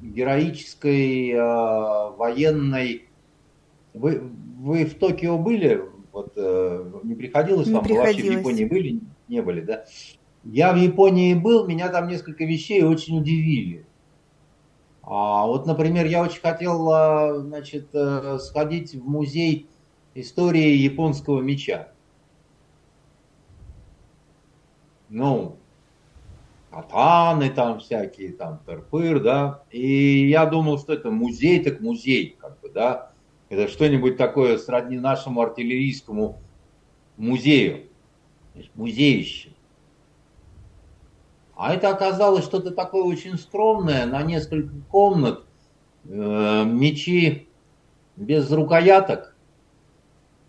героической, 0.00 1.34
военной, 1.34 3.10
вы, 3.94 4.22
вы 4.58 4.84
в 4.84 4.94
Токио 4.94 5.38
были? 5.38 5.82
Вот 6.12 6.32
э, 6.36 6.90
не 7.04 7.14
приходилось 7.14 7.68
не 7.68 7.74
вам? 7.74 7.84
Приходилось. 7.84 8.22
Вы 8.22 8.22
вообще 8.22 8.36
в 8.36 8.40
Японии 8.40 8.64
были? 8.64 9.00
Не 9.28 9.42
были, 9.42 9.60
да? 9.60 9.84
Я 10.44 10.72
в 10.72 10.76
Японии 10.76 11.34
был, 11.34 11.66
меня 11.66 11.88
там 11.88 12.08
несколько 12.08 12.44
вещей 12.44 12.82
очень 12.82 13.18
удивили. 13.18 13.84
А 15.12 15.44
вот, 15.44 15.66
например, 15.66 16.06
я 16.06 16.22
очень 16.22 16.40
хотел, 16.40 16.88
а, 16.88 17.40
значит, 17.40 17.88
э, 17.92 18.38
сходить 18.38 18.94
в 18.94 19.04
музей 19.08 19.66
истории 20.14 20.76
японского 20.76 21.40
меча. 21.40 21.88
Ну, 25.08 25.56
катаны 26.70 27.50
там 27.50 27.80
всякие, 27.80 28.32
там, 28.34 28.60
терпыр, 28.64 29.20
да. 29.20 29.64
И 29.72 30.28
я 30.28 30.46
думал, 30.46 30.78
что 30.78 30.92
это 30.92 31.10
музей, 31.10 31.60
так 31.64 31.80
музей, 31.80 32.36
как 32.40 32.60
бы, 32.60 32.70
да. 32.70 33.10
Это 33.48 33.66
что-нибудь 33.66 34.16
такое 34.16 34.58
сродни 34.58 34.96
нашему 34.96 35.40
артиллерийскому 35.40 36.38
музею. 37.16 37.88
Музеище. 38.76 39.49
А 41.60 41.74
это 41.74 41.90
оказалось 41.90 42.46
что-то 42.46 42.70
такое 42.70 43.02
очень 43.02 43.36
скромное, 43.36 44.06
на 44.06 44.22
несколько 44.22 44.72
комнат, 44.88 45.44
э, 46.06 46.64
мечи 46.64 47.48
без 48.16 48.50
рукояток. 48.50 49.36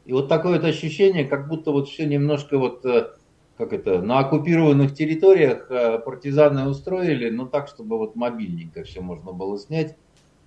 И 0.06 0.14
вот 0.14 0.30
такое 0.30 0.54
вот 0.54 0.64
ощущение, 0.64 1.26
как 1.26 1.50
будто 1.50 1.72
вот 1.72 1.90
все 1.90 2.06
немножко 2.06 2.58
вот, 2.58 2.86
э, 2.86 3.10
как 3.58 3.74
это, 3.74 4.02
на 4.02 4.20
оккупированных 4.20 4.94
территориях 4.94 5.70
э, 5.70 6.00
партизаны 6.00 6.70
устроили, 6.70 7.30
но 7.30 7.46
так, 7.46 7.68
чтобы 7.68 7.98
вот 7.98 8.16
мобильненько 8.16 8.86
все 8.86 9.02
можно 9.02 9.34
было 9.34 9.60
снять 9.60 9.98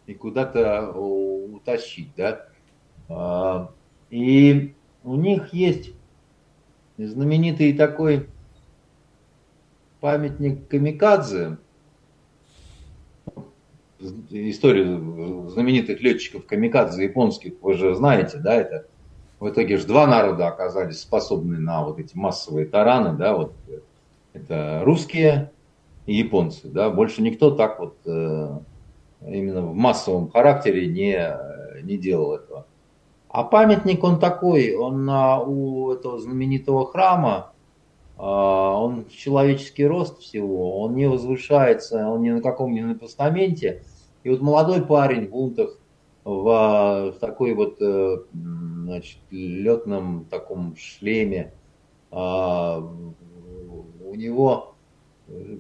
и 0.07 0.15
куда-то 0.15 0.93
утащить, 0.93 2.09
да. 2.17 2.47
А, 3.11 3.71
и 4.09 4.73
у 5.03 5.17
них 5.17 5.53
есть 5.53 5.93
знаменитый 6.97 7.75
такой 7.75 8.31
памятник 10.05 10.69
Камикадзе, 10.69 11.57
историю 14.29 15.49
знаменитых 15.49 16.03
летчиков 16.03 16.45
Камикадзе 16.45 17.05
японских, 17.05 17.55
вы 17.63 17.73
же 17.73 17.95
знаете, 17.95 18.37
да, 18.37 18.55
это 18.55 18.85
в 19.41 19.49
итоге 19.49 19.79
же 19.79 19.87
два 19.87 20.07
народа 20.07 20.47
оказались 20.47 21.01
способны 21.01 21.59
на 21.59 21.87
вот 21.87 21.99
эти 21.99 22.15
массовые 22.15 22.67
тараны, 22.67 23.17
да, 23.17 23.35
вот 23.35 23.55
это 24.35 24.83
русские 24.85 25.51
и 26.05 26.17
японцы, 26.17 26.69
да, 26.69 26.91
больше 26.91 27.23
никто 27.23 27.53
так 27.53 27.81
вот 27.81 27.97
э, 28.05 28.59
именно 29.27 29.63
в 29.63 29.75
массовом 29.75 30.31
характере 30.31 30.87
не, 30.87 31.35
не 31.83 31.97
делал 31.97 32.35
этого. 32.35 32.67
А 33.31 33.43
памятник 33.43 34.05
он 34.05 34.21
такой, 34.21 34.75
он 34.75 35.09
у 35.09 35.93
этого 35.93 36.21
знаменитого 36.21 36.93
храма, 36.93 37.54
он 38.17 39.05
в 39.05 39.13
человеческий 39.13 39.87
рост 39.87 40.21
всего, 40.21 40.81
он 40.81 40.95
не 40.95 41.09
возвышается, 41.09 42.09
он 42.09 42.23
ни 42.23 42.31
на 42.31 42.41
каком 42.41 42.73
ни 42.73 42.81
на 42.81 42.95
постаменте. 42.95 43.83
И 44.23 44.31
вот 44.31 44.41
молодой 44.41 44.85
парень 44.85 45.29
в 45.29 45.37
унтах, 45.37 45.79
в, 46.25 47.13
в 47.13 47.19
такой 47.21 47.55
вот 47.55 47.83
э, 47.83 48.19
значит, 48.33 49.19
летном 49.31 50.27
таком 50.31 50.75
шлеме, 50.77 51.53
а, 52.11 52.79
у 52.79 54.15
него 54.15 54.75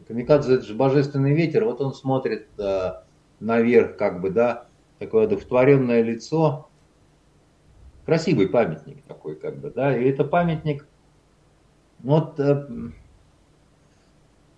Камикадзе 0.08 0.54
это 0.54 0.64
же 0.64 0.74
божественный 0.74 1.34
ветер, 1.34 1.64
вот 1.64 1.80
он 1.80 1.94
смотрит 1.94 2.48
а, 2.58 3.04
наверх, 3.40 3.96
как 3.96 4.20
бы, 4.20 4.30
да, 4.30 4.68
такое 4.98 5.24
одухотворенное 5.24 6.02
лицо, 6.02 6.68
красивый 8.04 8.48
памятник 8.48 9.02
такой, 9.04 9.36
как 9.36 9.58
бы, 9.58 9.70
да, 9.70 9.96
и 9.96 10.08
это 10.08 10.24
памятник, 10.24 10.86
вот 12.04 12.38
э, 12.38 12.68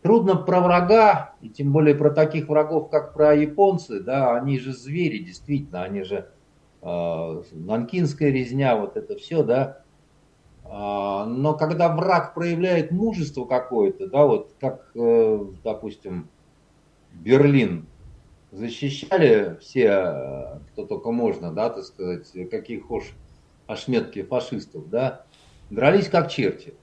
трудно 0.02 0.34
про 0.34 0.60
врага, 0.60 1.34
и 1.40 1.48
тем 1.48 1.72
более 1.72 1.94
про 1.94 2.10
таких 2.10 2.48
врагов, 2.48 2.90
как 2.90 3.14
про 3.14 3.34
японцы, 3.34 4.00
да, 4.00 4.36
они 4.36 4.58
же 4.58 4.72
звери, 4.72 5.18
действительно, 5.18 5.82
они 5.84 6.02
же 6.02 6.28
э, 6.82 7.42
нанкинская 7.52 8.30
резня, 8.30 8.76
вот 8.76 8.96
это 8.96 9.16
все, 9.16 9.44
да, 9.44 9.82
э, 10.64 10.68
но 10.68 11.54
когда 11.54 11.94
враг 11.94 12.34
проявляет 12.34 12.90
мужество 12.90 13.44
какое-то, 13.44 14.08
да, 14.08 14.26
вот 14.26 14.52
как, 14.60 14.90
э, 14.96 15.44
допустим, 15.62 16.28
Берлин 17.12 17.86
защищали 18.50 19.56
все, 19.60 19.86
э, 19.86 20.58
кто 20.72 20.84
только 20.84 21.12
можно, 21.12 21.52
да, 21.52 21.70
так 21.70 21.84
сказать, 21.84 22.28
каких 22.50 22.90
уж 22.90 23.04
ошметки 23.68 24.22
фашистов, 24.22 24.90
да, 24.90 25.24
дрались 25.70 26.08
как 26.08 26.28
черти. 26.28 26.74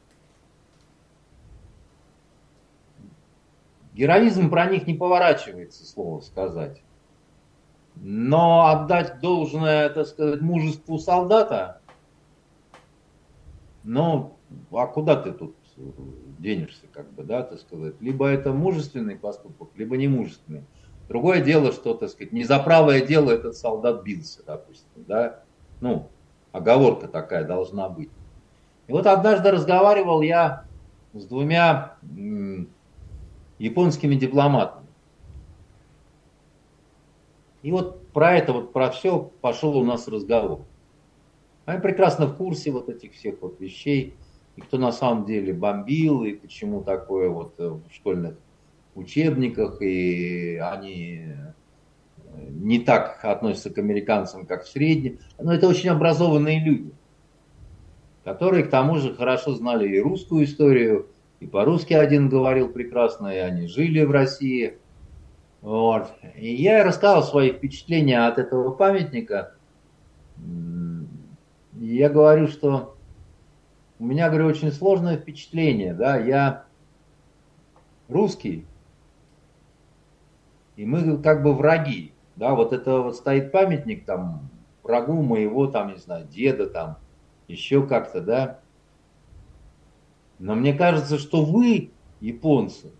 Героизм 3.94 4.49
про 4.49 4.65
них 4.65 4.88
не 4.88 4.94
поворачивается, 4.94 5.86
слово 5.86 6.22
сказать. 6.22 6.82
Но 7.95 8.68
отдать 8.68 9.20
должное, 9.20 9.90
так 9.90 10.07
сказать, 10.07 10.41
мужеству 10.41 10.98
солдата, 10.98 11.82
ну, 13.84 14.36
а 14.72 14.88
куда 14.88 15.15
ты 15.15 15.32
тут 15.32 15.56
денешься, 16.40 16.88
как 16.91 17.11
бы, 17.14 17.24
да, 17.24 17.44
так 17.44 17.60
сказать. 17.60 17.95
Либо 17.99 18.28
это 18.28 18.52
мужественный 18.52 19.15
поступок, 19.15 19.70
либо 19.76 19.98
не 19.98 20.07
мужественный. 20.07 20.64
Другое 21.07 21.41
дело, 21.41 21.72
что, 21.72 21.94
так 21.94 22.10
сказать, 22.10 22.34
не 22.34 22.44
за 22.44 22.60
правое 22.60 23.06
дело 23.06 23.32
этот 23.32 23.56
солдат 23.56 24.03
бился, 24.03 24.41
допустим, 24.45 25.03
да. 25.07 25.44
Ну, 25.82 26.10
Оговорка 26.53 27.07
такая 27.07 27.45
должна 27.45 27.90
быть. 27.90 28.11
И 28.88 28.91
вот 28.91 29.07
однажды 29.07 29.52
разговаривал 29.52 30.22
я 30.22 30.65
с 31.14 31.26
двумя 31.26 31.95
японскими 33.59 34.15
дипломатами. 34.15 34.88
И 37.61 37.71
вот 37.71 38.07
про 38.09 38.34
это, 38.38 38.53
вот 38.53 38.73
про 38.73 38.91
все 38.91 39.31
пошел 39.41 39.77
у 39.77 39.84
нас 39.84 40.07
разговор. 40.07 40.65
Они 41.65 41.80
прекрасно 41.80 42.27
в 42.27 42.35
курсе 42.35 42.71
вот 42.71 42.89
этих 42.89 43.13
всех 43.13 43.41
вот 43.41 43.59
вещей, 43.59 44.15
и 44.55 44.61
кто 44.61 44.77
на 44.77 44.91
самом 44.91 45.25
деле 45.25 45.53
бомбил, 45.53 46.23
и 46.23 46.34
почему 46.34 46.84
такое 46.84 47.30
вот 47.30 47.57
в 47.57 47.84
школьных 47.91 48.35
учебниках, 48.95 49.81
и 49.81 50.57
они 50.57 51.35
не 52.49 52.80
так 52.80 53.23
относятся 53.23 53.69
к 53.69 53.77
американцам, 53.77 54.45
как 54.45 54.63
в 54.63 54.69
среднем. 54.69 55.19
Но 55.39 55.53
это 55.53 55.67
очень 55.67 55.89
образованные 55.89 56.59
люди, 56.59 56.91
которые 58.23 58.65
к 58.65 58.69
тому 58.69 58.97
же 58.97 59.15
хорошо 59.15 59.53
знали 59.53 59.88
и 59.88 59.99
русскую 59.99 60.43
историю, 60.43 61.07
и 61.44 61.48
по-русски 61.48 61.94
один 61.94 62.30
говорил 62.30 62.70
прекрасно, 62.70 63.28
и 63.28 63.38
они 63.38 63.68
жили 63.68 64.03
в 64.06 64.11
России. 64.11 64.78
Вот. 65.61 66.14
И 66.36 66.53
я 66.53 66.86
рассказал 66.86 67.22
свои 67.22 67.52
впечатления 67.52 68.26
от 68.26 68.38
этого 68.38 68.72
памятника. 68.72 69.56
Я 71.74 72.10
говорю, 72.10 72.48
что 72.48 72.95
у 73.99 74.06
меня, 74.06 74.30
говорю, 74.30 74.48
очень 74.48 74.72
сложное 74.72 75.18
впечатление, 75.18 75.94
да, 75.94 76.18
я 76.18 76.64
русский, 78.07 78.65
и 80.78 80.86
мы 80.86 81.22
как 81.22 81.44
бы 81.44 81.53
враги. 81.53 82.14
Да, 82.36 82.56
вот 82.56 82.74
это 82.74 83.02
вот 83.02 83.18
стоит 83.18 83.52
памятник 83.52 84.06
там 84.06 84.49
врагу 84.82 85.22
моего, 85.22 85.68
там, 85.68 85.91
не 85.91 85.98
знаю, 85.98 86.26
деда, 86.26 86.68
там, 86.68 86.98
еще 87.48 87.86
как-то, 87.86 88.22
да. 88.22 88.60
Но 90.39 90.55
мне 90.55 90.73
кажется, 90.73 91.18
что 91.18 91.43
вы, 91.43 91.91
японцы, 92.19 92.91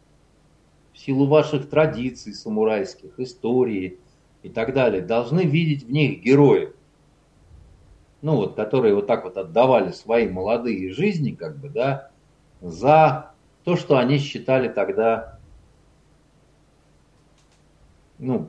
в 0.93 0.99
силу 0.99 1.27
ваших 1.27 1.69
традиций 1.69 2.34
самурайских, 2.34 3.19
истории 3.19 3.99
и 4.43 4.49
так 4.49 4.73
далее, 4.73 5.01
должны 5.01 5.41
видеть 5.41 5.84
в 5.84 5.91
них 5.91 6.22
героев. 6.22 6.73
Ну 8.22 8.38
вот, 8.38 8.55
которые 8.55 8.95
вот 8.95 9.07
так 9.07 9.26
вот 9.26 9.38
отдавали 9.38 9.91
свои 9.91 10.30
молодые 10.30 10.93
жизни, 10.93 11.31
как 11.31 11.57
бы, 11.57 11.69
да, 11.69 12.10
за 12.61 13.31
то, 13.64 13.76
что 13.76 13.97
они 13.97 14.18
считали 14.18 14.69
тогда, 14.69 15.39
ну, 18.19 18.47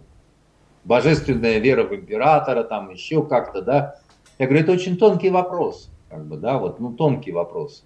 божественная 0.85 1.59
вера 1.59 1.85
в 1.85 1.95
императора, 1.95 2.63
там 2.63 2.91
еще 2.91 3.27
как-то, 3.27 3.63
да. 3.63 3.99
Я 4.39 4.47
говорю, 4.47 4.63
это 4.63 4.73
очень 4.73 4.97
тонкий 4.97 5.31
вопрос, 5.31 5.91
как 6.09 6.25
бы, 6.25 6.37
да, 6.37 6.59
вот, 6.59 6.79
ну, 6.79 6.93
тонкий 6.93 7.33
вопрос. 7.33 7.85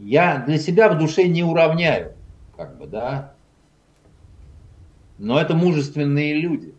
Я 0.00 0.38
для 0.38 0.58
себя 0.58 0.88
в 0.88 0.98
душе 0.98 1.28
не 1.28 1.42
уравняю, 1.44 2.14
как 2.56 2.78
бы, 2.78 2.86
да. 2.86 3.34
Но 5.18 5.40
это 5.40 5.54
мужественные 5.54 6.34
люди. 6.34 6.74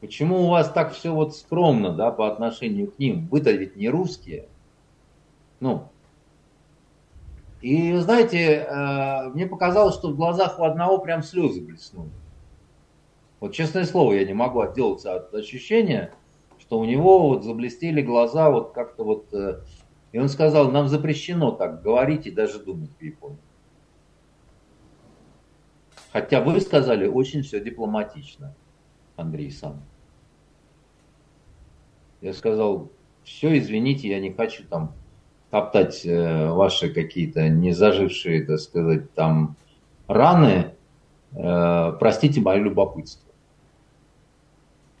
Почему 0.00 0.42
у 0.42 0.48
вас 0.48 0.70
так 0.70 0.92
все 0.92 1.14
вот 1.14 1.36
скромно, 1.36 1.92
да, 1.92 2.10
по 2.10 2.30
отношению 2.30 2.90
к 2.90 2.98
ним? 2.98 3.28
Вы-то 3.30 3.52
ведь 3.52 3.76
не 3.76 3.88
русские. 3.88 4.48
Ну, 5.60 5.88
и, 7.62 7.94
знаете, 7.98 8.66
э, 8.68 9.28
мне 9.28 9.46
показалось, 9.46 9.94
что 9.94 10.08
в 10.08 10.16
глазах 10.16 10.58
у 10.58 10.64
одного 10.64 10.98
прям 10.98 11.22
слезы 11.22 11.60
блеснули. 11.60 12.10
Вот 13.38 13.54
честное 13.54 13.84
слово, 13.84 14.14
я 14.14 14.24
не 14.24 14.34
могу 14.34 14.60
отделаться 14.60 15.14
от 15.14 15.32
ощущения, 15.32 16.12
что 16.58 16.80
у 16.80 16.84
него 16.84 17.28
вот 17.28 17.44
заблестели 17.44 18.02
глаза 18.02 18.50
вот 18.50 18.72
как-то 18.72 19.04
вот... 19.04 19.26
И 20.12 20.18
он 20.18 20.28
сказал, 20.28 20.70
нам 20.70 20.88
запрещено 20.88 21.50
так 21.50 21.82
говорить 21.82 22.26
и 22.26 22.30
даже 22.30 22.58
думать 22.62 22.90
в 22.98 23.02
Японии. 23.02 23.38
Хотя 26.12 26.42
вы 26.42 26.60
сказали 26.60 27.06
очень 27.06 27.42
все 27.42 27.60
дипломатично, 27.60 28.54
Андрей 29.16 29.50
сам. 29.50 29.82
Я 32.20 32.34
сказал, 32.34 32.90
все, 33.24 33.56
извините, 33.58 34.08
я 34.08 34.20
не 34.20 34.30
хочу 34.30 34.64
там 34.64 34.92
топтать 35.50 36.04
э, 36.04 36.50
ваши 36.50 36.92
какие-то 36.92 37.48
не 37.48 37.72
зажившие, 37.72 38.44
так 38.44 38.58
сказать, 38.58 39.12
там 39.14 39.56
раны, 40.06 40.74
э, 41.32 41.92
простите 41.98 42.40
мое 42.40 42.58
любопытство. 42.58 43.31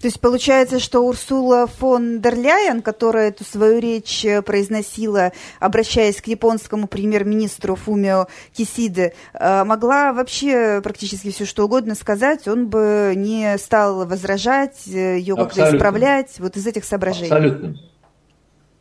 То 0.02 0.08
есть 0.08 0.20
получается, 0.20 0.80
что 0.80 1.00
Урсула 1.06 1.68
фон 1.68 2.20
дер 2.20 2.34
Ляйен, 2.34 2.82
которая 2.82 3.28
эту 3.28 3.44
свою 3.44 3.78
речь 3.78 4.24
э, 4.24 4.42
произносила, 4.42 5.30
обращаясь 5.60 6.20
к 6.20 6.26
японскому 6.26 6.88
премьер-министру 6.88 7.76
Фумио 7.76 8.26
Кисиде, 8.52 9.14
могла 9.32 10.12
вообще 10.12 10.80
практически 10.82 11.30
все 11.30 11.46
что 11.46 11.64
угодно 11.64 11.94
сказать, 11.94 12.48
он 12.48 12.68
бы 12.68 13.12
не 13.16 13.56
стал 13.58 14.04
возражать, 14.04 14.86
ее 14.86 15.36
как-то 15.36 15.70
исправлять, 15.70 16.40
вот 16.40 16.56
из 16.56 16.66
этих 16.66 16.84
соображений. 16.84 17.30
Абсолютно. 17.30 17.76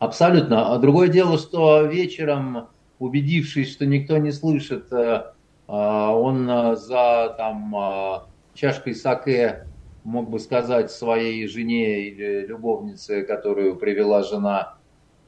Абсолютно. 0.01 0.73
А 0.73 0.79
другое 0.79 1.09
дело, 1.09 1.37
что 1.37 1.83
вечером, 1.83 2.69
убедившись, 2.97 3.71
что 3.71 3.85
никто 3.85 4.17
не 4.17 4.31
слышит, 4.31 4.91
э, 4.91 5.25
а, 5.67 6.09
он 6.15 6.49
э, 6.49 6.75
за 6.77 7.35
там, 7.37 8.25
чашкой 8.55 8.95
саке 8.95 9.67
мог 10.03 10.29
бы 10.29 10.39
сказать 10.39 10.91
своей 10.91 11.47
жене 11.47 12.01
или 12.07 12.45
любовнице, 12.45 13.23
которую 13.23 13.75
привела 13.75 14.23
жена, 14.23 14.75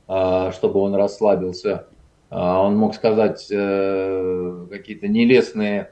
а, 0.07 0.51
чтобы 0.51 0.79
он 0.79 0.95
расслабился, 0.95 1.87
он 2.29 2.77
мог 2.77 2.95
сказать 2.95 3.47
э, 3.51 4.67
какие-то 4.71 5.07
нелестные 5.07 5.91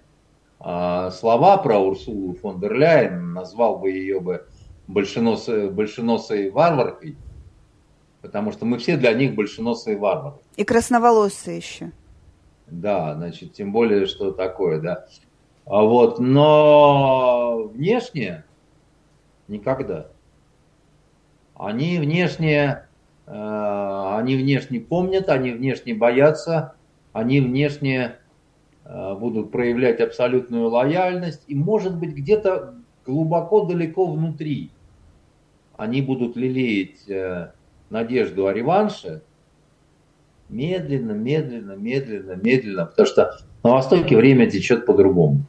слова 0.59 1.57
про 1.57 1.77
Урсулу 1.77 2.33
фон 2.33 2.59
дер 2.59 2.73
Ляйен, 2.73 3.33
назвал 3.33 3.77
бы 3.77 3.91
ее 3.91 4.19
бы 4.19 4.47
большеносой, 4.87 5.69
большеносой 5.69 6.49
варваркой– 6.49 7.15
потому 8.21 8.51
что 8.51 8.65
мы 8.65 8.77
все 8.77 8.97
для 8.97 9.13
них 9.13 9.35
большеносые 9.35 9.97
варвары. 9.97 10.35
И 10.55 10.63
красноволосые 10.63 11.57
еще. 11.57 11.91
Да, 12.67 13.15
значит, 13.15 13.53
тем 13.53 13.71
более, 13.71 14.05
что 14.05 14.31
такое, 14.31 14.79
да. 14.79 15.05
А 15.65 15.83
вот, 15.83 16.19
но 16.19 17.69
внешне 17.73 18.45
никогда. 19.47 20.07
Они 21.55 21.99
внешне, 21.99 22.85
э, 23.27 24.15
они 24.17 24.35
внешне 24.35 24.79
помнят, 24.79 25.29
они 25.29 25.51
внешне 25.51 25.93
боятся, 25.93 26.75
они 27.13 27.39
внешне 27.39 28.15
э, 28.85 29.15
будут 29.15 29.51
проявлять 29.51 29.99
абсолютную 29.99 30.69
лояльность, 30.69 31.43
и, 31.47 31.55
может 31.55 31.97
быть, 31.97 32.13
где-то 32.15 32.75
глубоко 33.05 33.65
далеко 33.65 34.05
внутри 34.05 34.71
они 35.81 36.03
будут 36.03 36.35
лелеять 36.35 37.09
э, 37.09 37.53
надежду 37.89 38.45
о 38.45 38.53
реванше, 38.53 39.23
медленно, 40.47 41.13
медленно, 41.13 41.71
медленно, 41.71 42.33
медленно, 42.33 42.85
потому 42.85 43.07
что 43.07 43.39
на 43.63 43.71
Востоке 43.71 44.15
время 44.15 44.49
течет 44.49 44.85
по-другому. 44.85 45.41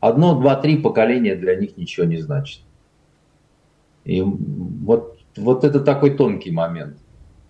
Одно, 0.00 0.34
два, 0.40 0.56
три 0.56 0.76
поколения 0.76 1.36
для 1.36 1.54
них 1.54 1.76
ничего 1.76 2.04
не 2.04 2.16
значит. 2.16 2.62
И 4.04 4.22
вот, 4.22 5.18
вот 5.36 5.64
это 5.64 5.80
такой 5.80 6.16
тонкий 6.16 6.50
момент. 6.50 6.96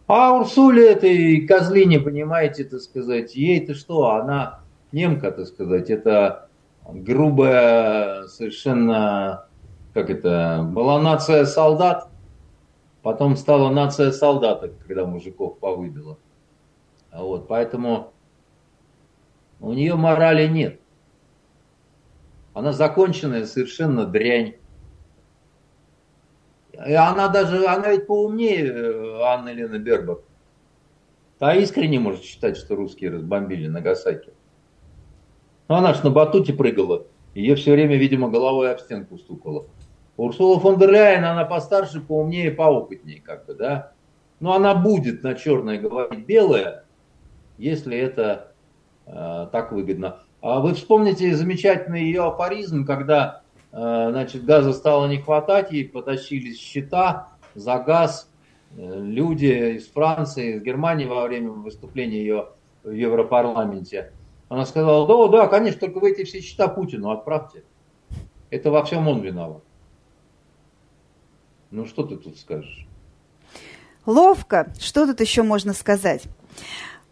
А 0.07 0.33
Урсуле 0.33 0.91
этой 0.91 1.47
козлине, 1.47 2.01
понимаете, 2.01 2.65
так 2.65 2.81
сказать, 2.81 3.37
ей-то 3.37 3.75
что, 3.75 4.11
она 4.11 4.61
немка, 4.93 5.31
так 5.31 5.47
сказать, 5.47 5.89
это 5.89 6.49
грубая 6.89 8.27
совершенно, 8.27 9.47
как 9.95 10.11
это, 10.11 10.69
была 10.69 11.01
нация 11.01 11.45
солдат, 11.45 12.11
Потом 13.03 13.37
стала 13.37 13.71
нация 13.71 14.13
солдаток, 14.13 14.73
когда 14.87 15.07
мужиков 15.07 15.59
повыбила. 15.59 16.19
Вот, 17.13 17.49
поэтому 17.49 18.13
у 19.59 19.73
нее 19.73 19.95
морали 19.95 20.47
нет. 20.47 20.81
Она 22.53 22.73
законченная 22.73 23.47
совершенно 23.47 24.05
дрянь. 24.05 24.57
И 26.86 26.93
она 26.93 27.28
даже, 27.28 27.66
она 27.66 27.93
ведь 27.93 28.07
поумнее 28.07 28.66
э, 28.66 29.23
Анны 29.23 29.51
Лены 29.51 29.77
Бербак. 29.77 30.20
Та 31.39 31.55
искренне 31.55 32.01
может 32.01 32.23
считать, 32.23 32.57
что 32.57 32.74
русские 32.74 33.11
разбомбили 33.11 33.66
Нагасаки. 33.66 34.32
Но 35.69 35.77
она 35.77 35.94
ж 35.94 36.02
на 36.02 36.11
батуте 36.11 36.52
прыгала. 36.52 37.07
Ее 37.35 37.55
все 37.55 37.73
время, 37.73 37.97
видимо, 37.97 38.28
головой 38.28 38.73
об 38.73 38.81
стенку 38.81 39.19
стукала. 39.19 39.66
Урсула 40.16 40.59
фон 40.59 40.78
дер 40.78 40.90
Ляйен, 40.90 41.24
она 41.24 41.44
постарше, 41.44 42.01
поумнее, 42.01 42.51
поопытнее, 42.51 43.20
как 43.20 43.47
бы, 43.47 43.55
да. 43.55 43.93
Но 44.40 44.55
она 44.55 44.74
будет 44.74 45.23
на 45.23 45.35
черное 45.35 45.78
говорить 45.78 46.27
белое, 46.27 46.85
если 47.57 47.97
это 47.97 48.52
э, 49.07 49.48
так 49.52 49.73
выгодно. 49.73 50.20
А 50.40 50.61
вы 50.61 50.74
вспомните 50.74 51.35
замечательный 51.35 52.02
ее 52.02 52.24
афоризм, 52.24 52.85
когда 52.85 53.43
значит, 53.73 54.45
газа 54.45 54.73
стало 54.73 55.07
не 55.07 55.19
хватать, 55.19 55.73
ей 55.73 55.89
потащились 55.89 56.59
счета 56.59 57.29
за 57.55 57.79
газ. 57.79 58.31
Э, 58.77 59.01
люди 59.01 59.77
из 59.77 59.89
Франции, 59.89 60.57
из 60.57 60.63
Германии 60.63 61.07
во 61.07 61.27
время 61.27 61.51
выступления 61.51 62.21
ее 62.21 62.49
в 62.83 62.91
Европарламенте. 62.91 64.13
Она 64.49 64.67
сказала, 64.67 65.07
да, 65.07 65.29
да, 65.29 65.47
конечно, 65.49 65.81
только 65.81 66.01
вы 66.01 66.13
эти 66.13 66.25
все 66.25 66.41
счета 66.41 66.69
Путину 66.69 67.11
отправьте. 67.11 67.65
Это 68.51 68.71
во 68.71 68.85
всем 68.85 69.07
он 69.07 69.21
виноват. 69.21 69.63
Ну 71.71 71.87
что 71.87 72.03
ты 72.03 72.17
тут 72.17 72.37
скажешь? 72.39 72.87
Ловко. 74.07 74.73
Что 74.81 75.07
тут 75.07 75.21
еще 75.21 75.43
можно 75.43 75.73
сказать? 75.73 76.25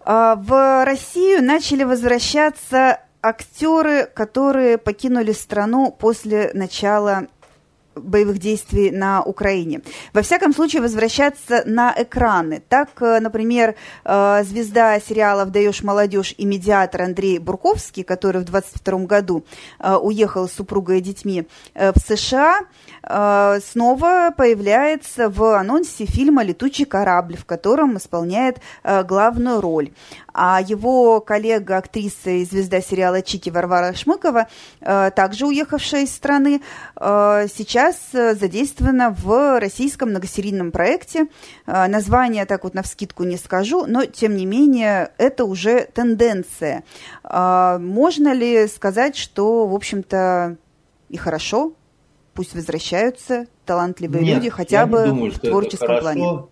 А, 0.00 0.34
в 0.34 0.84
Россию 0.84 1.44
начали 1.44 1.84
возвращаться 1.84 3.00
актеры, 3.22 4.06
которые 4.06 4.78
покинули 4.78 5.32
страну 5.32 5.94
после 5.98 6.50
начала 6.54 7.28
боевых 7.98 8.38
действий 8.38 8.90
на 8.90 9.22
Украине. 9.22 9.80
Во 10.12 10.22
всяком 10.22 10.52
случае, 10.52 10.82
возвращаться 10.82 11.62
на 11.66 11.94
экраны. 11.96 12.62
Так, 12.68 12.90
э, 13.00 13.20
например, 13.20 13.74
э, 14.04 14.44
звезда 14.44 14.98
сериалов 15.00 15.50
«Даешь 15.50 15.82
молодежь» 15.82 16.34
и 16.36 16.44
медиатор 16.44 17.02
Андрей 17.02 17.38
Бурковский, 17.38 18.04
который 18.04 18.42
в 18.42 18.44
22 18.44 19.06
году 19.06 19.44
э, 19.78 19.94
уехал 19.94 20.48
с 20.48 20.52
супругой 20.52 20.98
и 20.98 21.00
детьми 21.00 21.46
в 21.74 21.94
США, 21.98 22.60
снова 23.02 24.34
появляется 24.36 25.28
в 25.28 25.56
анонсе 25.58 26.04
фильма 26.04 26.42
«Летучий 26.42 26.84
корабль», 26.84 27.36
в 27.36 27.44
котором 27.44 27.96
исполняет 27.96 28.58
главную 28.82 29.60
роль. 29.60 29.92
А 30.40 30.60
его 30.60 31.20
коллега, 31.20 31.78
актриса 31.78 32.30
и 32.30 32.44
звезда 32.44 32.80
сериала 32.80 33.22
«Чики» 33.22 33.50
Варвара 33.50 33.92
Шмыкова, 33.92 34.46
также 34.80 35.46
уехавшая 35.46 36.02
из 36.02 36.14
страны, 36.14 36.60
сейчас 36.96 37.88
сейчас 37.88 38.08
э, 38.12 38.34
задействована 38.34 39.10
в 39.10 39.60
российском 39.60 40.10
многосерийном 40.10 40.72
проекте. 40.72 41.26
Э, 41.66 41.86
название 41.86 42.44
так 42.46 42.64
вот 42.64 42.74
на 42.74 42.82
вскидку 42.82 43.24
не 43.24 43.36
скажу, 43.36 43.86
но 43.86 44.04
тем 44.04 44.36
не 44.36 44.46
менее 44.46 45.12
это 45.18 45.44
уже 45.44 45.88
тенденция. 45.92 46.84
Э, 47.24 47.78
можно 47.78 48.32
ли 48.32 48.66
сказать, 48.68 49.16
что, 49.16 49.66
в 49.66 49.74
общем-то, 49.74 50.56
и 51.08 51.16
хорошо, 51.16 51.72
пусть 52.34 52.54
возвращаются 52.54 53.46
талантливые 53.64 54.24
Нет, 54.24 54.36
люди 54.36 54.50
хотя 54.50 54.86
бы 54.86 55.06
думаю, 55.06 55.32
в 55.32 55.38
творческом 55.38 56.00
плане? 56.00 56.44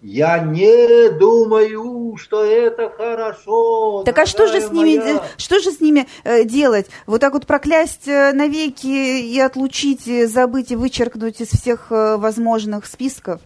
Я 0.00 0.38
не 0.38 1.10
думаю, 1.18 2.16
что 2.16 2.44
это 2.44 2.88
хорошо. 2.88 4.04
Так 4.04 4.16
а 4.18 4.26
что 4.26 4.46
же 4.46 4.60
с 4.60 4.70
ними, 4.70 4.96
моя... 4.96 5.22
что 5.36 5.58
же 5.58 5.72
с 5.72 5.80
ними 5.80 6.06
э, 6.22 6.44
делать? 6.44 6.86
Вот 7.06 7.20
так 7.20 7.32
вот 7.32 7.46
проклясть 7.46 8.06
э, 8.06 8.32
навеки 8.32 8.86
и 8.86 9.40
отлучить, 9.40 10.06
и 10.06 10.26
забыть 10.26 10.70
и 10.70 10.76
вычеркнуть 10.76 11.40
из 11.40 11.48
всех 11.48 11.90
э, 11.90 12.16
возможных 12.16 12.86
списков? 12.86 13.40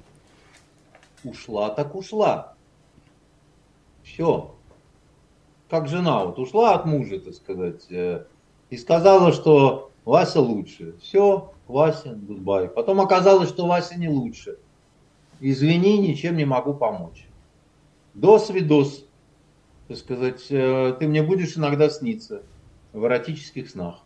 Ушла 1.25 1.71
так 1.71 1.95
ушла. 1.95 2.53
Все. 4.03 4.55
Как 5.71 5.89
жена 5.89 6.27
вот 6.27 6.39
ушла 6.39 6.75
от 6.75 6.85
мужа, 6.85 7.19
так 7.19 7.33
сказать, 7.33 7.87
и 7.89 8.77
сказала, 8.77 9.33
что 9.33 9.91
Вася 10.05 10.41
лучше. 10.41 10.97
Все, 11.01 11.51
Вася, 11.67 12.11
гудбай. 12.11 12.69
Потом 12.69 13.01
оказалось, 13.01 13.49
что 13.49 13.67
Вася 13.67 13.99
не 13.99 14.11
лучше 14.11 14.59
извини, 15.43 15.99
ничем 15.99 16.37
не 16.37 16.45
могу 16.45 16.73
помочь. 16.73 17.27
До 18.15 18.39
свидос, 18.39 19.05
так 19.89 19.97
сказать, 19.97 20.47
э, 20.51 20.97
ты 20.99 21.09
мне 21.09 21.23
будешь 21.23 21.57
иногда 21.57 21.91
сниться 21.91 22.43
в 22.93 23.05
эротических 23.05 23.69
снах, 23.69 23.97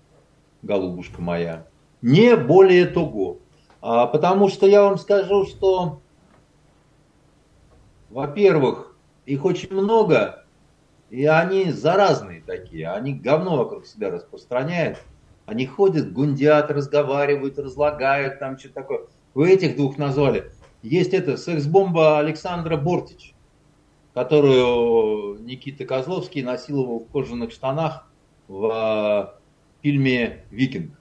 голубушка 0.63 1.21
моя. 1.21 1.67
Не 2.03 2.37
более 2.37 2.87
того. 2.87 3.39
А, 3.83 4.07
потому 4.07 4.49
что 4.49 4.67
я 4.67 4.83
вам 4.83 4.97
скажу, 4.97 5.45
что, 5.45 6.01
во-первых, 8.11 8.97
их 9.27 9.45
очень 9.45 9.73
много, 9.73 10.45
и 11.11 11.27
они 11.27 11.71
заразные 11.71 12.43
такие, 12.45 12.91
они 12.91 13.13
говно 13.13 13.57
вокруг 13.57 13.87
себя 13.87 14.11
распространяют. 14.11 14.99
Они 15.45 15.65
ходят, 15.67 16.13
гундят, 16.13 16.71
разговаривают, 16.73 17.59
разлагают, 17.59 18.41
там 18.41 18.59
что-то 18.59 18.75
такое. 18.75 19.01
Вы 19.35 19.53
этих 19.53 19.77
двух 19.77 19.97
назвали. 19.97 20.51
Есть 20.87 21.15
это 21.15 21.37
секс-бомба 21.37 22.21
Александра 22.21 22.77
Бортич, 22.77 23.35
которую 24.15 25.43
Никита 25.43 25.85
Козловский 25.85 26.43
насиловал 26.43 27.01
в 27.01 27.11
кожаных 27.11 27.51
штанах 27.51 28.09
в 28.47 28.71
а, 28.73 29.35
фильме 29.83 30.45
«Викинг». 30.53 30.93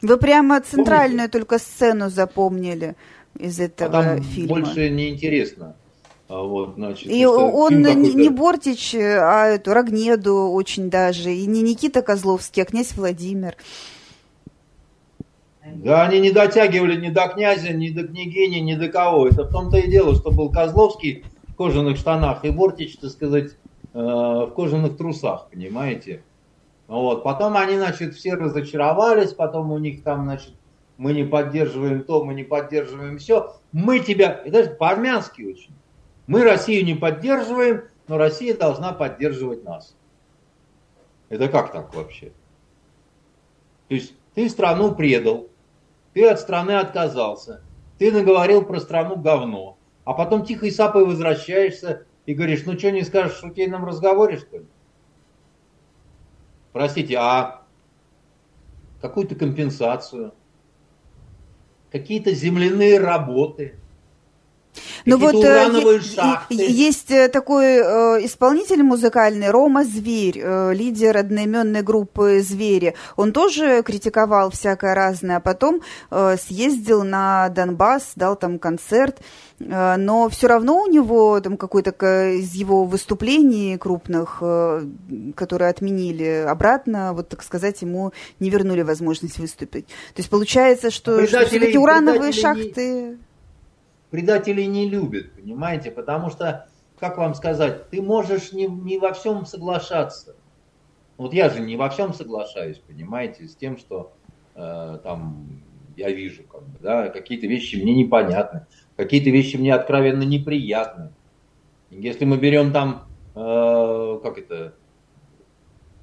Вы 0.00 0.16
прямо 0.16 0.58
центральную 0.62 1.28
Помните? 1.28 1.32
только 1.32 1.58
сцену 1.58 2.08
запомнили 2.08 2.96
из 3.38 3.60
этого 3.60 3.98
а 3.98 4.02
там 4.02 4.22
фильма. 4.22 4.48
больше 4.48 4.88
не 4.88 5.10
интересно. 5.10 5.76
А 6.28 6.42
вот, 6.42 6.74
значит, 6.76 7.10
и 7.10 7.26
он 7.26 7.82
не, 7.82 8.14
не 8.14 8.28
Бортич, 8.30 8.94
а 8.94 9.46
эту 9.46 9.74
Рогнеду 9.74 10.50
очень 10.50 10.88
даже, 10.88 11.34
и 11.34 11.44
не 11.44 11.60
Никита 11.60 12.00
Козловский, 12.00 12.62
а 12.62 12.66
князь 12.66 12.94
Владимир. 12.94 13.56
Да 15.76 16.04
они 16.04 16.20
не 16.20 16.30
дотягивали 16.30 17.00
ни 17.00 17.10
до 17.10 17.28
князя, 17.28 17.72
ни 17.72 17.90
до 17.90 18.06
княгини, 18.06 18.58
ни 18.58 18.74
до 18.74 18.88
кого. 18.88 19.28
Это 19.28 19.44
в 19.44 19.52
том-то 19.52 19.78
и 19.78 19.90
дело, 19.90 20.14
что 20.14 20.30
был 20.30 20.50
Козловский 20.50 21.24
в 21.48 21.54
кожаных 21.54 21.96
штанах 21.96 22.44
и 22.44 22.50
Бортич, 22.50 22.96
так 22.98 23.10
сказать, 23.10 23.52
э, 23.94 23.98
в 23.98 24.52
кожаных 24.54 24.96
трусах, 24.96 25.48
понимаете? 25.50 26.22
Вот. 26.86 27.22
Потом 27.22 27.56
они, 27.56 27.76
значит, 27.76 28.14
все 28.14 28.34
разочаровались, 28.34 29.32
потом 29.32 29.72
у 29.72 29.78
них 29.78 30.02
там, 30.02 30.24
значит, 30.24 30.52
мы 30.96 31.12
не 31.12 31.24
поддерживаем 31.24 32.02
то, 32.02 32.24
мы 32.24 32.34
не 32.34 32.44
поддерживаем 32.44 33.18
все. 33.18 33.54
Мы 33.72 34.00
тебя, 34.00 34.32
и 34.44 34.50
даже 34.50 34.70
по-армянски 34.70 35.42
очень. 35.42 35.72
Мы 36.26 36.42
Россию 36.44 36.84
не 36.84 36.94
поддерживаем, 36.94 37.84
но 38.08 38.18
Россия 38.18 38.56
должна 38.56 38.92
поддерживать 38.92 39.64
нас. 39.64 39.94
Это 41.28 41.48
как 41.48 41.72
так 41.72 41.94
вообще? 41.94 42.32
То 43.88 43.94
есть 43.94 44.14
ты 44.34 44.48
страну 44.48 44.94
предал, 44.94 45.48
ты 46.18 46.28
от 46.28 46.40
страны 46.40 46.72
отказался, 46.72 47.62
ты 47.96 48.10
наговорил 48.10 48.64
про 48.64 48.80
страну 48.80 49.14
говно, 49.14 49.78
а 50.02 50.14
потом 50.14 50.44
тихо 50.44 50.66
и 50.66 50.70
сапой 50.72 51.04
возвращаешься 51.04 52.06
и 52.26 52.34
говоришь, 52.34 52.64
ну 52.66 52.76
что 52.76 52.90
не 52.90 53.04
скажешь 53.04 53.36
в 53.36 53.40
шутейном 53.40 53.84
разговоре, 53.84 54.38
что 54.38 54.58
ли? 54.58 54.66
Простите, 56.72 57.14
а 57.20 57.62
какую-то 59.00 59.36
компенсацию, 59.36 60.34
какие-то 61.92 62.32
земляные 62.34 62.98
работы– 62.98 63.76
ну 65.04 65.16
вот 65.16 65.42
э, 65.44 66.00
есть 66.50 67.10
э, 67.10 67.28
такой 67.28 67.66
э, 67.66 68.24
исполнитель 68.24 68.82
музыкальный 68.82 69.50
Рома 69.50 69.84
Зверь, 69.84 70.42
лидер 70.74 71.16
одноименной 71.16 71.82
группы 71.82 72.40
Звери. 72.42 72.94
Он 73.16 73.32
тоже 73.32 73.82
критиковал 73.82 74.50
всякое 74.50 74.94
разное, 74.94 75.36
а 75.36 75.40
потом 75.40 75.80
съездил 76.10 77.04
на 77.04 77.48
Донбасс, 77.48 78.12
дал 78.16 78.36
там 78.36 78.58
концерт, 78.58 79.20
но 79.58 80.28
все 80.28 80.46
равно 80.46 80.82
у 80.82 80.86
него 80.86 81.40
там 81.40 81.56
какой-то 81.56 81.90
из 82.30 82.52
его 82.52 82.84
выступлений 82.84 83.76
крупных, 83.76 84.42
которые 85.34 85.70
отменили, 85.70 86.44
обратно, 86.48 87.12
вот 87.12 87.28
так 87.28 87.42
сказать, 87.42 87.82
ему 87.82 88.12
не 88.40 88.50
вернули 88.50 88.82
возможность 88.82 89.38
выступить. 89.38 89.86
То 89.86 90.18
есть 90.18 90.30
получается, 90.30 90.90
что, 90.90 91.26
что 91.26 91.46
все-таки 91.46 91.78
урановые 91.78 92.32
шахты... 92.32 93.18
Предателей 94.10 94.66
не 94.66 94.88
любят, 94.88 95.32
понимаете? 95.34 95.90
Потому 95.90 96.30
что, 96.30 96.68
как 96.98 97.18
вам 97.18 97.34
сказать, 97.34 97.90
ты 97.90 98.00
можешь 98.00 98.52
не, 98.52 98.66
не 98.66 98.98
во 98.98 99.12
всем 99.12 99.44
соглашаться. 99.44 100.34
Вот 101.18 101.34
я 101.34 101.50
же 101.50 101.60
не 101.60 101.76
во 101.76 101.90
всем 101.90 102.14
соглашаюсь, 102.14 102.78
понимаете, 102.78 103.48
с 103.48 103.56
тем, 103.56 103.76
что 103.76 104.12
э, 104.54 104.98
там 105.02 105.62
я 105.96 106.10
вижу, 106.10 106.44
как 106.44 106.62
бы, 106.62 106.78
да, 106.80 107.08
какие-то 107.08 107.48
вещи 107.48 107.76
мне 107.76 107.92
непонятны, 107.92 108.66
какие-то 108.96 109.30
вещи 109.30 109.56
мне 109.56 109.74
откровенно 109.74 110.22
неприятны. 110.22 111.10
Если 111.90 112.24
мы 112.24 112.38
берем 112.38 112.72
там, 112.72 113.08
э, 113.34 114.20
как 114.22 114.38
это, 114.38 114.74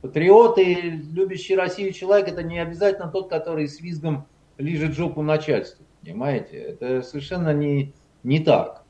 патриоты, 0.02 0.74
любящий 1.14 1.56
Россию 1.56 1.94
человек, 1.94 2.28
это 2.28 2.44
не 2.44 2.60
обязательно 2.60 3.10
тот, 3.10 3.30
который 3.30 3.70
с 3.70 3.80
визгом 3.80 4.28
лижет 4.58 4.94
жопу 4.94 5.22
начальству. 5.22 5.85
Понимаете? 6.06 6.58
Это 6.58 7.02
совершенно 7.02 7.52
не, 7.52 7.92
не 8.24 8.40
так. 8.40 8.84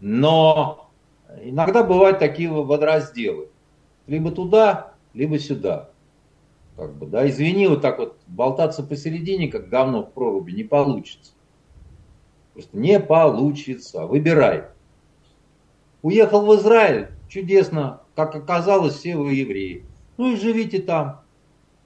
Но 0.00 0.90
иногда 1.42 1.82
бывают 1.82 2.18
такие 2.18 2.50
водоразделы. 2.50 3.48
Либо 4.06 4.30
туда, 4.30 4.92
либо 5.14 5.38
сюда. 5.38 5.88
Как 6.76 6.92
бы, 6.92 7.06
да, 7.06 7.26
извини, 7.26 7.68
вот 7.68 7.80
так 7.80 7.98
вот 7.98 8.18
болтаться 8.26 8.82
посередине, 8.82 9.48
как 9.48 9.70
говно 9.70 10.02
в 10.02 10.12
проруби, 10.12 10.52
не 10.52 10.62
получится. 10.62 11.32
Просто 12.52 12.76
не 12.76 13.00
получится. 13.00 14.04
Выбирай. 14.04 14.64
Уехал 16.02 16.44
в 16.44 16.54
Израиль, 16.56 17.08
чудесно, 17.28 18.02
как 18.14 18.36
оказалось, 18.36 18.96
все 18.96 19.16
вы 19.16 19.32
евреи. 19.32 19.86
Ну 20.18 20.34
и 20.34 20.36
живите 20.36 20.82
там. 20.82 21.22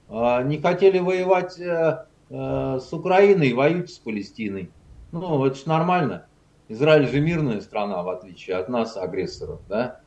А, 0.09 0.43
не 0.43 0.57
хотели 0.57 0.99
воевать 0.99 1.57
э, 2.31 2.79
с 2.79 2.93
Украиной, 2.93 3.53
воюйте 3.53 3.93
с 3.93 3.99
Палестиной. 3.99 4.71
Ну, 5.11 5.45
это 5.45 5.55
же 5.55 5.67
нормально. 5.67 6.25
Израиль 6.69 7.07
же 7.07 7.19
мирная 7.19 7.61
страна, 7.61 8.01
в 8.01 8.09
отличие 8.09 8.55
от 8.55 8.69
нас, 8.69 8.95
агрессоров, 8.95 9.59
да? 9.67 9.99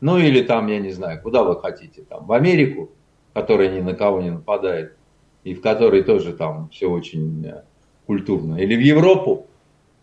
Ну, 0.00 0.18
или 0.18 0.42
там, 0.42 0.68
я 0.68 0.78
не 0.78 0.92
знаю, 0.92 1.20
куда 1.20 1.42
вы 1.42 1.60
хотите, 1.60 2.02
там, 2.02 2.26
в 2.26 2.32
Америку, 2.32 2.90
которая 3.34 3.74
ни 3.74 3.80
на 3.80 3.94
кого 3.94 4.22
не 4.22 4.30
нападает, 4.30 4.96
и 5.42 5.54
в 5.54 5.60
которой 5.60 6.02
тоже 6.02 6.32
там 6.32 6.68
все 6.70 6.88
очень 6.88 7.44
э, 7.46 7.64
культурно. 8.06 8.56
Или 8.56 8.76
в 8.76 8.80
Европу, 8.80 9.46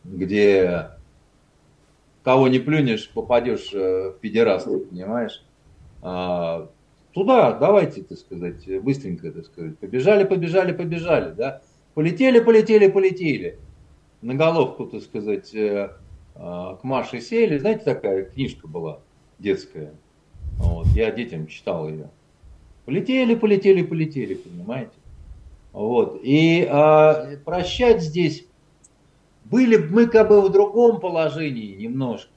где 0.03 0.89
кого 2.23 2.47
не 2.47 2.59
плюнешь, 2.59 3.09
попадешь 3.09 3.73
э, 3.73 4.11
в 4.11 4.19
педерастов, 4.19 4.89
понимаешь? 4.89 5.43
А, 6.01 6.69
туда, 7.13 7.53
давайте, 7.53 8.03
так 8.03 8.17
сказать, 8.17 8.67
быстренько, 8.81 9.31
так 9.31 9.45
сказать, 9.45 9.77
побежали, 9.77 10.23
побежали, 10.23 10.71
побежали, 10.73 11.33
да, 11.33 11.61
полетели, 11.93 12.39
полетели, 12.39 12.87
полетели, 12.87 13.59
на 14.21 14.35
головку, 14.35 14.85
так 14.85 15.01
сказать, 15.01 15.53
э, 15.53 15.91
э, 16.35 16.39
к 16.39 16.79
Маше 16.83 17.21
сели, 17.21 17.57
знаете, 17.57 17.83
такая 17.83 18.25
книжка 18.25 18.67
была 18.67 18.99
детская, 19.39 19.93
вот, 20.57 20.87
я 20.87 21.11
детям 21.11 21.47
читал 21.47 21.87
ее, 21.87 22.09
полетели, 22.85 23.35
полетели, 23.35 23.83
полетели, 23.83 24.33
понимаете, 24.33 24.93
вот, 25.71 26.19
и 26.23 26.67
а, 26.69 27.37
прощать 27.45 28.01
здесь 28.01 28.45
были 29.45 29.77
бы 29.77 29.89
мы 29.89 30.07
как 30.07 30.29
бы 30.29 30.41
в 30.41 30.51
другом 30.51 30.99
положении 30.99 31.75
немножко, 31.75 32.32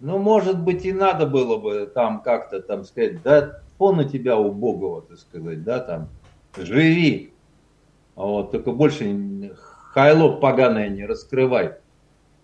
ну, 0.00 0.18
может 0.18 0.62
быть, 0.62 0.84
и 0.86 0.92
надо 0.92 1.26
было 1.26 1.58
бы 1.58 1.90
там 1.94 2.22
как-то 2.22 2.60
там 2.60 2.84
сказать, 2.84 3.22
да, 3.22 3.62
фон 3.78 3.98
на 3.98 4.04
тебя 4.04 4.38
убогого, 4.38 5.02
так 5.02 5.18
сказать, 5.18 5.62
да, 5.62 5.80
там, 5.80 6.08
живи. 6.56 7.32
А 8.16 8.24
вот, 8.24 8.50
только 8.50 8.72
больше 8.72 9.54
хайло 9.92 10.36
поганое 10.36 10.88
не 10.88 11.04
раскрывай. 11.04 11.74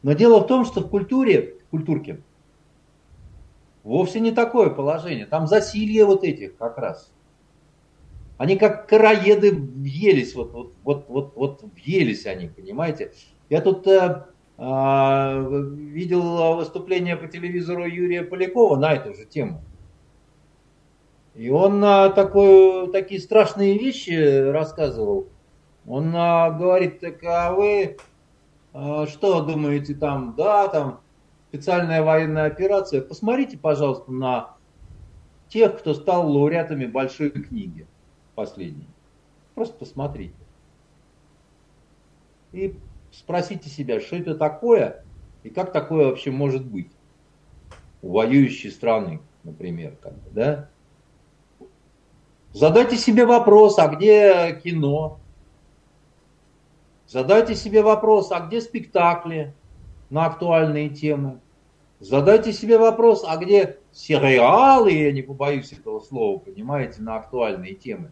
Но 0.02 0.12
дело 0.12 0.40
в 0.40 0.46
том, 0.46 0.64
что 0.64 0.80
в 0.80 0.90
культуре, 0.90 1.56
в 1.66 1.70
культурке, 1.70 2.20
вовсе 3.82 4.20
не 4.20 4.32
такое 4.32 4.70
положение. 4.70 5.26
Там 5.26 5.46
засилье 5.46 6.04
вот 6.04 6.24
этих 6.24 6.56
как 6.56 6.76
раз. 6.76 7.10
Они 8.36 8.56
как 8.56 8.86
караеды 8.86 9.54
въелись, 9.54 10.34
вот, 10.34 10.52
вот, 10.52 10.74
вот, 10.84 11.06
вот, 11.08 11.36
вот 11.36 11.64
въелись 11.74 12.26
они, 12.26 12.48
понимаете. 12.48 13.12
Я 13.48 13.62
тут 13.62 13.86
э, 13.86 14.26
видел 14.58 16.56
выступление 16.56 17.16
по 17.16 17.26
телевизору 17.28 17.84
Юрия 17.84 18.22
Полякова 18.22 18.76
на 18.76 18.94
эту 18.94 19.14
же 19.14 19.26
тему. 19.26 19.62
И 21.36 21.50
он 21.50 21.84
а, 21.84 22.08
такой, 22.08 22.90
такие 22.90 23.20
страшные 23.20 23.76
вещи 23.76 24.50
рассказывал. 24.50 25.26
Он 25.86 26.10
а, 26.16 26.50
говорит, 26.50 27.00
так 27.00 27.22
а 27.24 27.52
вы 27.52 27.98
а, 28.72 29.06
что 29.06 29.42
думаете 29.42 29.94
там, 29.94 30.34
да, 30.34 30.68
там 30.68 31.00
специальная 31.50 32.02
военная 32.02 32.46
операция. 32.46 33.02
Посмотрите, 33.02 33.58
пожалуйста, 33.58 34.10
на 34.10 34.56
тех, 35.48 35.78
кто 35.78 35.92
стал 35.92 36.30
лауреатами 36.30 36.86
большой 36.86 37.30
книги 37.30 37.86
последней. 38.34 38.88
Просто 39.54 39.76
посмотрите. 39.76 40.34
И 42.52 42.74
спросите 43.16 43.68
себя, 43.68 44.00
что 44.00 44.16
это 44.16 44.34
такое 44.34 45.02
и 45.42 45.48
как 45.48 45.72
такое 45.72 46.06
вообще 46.06 46.30
может 46.30 46.64
быть 46.64 46.90
у 48.02 48.12
воюющей 48.12 48.70
страны, 48.70 49.20
например, 49.42 49.96
как 50.00 50.14
бы, 50.14 50.30
да? 50.30 50.68
Задайте 52.52 52.96
себе 52.96 53.26
вопрос, 53.26 53.78
а 53.78 53.88
где 53.88 54.60
кино? 54.62 55.18
Задайте 57.06 57.54
себе 57.54 57.82
вопрос, 57.82 58.32
а 58.32 58.40
где 58.40 58.60
спектакли 58.60 59.54
на 60.10 60.26
актуальные 60.26 60.88
темы? 60.88 61.40
Задайте 62.00 62.52
себе 62.52 62.78
вопрос, 62.78 63.24
а 63.26 63.36
где 63.36 63.78
сериалы, 63.92 64.92
я 64.92 65.12
не 65.12 65.22
побоюсь 65.22 65.72
этого 65.72 66.00
слова, 66.00 66.38
понимаете, 66.38 67.02
на 67.02 67.16
актуальные 67.16 67.74
темы? 67.74 68.10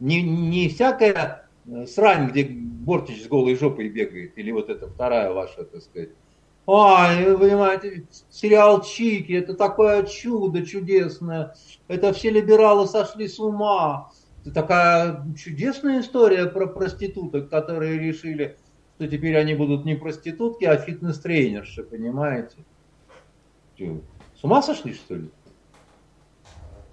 Не, 0.00 0.22
не 0.22 0.68
всякая 0.68 1.41
срань, 1.86 2.28
где 2.30 2.44
Бортич 2.44 3.24
с 3.24 3.28
голой 3.28 3.56
жопой 3.56 3.88
бегает, 3.88 4.36
или 4.36 4.50
вот 4.50 4.68
эта 4.70 4.88
вторая 4.88 5.32
ваша, 5.32 5.64
так 5.64 5.82
сказать. 5.82 6.10
Ай, 6.66 7.24
вы 7.24 7.38
понимаете, 7.38 8.06
сериал 8.30 8.82
Чики, 8.82 9.32
это 9.32 9.54
такое 9.54 10.04
чудо 10.04 10.64
чудесное. 10.64 11.54
Это 11.88 12.12
все 12.12 12.30
либералы 12.30 12.86
сошли 12.86 13.26
с 13.26 13.40
ума. 13.40 14.10
Это 14.42 14.54
такая 14.54 15.26
чудесная 15.36 16.00
история 16.00 16.46
про 16.46 16.66
проституток, 16.66 17.48
которые 17.48 17.98
решили, 17.98 18.56
что 18.96 19.08
теперь 19.08 19.36
они 19.36 19.54
будут 19.54 19.84
не 19.84 19.96
проститутки, 19.96 20.64
а 20.64 20.76
фитнес-тренерши, 20.76 21.82
понимаете? 21.82 22.58
С 23.78 24.44
ума 24.44 24.62
сошли, 24.62 24.94
что 24.94 25.16
ли? 25.16 25.30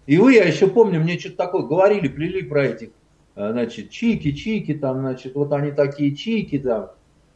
И 0.07 0.17
вы, 0.17 0.33
я 0.33 0.45
еще 0.45 0.67
помню, 0.67 0.99
мне 0.99 1.19
что-то 1.19 1.37
такое 1.37 1.61
говорили, 1.63 2.07
плели 2.07 2.41
про 2.41 2.65
этих, 2.65 2.89
э, 2.89 2.91
значит, 3.35 3.89
чики, 3.89 4.31
чики, 4.31 4.73
там, 4.73 4.99
значит, 4.99 5.35
вот 5.35 5.51
они 5.53 5.72
такие 5.72 6.15
чики, 6.15 6.60
там. 6.60 6.91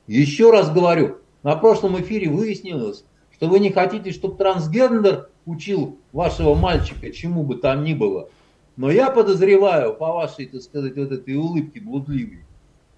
Еще 0.08 0.52
раз 0.52 0.72
говорю, 0.72 1.18
на 1.44 1.56
прошлом 1.56 2.00
эфире 2.02 2.30
выяснилось, 2.30 3.06
что 3.32 3.48
вы 3.48 3.60
не 3.60 3.72
хотите, 3.72 4.12
чтобы 4.12 4.38
трансгендер 4.38 5.30
учил 5.46 5.98
вашего 6.12 6.56
мальчика 6.56 7.12
чему 7.12 7.44
бы 7.44 7.56
там 7.56 7.84
ни 7.84 7.94
было. 7.94 8.30
Но 8.76 8.90
я 8.90 9.12
подозреваю, 9.12 9.94
по 9.94 10.14
вашей, 10.14 10.48
так 10.48 10.62
сказать, 10.62 10.96
вот 10.96 11.12
этой 11.12 11.36
улыбке 11.36 11.80
блудливой, 11.80 12.46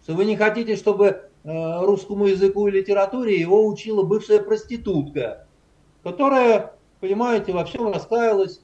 что 0.04 0.14
вы 0.14 0.26
не 0.26 0.38
хотите, 0.38 0.76
чтобы 0.76 1.08
э, 1.44 1.86
русскому 1.86 2.28
языку 2.28 2.68
и 2.68 2.72
литературе 2.72 3.40
его 3.40 3.68
учила 3.68 4.04
бывшая 4.04 4.40
проститутка, 4.40 5.48
которая, 6.04 6.74
понимаете, 7.02 7.52
во 7.52 7.66
всем 7.66 7.92
раскаялась, 7.92 8.62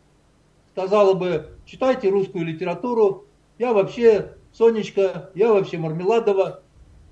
сказала 0.72 1.14
бы, 1.14 1.50
читайте 1.66 2.10
русскую 2.10 2.46
литературу, 2.46 3.26
я 3.62 3.74
вообще 3.74 4.34
Сонечка, 4.54 5.30
я 5.36 5.54
вообще 5.54 5.78
Мармеладова, 5.78 6.64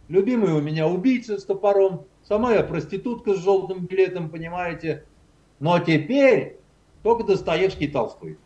любимый 0.07 0.51
у 0.53 0.61
меня 0.61 0.87
убийца 0.87 1.37
с 1.37 1.45
топором, 1.45 2.07
сама 2.27 2.53
я 2.53 2.63
проститутка 2.63 3.35
с 3.35 3.43
желтым 3.43 3.85
билетом, 3.85 4.31
понимаете. 4.31 5.05
Но 5.59 5.77
теперь 5.77 6.57
только 7.03 7.23
Достоевский 7.23 7.87
Толстой. 7.87 8.39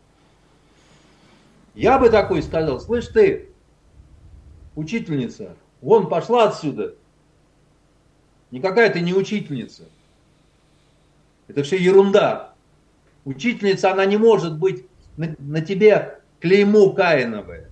Я 1.75 1.97
бы 1.97 2.09
такой 2.09 2.43
сказал, 2.43 2.81
слышь 2.81 3.07
ты, 3.07 3.51
учительница, 4.75 5.55
вон 5.79 6.09
пошла 6.09 6.49
отсюда. 6.49 6.95
Никакая 8.51 8.91
ты 8.91 8.99
не 8.99 9.13
учительница. 9.13 9.83
Это 11.47 11.63
все 11.63 11.77
ерунда. 11.77 12.53
Учительница, 13.23 13.93
она 13.93 14.03
не 14.03 14.17
может 14.17 14.59
быть 14.59 14.85
на, 15.15 15.33
на 15.39 15.61
тебе 15.61 16.19
клеймо 16.41 16.91
Каиновое. 16.91 17.69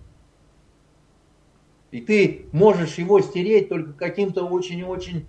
И 1.91 2.01
ты 2.01 2.45
можешь 2.51 2.95
его 2.95 3.19
стереть 3.21 3.69
только 3.69 3.93
каким-то 3.93 4.45
очень-очень 4.45 5.27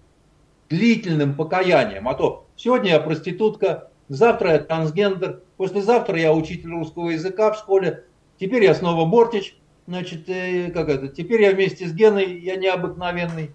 длительным 0.71 1.35
покаянием. 1.35 2.09
А 2.09 2.15
то 2.15 2.47
сегодня 2.57 2.91
я 2.91 3.01
проститутка, 3.01 3.91
завтра 4.09 4.53
я 4.53 4.59
трансгендер, 4.61 5.43
послезавтра 5.57 6.19
я 6.19 6.33
учитель 6.33 6.71
русского 6.71 7.11
языка 7.11 7.53
в 7.53 7.59
школе, 7.59 8.05
Теперь 8.43 8.65
я 8.65 8.75
снова 8.75 9.09
Бортич, 9.09 9.57
значит, 9.87 10.29
э, 10.29 10.73
как 10.73 10.89
это, 10.89 11.07
теперь 11.07 11.43
я 11.43 11.53
вместе 11.53 11.87
с 11.87 11.93
Геной, 11.93 12.41
я 12.41 12.57
необыкновенный. 12.57 13.55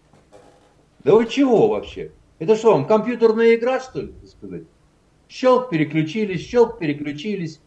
Да 1.04 1.14
вы 1.14 1.26
чего 1.28 1.68
вообще? 1.68 2.14
Это 2.40 2.56
что, 2.56 2.72
вам 2.72 2.86
компьютерная 2.86 3.56
игра, 3.56 3.82
что 3.82 4.00
ли, 4.00 4.14
сказать? 4.26 4.64
Щелк 5.28 5.70
переключились, 5.70 6.40
щелк 6.40 6.80
переключились. 6.80 7.60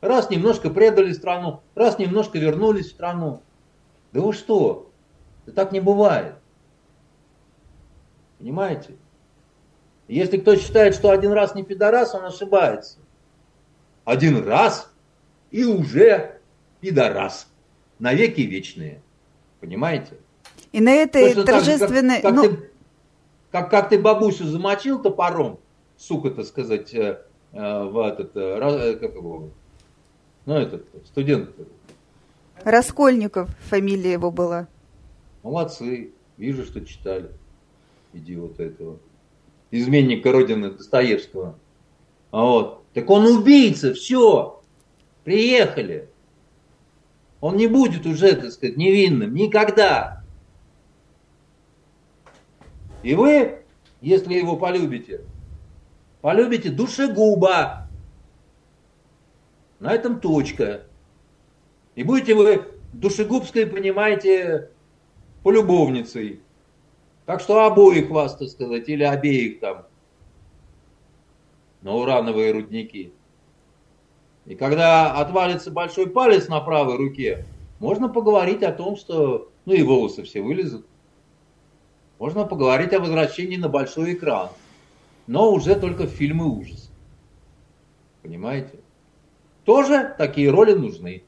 Раз 0.00 0.30
немножко 0.30 0.68
предали 0.68 1.12
страну, 1.12 1.60
раз 1.76 2.00
немножко 2.00 2.38
вернулись 2.38 2.86
в 2.86 2.90
страну. 2.90 3.40
Да 4.12 4.20
вы 4.20 4.32
что? 4.32 4.90
Да 5.46 5.52
так 5.52 5.72
не 5.72 5.80
бывает. 5.80 6.34
Понимаете? 8.38 8.94
Если 10.06 10.38
кто 10.38 10.56
считает, 10.56 10.94
что 10.94 11.10
один 11.10 11.32
раз 11.32 11.54
не 11.54 11.62
пидорас, 11.64 12.14
он 12.14 12.24
ошибается. 12.24 12.98
Один 14.04 14.42
раз 14.42 14.90
и 15.50 15.64
уже 15.64 16.40
пидорас. 16.80 17.48
Навеки 17.98 18.40
вечные. 18.40 19.02
Понимаете? 19.60 20.16
И 20.72 20.80
на 20.80 20.94
этой 20.94 21.34
Точно 21.34 21.44
торжественной... 21.44 22.22
Как, 22.22 22.22
как, 22.22 22.34
ну... 22.34 22.42
ты, 22.42 22.70
как, 23.50 23.70
как 23.70 23.88
ты 23.88 23.98
бабусю 23.98 24.44
замочил 24.44 25.02
топором, 25.02 25.58
сука, 25.96 26.30
так 26.30 26.46
сказать, 26.46 26.94
э, 26.94 27.22
э, 27.52 27.84
в 27.84 27.98
этот, 27.98 28.36
э, 28.36 28.96
как 28.96 29.14
его, 29.14 29.50
ну, 30.46 30.54
этот, 30.54 30.86
студент. 31.06 31.50
Раскольников 32.64 33.50
фамилия 33.68 34.12
его 34.12 34.30
была. 34.30 34.68
Молодцы, 35.42 36.12
вижу, 36.36 36.64
что 36.64 36.84
читали. 36.84 37.30
Идиота 38.12 38.64
этого. 38.64 38.98
Изменника 39.70 40.32
Родины 40.32 40.70
Достоевского. 40.70 41.58
А 42.30 42.42
вот. 42.42 42.84
Так 42.94 43.08
он 43.10 43.26
убийца, 43.26 43.94
все. 43.94 44.60
Приехали. 45.24 46.08
Он 47.40 47.56
не 47.56 47.66
будет 47.66 48.06
уже, 48.06 48.34
так 48.34 48.50
сказать, 48.50 48.76
невинным 48.76 49.34
никогда. 49.34 50.24
И 53.02 53.14
вы, 53.14 53.62
если 54.00 54.34
его 54.34 54.56
полюбите, 54.56 55.20
полюбите 56.20 56.70
душегуба. 56.70 57.88
На 59.78 59.92
этом 59.92 60.20
точка. 60.20 60.87
И 61.98 62.04
будете 62.04 62.32
вы 62.36 62.64
душегубской, 62.92 63.66
понимаете, 63.66 64.70
полюбовницей. 65.42 66.38
Так 67.26 67.40
что 67.40 67.64
обоих 67.64 68.08
вас, 68.08 68.36
так 68.36 68.48
сказать, 68.50 68.88
или 68.88 69.02
обеих 69.02 69.58
там 69.58 69.84
на 71.82 71.96
урановые 71.96 72.52
рудники. 72.52 73.12
И 74.46 74.54
когда 74.54 75.10
отвалится 75.10 75.72
большой 75.72 76.08
палец 76.08 76.46
на 76.46 76.60
правой 76.60 76.98
руке, 76.98 77.44
можно 77.80 78.08
поговорить 78.08 78.62
о 78.62 78.70
том, 78.70 78.96
что, 78.96 79.50
ну 79.64 79.72
и 79.72 79.82
волосы 79.82 80.22
все 80.22 80.40
вылезут. 80.40 80.86
Можно 82.20 82.44
поговорить 82.44 82.92
о 82.92 83.00
возвращении 83.00 83.56
на 83.56 83.68
большой 83.68 84.14
экран, 84.14 84.50
но 85.26 85.50
уже 85.52 85.74
только 85.74 86.06
фильмы 86.06 86.46
ужас. 86.46 86.92
Понимаете? 88.22 88.78
Тоже 89.64 90.14
такие 90.16 90.48
роли 90.48 90.74
нужны. 90.74 91.24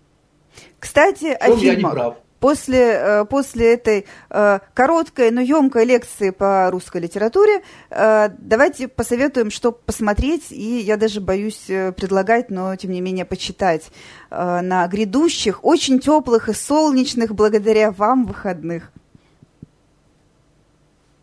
Кстати, 0.79 1.27
о 1.27 1.57
фильмах. 1.57 1.63
Я 1.63 1.75
не 1.77 1.83
прав. 1.83 2.17
После, 2.41 2.79
э, 2.79 3.25
после 3.27 3.75
этой 3.75 4.07
э, 4.31 4.59
короткой, 4.73 5.31
но 5.31 5.43
емкой 5.43 5.85
лекции 5.85 6.31
по 6.31 6.71
русской 6.71 7.03
литературе 7.03 7.63
э, 7.91 8.31
давайте 8.39 8.89
посоветуем, 8.89 9.51
что 9.51 9.73
посмотреть, 9.73 10.51
и 10.51 10.79
я 10.79 10.97
даже 10.97 11.21
боюсь 11.21 11.67
предлагать, 11.67 12.51
но 12.51 12.75
тем 12.77 12.93
не 12.93 13.03
менее 13.03 13.27
почитать 13.27 13.91
на 14.31 14.87
грядущих, 14.87 15.65
очень 15.65 15.99
теплых 15.99 16.49
и 16.49 16.55
солнечных, 16.55 17.35
благодаря 17.35 17.91
вам, 17.91 18.25
выходных. 18.25 18.91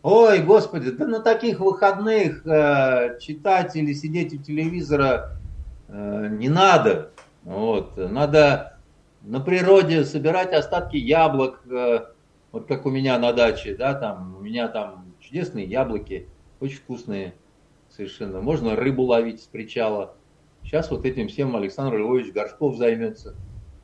Ой, 0.02 0.38
господи, 0.40 0.90
да 0.92 1.06
на 1.06 1.20
таких 1.20 1.60
выходных 1.60 2.46
э, 2.46 3.18
читать 3.20 3.74
или 3.74 3.92
сидеть 3.92 4.32
у 4.32 4.38
телевизора 4.38 5.32
э, 5.88 6.28
не 6.30 6.48
надо. 6.48 7.10
Вот, 7.42 7.96
надо 7.96 8.77
на 9.28 9.40
природе 9.40 10.04
собирать 10.04 10.54
остатки 10.54 10.96
яблок, 10.96 11.60
э, 11.70 12.06
вот 12.50 12.66
как 12.66 12.86
у 12.86 12.90
меня 12.90 13.18
на 13.18 13.34
даче, 13.34 13.76
да, 13.76 13.92
там, 13.92 14.36
у 14.38 14.40
меня 14.40 14.68
там 14.68 15.12
чудесные 15.20 15.66
яблоки, 15.66 16.28
очень 16.60 16.78
вкусные 16.78 17.34
совершенно. 17.90 18.40
Можно 18.40 18.74
рыбу 18.74 19.02
ловить 19.02 19.42
с 19.42 19.46
причала. 19.46 20.14
Сейчас 20.62 20.90
вот 20.90 21.04
этим 21.04 21.28
всем 21.28 21.54
Александр 21.56 21.98
Львович 21.98 22.32
Горшков 22.32 22.76
займется. 22.76 23.34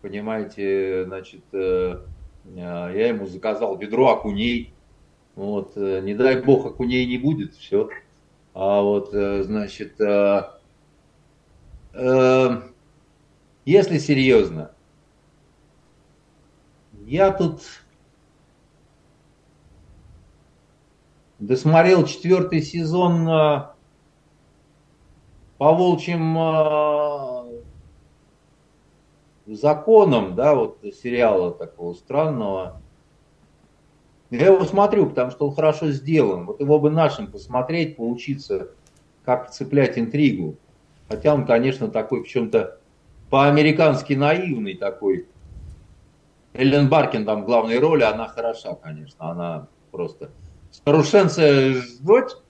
Понимаете, 0.00 1.04
значит, 1.04 1.44
э, 1.52 1.98
э, 2.46 2.56
я 2.56 3.08
ему 3.08 3.26
заказал 3.26 3.76
ведро 3.76 4.12
окуней. 4.12 4.72
Вот, 5.36 5.76
не 5.76 6.14
дай 6.14 6.40
бог, 6.40 6.64
окуней 6.64 7.04
не 7.04 7.18
будет, 7.18 7.54
все. 7.54 7.90
А 8.54 8.80
вот, 8.80 9.10
значит, 9.10 9.98
если 13.64 13.98
серьезно, 13.98 14.70
я 17.06 17.32
тут 17.32 17.60
досмотрел 21.38 22.06
четвертый 22.06 22.62
сезон 22.62 23.26
по 25.58 25.72
волчьим 25.72 26.36
э, 26.38 27.62
законам, 29.46 30.34
да, 30.34 30.54
вот 30.54 30.78
сериала 31.02 31.52
такого 31.52 31.94
странного. 31.94 32.80
Я 34.30 34.46
его 34.46 34.64
смотрю, 34.64 35.06
потому 35.06 35.30
что 35.30 35.48
он 35.48 35.54
хорошо 35.54 35.90
сделан. 35.90 36.46
Вот 36.46 36.60
его 36.60 36.78
бы 36.80 36.90
нашим 36.90 37.30
посмотреть, 37.30 37.96
поучиться, 37.96 38.70
как 39.24 39.50
цеплять 39.50 39.96
интригу. 39.98 40.56
Хотя 41.08 41.34
он, 41.34 41.46
конечно, 41.46 41.88
такой 41.88 42.24
в 42.24 42.28
чем-то 42.28 42.78
по-американски 43.30 44.14
наивный 44.14 44.74
такой. 44.74 45.26
Эллен 46.54 46.88
Баркин 46.88 47.26
там 47.26 47.42
в 47.42 47.46
главной 47.46 47.78
роли, 47.80 48.04
она 48.04 48.28
хороша, 48.28 48.74
конечно, 48.76 49.30
она 49.30 49.68
просто... 49.90 50.30
Старушенция 50.70 51.74
ждет, 51.74 52.42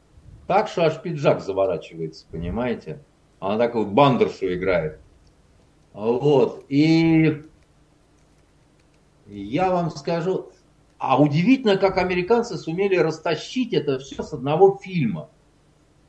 так, 0.47 0.69
что 0.69 0.85
аж 0.85 1.01
пиджак 1.01 1.41
заворачивается, 1.41 2.27
понимаете? 2.31 3.03
Она 3.41 3.59
такую 3.59 3.87
бандершу 3.87 4.55
играет. 4.55 5.01
Вот. 5.95 6.65
И 6.69 7.43
я 9.27 9.71
вам 9.71 9.91
скажу, 9.91 10.51
а 10.99 11.21
удивительно, 11.21 11.77
как 11.77 11.97
американцы 11.97 12.57
сумели 12.57 12.97
растащить 12.97 13.73
это 13.73 13.99
все 13.99 14.23
с 14.23 14.33
одного 14.33 14.79
фильма. 14.83 15.31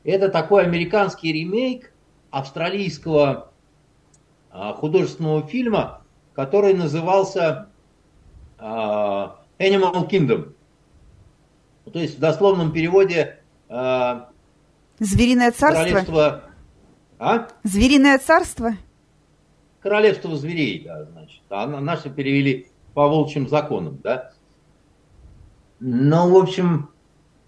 Это 0.03 0.30
такой 0.30 0.63
американский 0.63 1.31
ремейк 1.31 1.93
австралийского 2.30 3.51
а, 4.51 4.73
художественного 4.73 5.43
фильма, 5.47 6.01
который 6.34 6.73
назывался 6.73 7.69
Animal 8.57 10.10
Kingdom. 10.10 10.53
То 11.91 11.99
есть 11.99 12.18
в 12.18 12.19
дословном 12.19 12.72
переводе 12.72 13.40
а, 13.69 14.30
Звериное 14.99 15.52
царство? 15.52 15.84
Королевство... 15.84 16.44
А? 17.19 17.48
Звериное 17.64 18.18
царство? 18.18 18.73
Королевство 19.82 20.36
зверей, 20.36 20.84
да, 20.86 21.06
значит. 21.06 21.41
А 21.49 21.68
наши 21.68 22.10
перевели 22.10 22.68
по 22.94 23.07
волчьим 23.07 23.48
законам, 23.48 23.99
да. 24.02 24.32
Ну, 25.80 26.32
в 26.32 26.38
общем, 26.38 26.90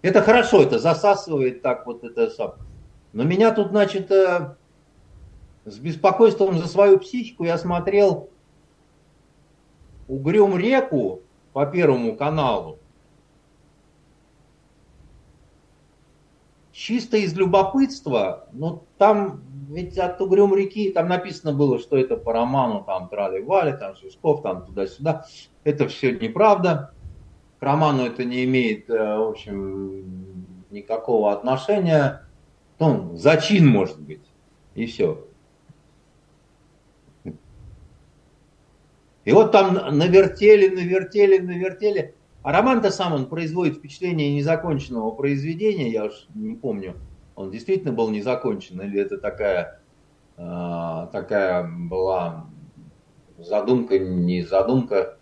это 0.02 0.22
хорошо, 0.22 0.62
это 0.62 0.78
засасывает 0.78 1.62
так 1.62 1.86
вот 1.86 2.04
это 2.04 2.30
сам. 2.30 2.54
Но 3.12 3.24
меня 3.24 3.52
тут, 3.52 3.68
значит, 3.68 4.10
э, 4.10 4.54
с 5.64 5.78
беспокойством 5.78 6.58
за 6.58 6.68
свою 6.68 6.98
психику 6.98 7.44
я 7.44 7.56
смотрел 7.56 8.30
Угрюм 10.08 10.56
реку 10.56 11.20
по 11.52 11.66
Первому 11.66 12.16
каналу. 12.16 12.78
чисто 16.78 17.16
из 17.16 17.34
любопытства, 17.34 18.46
но 18.52 18.84
там 18.98 19.42
ведь 19.68 19.98
от 19.98 20.20
Угрюм 20.20 20.54
реки, 20.54 20.90
там 20.90 21.08
написано 21.08 21.52
было, 21.52 21.78
что 21.78 21.98
это 21.98 22.16
по 22.16 22.32
роману, 22.32 22.84
там 22.86 23.08
трали-вали, 23.08 23.76
там 23.76 23.96
Шишков, 23.96 24.42
там 24.42 24.64
туда-сюда. 24.64 25.26
Это 25.64 25.88
все 25.88 26.12
неправда. 26.12 26.94
К 27.58 27.62
роману 27.64 28.06
это 28.06 28.24
не 28.24 28.44
имеет, 28.44 28.88
э, 28.88 28.94
в 28.94 29.28
общем, 29.28 30.46
никакого 30.70 31.32
отношения. 31.32 32.22
Ну, 32.78 33.16
зачин 33.16 33.66
может 33.66 34.00
быть, 34.00 34.24
и 34.74 34.86
все. 34.86 35.27
И 39.28 39.32
вот 39.32 39.52
там 39.52 39.74
навертели, 39.74 40.74
навертели, 40.74 41.36
навертели. 41.36 42.14
А 42.42 42.50
роман-то 42.50 42.90
сам, 42.90 43.12
он 43.12 43.26
производит 43.26 43.76
впечатление 43.76 44.34
незаконченного 44.34 45.10
произведения, 45.10 45.90
я 45.90 46.06
уж 46.06 46.28
не 46.34 46.54
помню, 46.54 46.94
он 47.36 47.50
действительно 47.50 47.92
был 47.92 48.08
незакончен, 48.08 48.80
или 48.80 48.98
это 48.98 49.18
такая, 49.18 49.82
э, 50.38 51.08
такая 51.12 51.70
была 51.70 52.46
задумка, 53.36 53.98
не 53.98 54.44
задумка. 54.44 55.18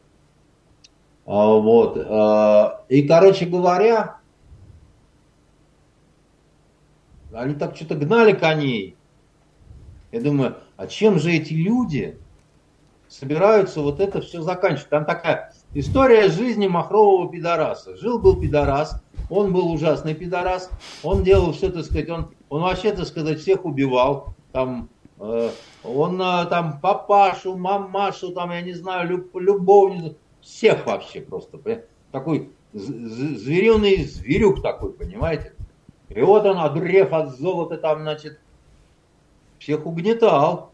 А, 1.26 1.56
вот. 1.56 1.96
Э, 1.96 2.84
и, 2.88 3.02
короче 3.08 3.46
говоря, 3.46 4.18
они 7.32 7.54
так 7.54 7.74
что-то 7.74 7.96
гнали 7.96 8.34
коней. 8.34 8.96
Я 10.12 10.20
думаю, 10.20 10.58
а 10.76 10.86
чем 10.86 11.18
же 11.18 11.32
эти 11.32 11.54
люди 11.54 12.20
собираются 13.08 13.80
вот 13.80 14.00
это 14.00 14.20
все 14.20 14.42
заканчивать? 14.42 14.90
Там 14.90 15.04
такая 15.04 15.52
История 15.78 16.30
жизни 16.30 16.66
махрового 16.66 17.30
пидораса. 17.30 17.98
Жил-был 17.98 18.40
пидорас, 18.40 19.02
он 19.28 19.52
был 19.52 19.70
ужасный 19.70 20.14
пидорас, 20.14 20.70
он 21.02 21.22
делал 21.22 21.52
все, 21.52 21.70
так 21.70 21.84
сказать, 21.84 22.08
он, 22.08 22.30
он 22.48 22.62
вообще, 22.62 22.92
так 22.92 23.06
сказать, 23.06 23.40
всех 23.40 23.66
убивал, 23.66 24.34
там, 24.52 24.88
э, 25.20 25.50
он 25.84 26.18
э, 26.18 26.46
там 26.46 26.80
папашу, 26.80 27.58
мамашу, 27.58 28.32
там, 28.32 28.52
я 28.52 28.62
не 28.62 28.72
знаю, 28.72 29.06
люб, 29.06 29.36
любовницу, 29.36 30.16
всех 30.40 30.86
вообще 30.86 31.20
просто, 31.20 31.58
такой 32.10 32.50
звериный 32.72 34.04
зверюк 34.04 34.62
такой, 34.62 34.92
понимаете? 34.92 35.52
И 36.08 36.22
вот 36.22 36.46
он, 36.46 36.58
одурев 36.58 37.12
от 37.12 37.36
золота, 37.36 37.76
там, 37.76 38.00
значит, 38.00 38.40
всех 39.58 39.84
угнетал. 39.84 40.72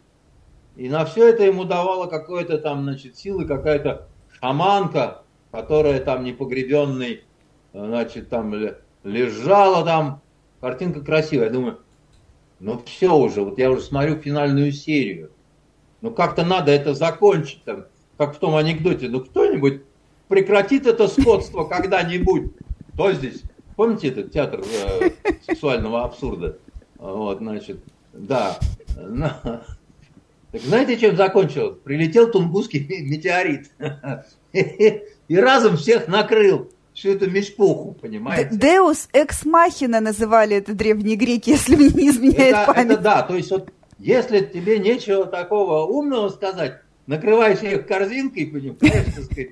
И 0.76 0.88
на 0.88 1.04
все 1.04 1.28
это 1.28 1.44
ему 1.44 1.64
давало 1.64 2.06
какое-то 2.06 2.58
там, 2.58 2.82
значит, 2.82 3.16
силы, 3.16 3.44
какая-то 3.44 4.08
шаманка, 4.40 5.22
которая 5.50 6.00
там 6.00 6.24
непогребенный, 6.24 7.24
значит, 7.72 8.30
там 8.30 8.54
лежала 9.04 9.84
там, 9.84 10.22
картинка 10.60 11.02
красивая. 11.02 11.46
Я 11.46 11.52
думаю, 11.52 11.78
ну 12.58 12.80
все 12.86 13.14
уже, 13.14 13.42
вот 13.42 13.58
я 13.58 13.70
уже 13.70 13.82
смотрю 13.82 14.16
финальную 14.16 14.72
серию. 14.72 15.30
Ну 16.00 16.10
как-то 16.10 16.44
надо 16.44 16.72
это 16.72 16.94
закончить 16.94 17.62
там, 17.64 17.84
как 18.16 18.34
в 18.34 18.38
том 18.38 18.56
анекдоте. 18.56 19.08
Ну 19.08 19.20
кто-нибудь 19.20 19.82
прекратит 20.28 20.86
это 20.86 21.08
скотство 21.08 21.64
когда-нибудь. 21.68 22.52
Кто 22.94 23.12
здесь? 23.12 23.42
Помните 23.76 24.08
этот 24.08 24.32
театр 24.32 24.62
э, 24.62 25.10
сексуального 25.46 26.04
абсурда? 26.04 26.58
Вот, 26.98 27.38
значит, 27.38 27.82
да. 28.12 28.58
Так 30.52 30.60
знаете, 30.60 30.98
чем 30.98 31.16
закончилось? 31.16 31.78
Прилетел 31.82 32.30
тунгусский 32.30 32.86
метеорит. 33.02 33.70
И 34.52 35.36
разом 35.36 35.78
всех 35.78 36.08
накрыл 36.08 36.70
всю 36.92 37.12
эту 37.12 37.30
мешпуху, 37.30 37.96
понимаете? 38.00 38.50
Деус 38.52 39.08
экс 39.14 39.46
махина 39.46 40.00
называли 40.00 40.56
это 40.56 40.74
древние 40.74 41.16
греки, 41.16 41.50
если 41.50 41.74
мне 41.74 41.88
не 41.88 42.10
изменяет 42.10 42.54
это, 42.54 42.72
память. 42.72 42.92
Это 42.92 43.02
да, 43.02 43.22
то 43.22 43.34
есть 43.34 43.50
вот 43.50 43.72
если 43.98 44.40
тебе 44.40 44.78
нечего 44.78 45.24
такого 45.24 45.86
умного 45.86 46.28
сказать, 46.28 46.80
накрывай 47.06 47.56
всех 47.56 47.86
корзинкой, 47.86 48.46
понимаешь, 48.46 49.14
так 49.14 49.24
сказать, 49.24 49.50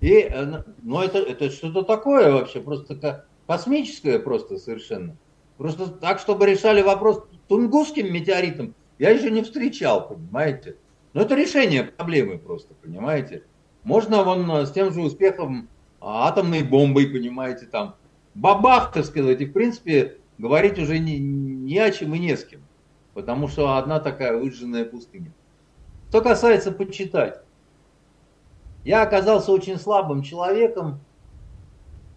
и, 0.00 0.18
э, 0.18 0.62
ну 0.82 1.00
это, 1.00 1.18
это 1.18 1.50
что-то 1.50 1.82
такое 1.82 2.30
вообще, 2.30 2.60
просто 2.60 3.24
космическое 3.46 4.18
просто 4.18 4.58
совершенно. 4.58 5.16
Просто 5.56 5.86
так, 5.86 6.18
чтобы 6.18 6.46
решали 6.46 6.82
вопрос 6.82 7.24
тунгусским 7.48 8.12
метеоритом, 8.12 8.74
я 9.02 9.10
еще 9.10 9.32
не 9.32 9.42
встречал, 9.42 10.06
понимаете? 10.06 10.76
Но 11.12 11.22
это 11.22 11.34
решение 11.34 11.82
проблемы 11.82 12.38
просто, 12.38 12.72
понимаете? 12.74 13.42
Можно 13.82 14.22
вон 14.22 14.48
э, 14.48 14.64
с 14.64 14.70
тем 14.70 14.92
же 14.92 15.00
успехом 15.00 15.68
а, 16.00 16.28
атомной 16.28 16.62
бомбой, 16.62 17.08
понимаете, 17.08 17.66
там, 17.66 17.96
бабах, 18.36 18.92
так 18.92 19.04
сказать, 19.04 19.40
и 19.40 19.46
в 19.46 19.52
принципе 19.52 20.18
говорить 20.38 20.78
уже 20.78 21.00
не, 21.00 21.18
не 21.18 21.80
о 21.80 21.90
чем 21.90 22.14
и 22.14 22.20
не 22.20 22.36
с 22.36 22.44
кем, 22.44 22.60
потому 23.12 23.48
что 23.48 23.76
одна 23.76 23.98
такая 23.98 24.38
выжженная 24.38 24.84
пустыня. 24.84 25.32
Что 26.08 26.20
касается 26.20 26.70
почитать, 26.70 27.40
я 28.84 29.02
оказался 29.02 29.50
очень 29.50 29.80
слабым 29.80 30.22
человеком, 30.22 31.00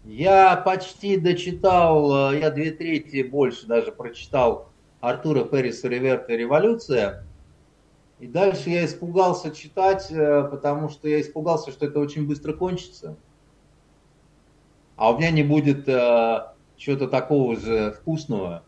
я 0.03 0.55
почти 0.55 1.17
дочитал, 1.17 2.31
э, 2.31 2.41
я 2.41 2.51
две 2.51 2.69
трети 2.69 3.23
больше 3.23 3.65
даже 3.65 3.91
прочитал 3.91 4.69
Артура 5.01 5.43
Перриса 5.43 5.87
Реверта 5.87 6.35
«Революция». 6.35 7.25
И 8.19 8.27
дальше 8.27 8.69
я 8.69 8.85
испугался 8.85 9.51
читать, 9.51 10.09
э, 10.09 10.47
потому 10.49 10.89
что 10.89 11.07
я 11.07 11.19
испугался, 11.19 11.71
что 11.71 11.85
это 11.85 11.99
очень 11.99 12.25
быстро 12.25 12.53
кончится. 12.53 13.17
А 14.95 15.11
у 15.11 15.17
меня 15.17 15.31
не 15.31 15.43
будет 15.43 15.87
э, 15.89 16.45
чего-то 16.77 17.07
такого 17.07 17.57
же 17.57 17.91
вкусного. 17.91 18.63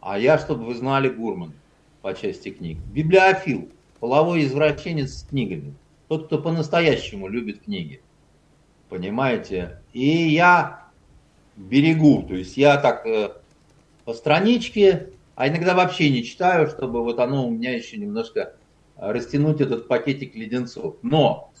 А 0.00 0.18
я, 0.18 0.38
чтобы 0.38 0.64
вы 0.64 0.74
знали, 0.74 1.08
гурман 1.08 1.52
по 2.00 2.14
части 2.14 2.50
книг. 2.50 2.78
Библиофил, 2.92 3.68
половой 4.00 4.44
извращенец 4.44 5.18
с 5.18 5.22
книгами. 5.24 5.74
Тот, 6.08 6.26
кто 6.26 6.38
по-настоящему 6.38 7.28
любит 7.28 7.64
книги. 7.64 8.00
Понимаете? 8.88 9.82
И 9.92 10.28
я 10.28 10.86
берегу, 11.56 12.22
то 12.22 12.34
есть 12.34 12.56
я 12.56 12.76
так 12.78 13.04
э, 13.06 13.32
по 14.04 14.14
страничке, 14.14 15.10
а 15.36 15.48
иногда 15.48 15.74
вообще 15.74 16.10
не 16.10 16.24
читаю, 16.24 16.66
чтобы 16.66 17.04
вот 17.04 17.20
оно 17.20 17.46
у 17.46 17.50
меня 17.50 17.76
еще 17.76 17.98
немножко 17.98 18.54
растянуть 18.96 19.60
этот 19.60 19.86
пакетик 19.86 20.34
леденцов. 20.34 20.96
Но 21.02 21.52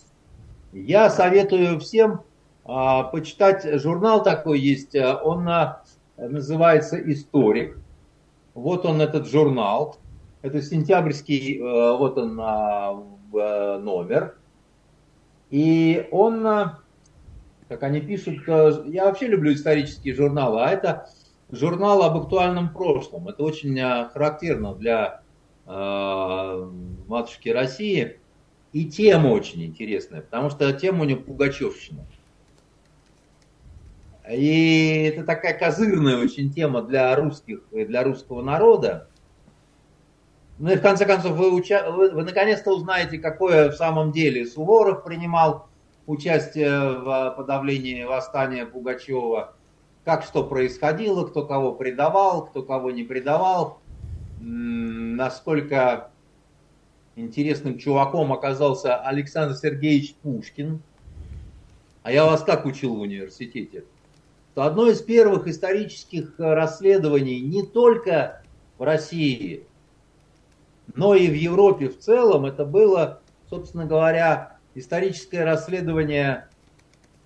я 0.72 1.10
советую 1.10 1.78
всем 1.78 2.22
а, 2.64 3.04
почитать 3.04 3.64
журнал 3.80 4.22
такой 4.22 4.58
есть, 4.60 4.96
а, 4.96 5.16
он 5.16 5.46
а, 5.48 5.82
называется 6.16 6.98
«Историк». 7.12 7.78
Вот 8.54 8.86
он 8.86 9.02
этот 9.02 9.28
журнал, 9.28 9.98
это 10.40 10.62
сентябрьский, 10.62 11.60
а, 11.62 11.96
вот 11.98 12.16
он 12.16 12.40
а, 12.40 12.98
номер. 13.78 14.38
И 15.50 16.08
он, 16.10 16.42
как 17.68 17.82
они 17.82 18.00
пишут, 18.00 18.38
я 18.86 19.04
вообще 19.04 19.26
люблю 19.26 19.52
исторические 19.52 20.14
журналы, 20.14 20.62
а 20.62 20.70
это 20.70 21.10
журнал 21.50 22.02
об 22.02 22.16
актуальном 22.16 22.72
прошлом. 22.72 23.28
Это 23.28 23.42
очень 23.42 23.78
характерно 24.08 24.74
для 24.74 25.22
э, 25.66 26.70
матушки 27.06 27.48
России. 27.48 28.18
И 28.72 28.84
тема 28.84 29.28
очень 29.28 29.64
интересная, 29.64 30.20
потому 30.20 30.50
что 30.50 30.70
тема 30.72 31.02
у 31.02 31.04
нее 31.04 31.16
Пугачевщина. 31.16 32.04
И 34.30 35.04
это 35.04 35.24
такая 35.24 35.56
козырная 35.56 36.18
очень 36.18 36.52
тема 36.52 36.82
для 36.82 37.14
русских 37.14 37.60
и 37.70 37.84
для 37.84 38.02
русского 38.02 38.42
народа. 38.42 39.08
Ну 40.58 40.70
и 40.70 40.76
в 40.76 40.82
конце 40.82 41.06
концов 41.06 41.36
вы, 41.36 41.54
уча... 41.54 41.90
вы, 41.90 42.10
вы 42.10 42.24
наконец-то 42.24 42.72
узнаете, 42.74 43.18
какое 43.18 43.70
в 43.70 43.76
самом 43.76 44.10
деле 44.10 44.46
Суворов 44.46 45.04
принимал 45.04 45.68
участие 46.06 46.98
в 46.98 47.34
подавлении 47.36 48.04
восстания 48.04 48.66
Пугачева, 48.66 49.55
как 50.06 50.22
что 50.22 50.44
происходило, 50.44 51.26
кто 51.26 51.44
кого 51.44 51.72
предавал, 51.74 52.46
кто 52.46 52.62
кого 52.62 52.90
не 52.92 53.02
предавал 53.02 53.80
насколько 54.40 56.10
интересным 57.16 57.78
чуваком 57.78 58.32
оказался 58.32 58.96
Александр 58.96 59.56
Сергеевич 59.56 60.14
Пушкин. 60.22 60.80
А 62.02 62.12
я 62.12 62.24
вас 62.24 62.42
как 62.42 62.66
учил 62.66 62.94
в 62.94 63.00
университете? 63.00 63.84
То 64.54 64.62
одно 64.62 64.86
из 64.86 65.02
первых 65.02 65.48
исторических 65.48 66.34
расследований 66.38 67.40
не 67.40 67.64
только 67.64 68.42
в 68.78 68.84
России, 68.84 69.66
но 70.94 71.14
и 71.14 71.26
в 71.28 71.34
Европе 71.34 71.88
в 71.88 71.98
целом, 71.98 72.46
это 72.46 72.64
было, 72.64 73.20
собственно 73.50 73.86
говоря, 73.86 74.58
историческое 74.74 75.44
расследование 75.44 76.48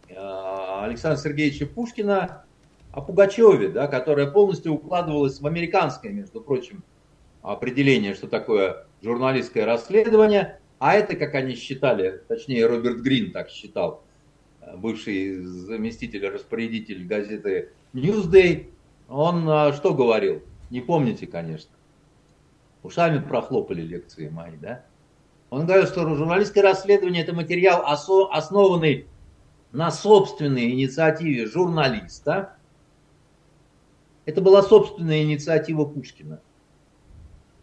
э, 0.08 0.14
Александра 0.16 1.20
Сергеевича 1.20 1.66
Пушкина 1.66 2.44
о 2.92 3.00
Пугачеве, 3.00 3.68
да, 3.68 3.86
которое 3.86 4.30
полностью 4.30 4.72
укладывалось 4.74 5.40
в 5.40 5.46
американское, 5.46 6.12
между 6.12 6.40
прочим, 6.40 6.82
определение, 7.42 8.14
что 8.14 8.26
такое 8.26 8.86
журналистское 9.02 9.64
расследование, 9.64 10.58
а 10.78 10.94
это, 10.94 11.14
как 11.16 11.34
они 11.34 11.54
считали, 11.54 12.22
точнее 12.28 12.66
Роберт 12.66 13.00
Грин 13.00 13.32
так 13.32 13.50
считал, 13.50 14.02
бывший 14.76 15.36
заместитель 15.42 16.26
распорядитель 16.28 17.06
газеты 17.06 17.70
Newsday, 17.92 18.68
он 19.08 19.48
а, 19.48 19.72
что 19.72 19.94
говорил? 19.94 20.42
Не 20.70 20.80
помните, 20.80 21.26
конечно. 21.26 21.70
Ушами 22.82 23.18
прохлопали 23.18 23.82
лекции 23.82 24.28
мои, 24.28 24.56
да? 24.56 24.84
Он 25.50 25.66
говорил, 25.66 25.86
что 25.86 26.08
журналистское 26.14 26.62
расследование– 26.62 27.22
это 27.24 27.34
материал, 27.34 27.84
основанный 27.84 29.06
на 29.72 29.90
собственной 29.90 30.70
инициативе 30.70 31.46
журналиста. 31.46 32.56
Это 34.30 34.42
была 34.42 34.62
собственная 34.62 35.24
инициатива 35.24 35.84
Пушкина. 35.84 36.40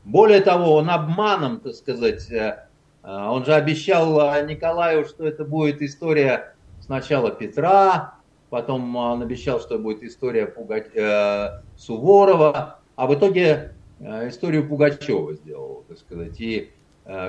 Более 0.04 0.42
того, 0.42 0.74
он 0.74 0.90
обманом, 0.90 1.62
так 1.62 1.74
сказать, 1.76 2.30
э, 2.30 2.68
э, 3.04 3.10
он 3.10 3.46
же 3.46 3.54
обещал 3.54 4.20
э, 4.20 4.46
Николаю, 4.46 5.06
что 5.06 5.26
это 5.26 5.46
будет 5.46 5.82
история 5.82 6.56
сначала 6.82 7.32
Петра, 7.32 8.16
потом 8.50 8.94
он 8.98 9.22
обещал, 9.22 9.62
что 9.62 9.80
будет 9.80 10.04
история 10.04 10.46
Пуга... 10.46 11.64
Суворова, 11.78 12.80
а 12.98 13.08
в 13.08 13.16
итоге 13.16 13.74
историю 14.02 14.68
Пугачева 14.68 15.36
сделал, 15.36 15.86
так 15.88 15.98
сказать. 15.98 16.36
И 16.42 16.72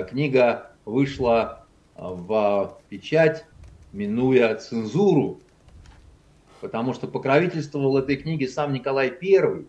книга 0.09 0.71
вышла 0.83 1.65
в 1.95 2.77
печать, 2.89 3.45
минуя 3.93 4.55
цензуру, 4.55 5.39
потому 6.61 6.93
что 6.93 7.07
покровительствовал 7.07 7.97
этой 7.97 8.17
книге 8.17 8.47
сам 8.47 8.73
Николай 8.73 9.09
Первый. 9.09 9.67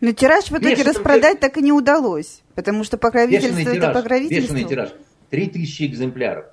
Но 0.00 0.12
тираж 0.12 0.44
в 0.46 0.52
итоге 0.52 0.70
Бешеный 0.70 0.90
распродать 0.90 1.40
так 1.40 1.56
и 1.56 1.62
не 1.62 1.72
удалось, 1.72 2.42
потому 2.54 2.84
что 2.84 2.98
покровительство 2.98 3.56
бешеный 3.56 3.78
это 3.78 3.90
покровительство. 3.90 4.54
Бешеный 4.54 4.68
тираж. 4.68 4.90
Три 5.30 5.48
тысячи 5.48 5.84
экземпляров. 5.84 6.46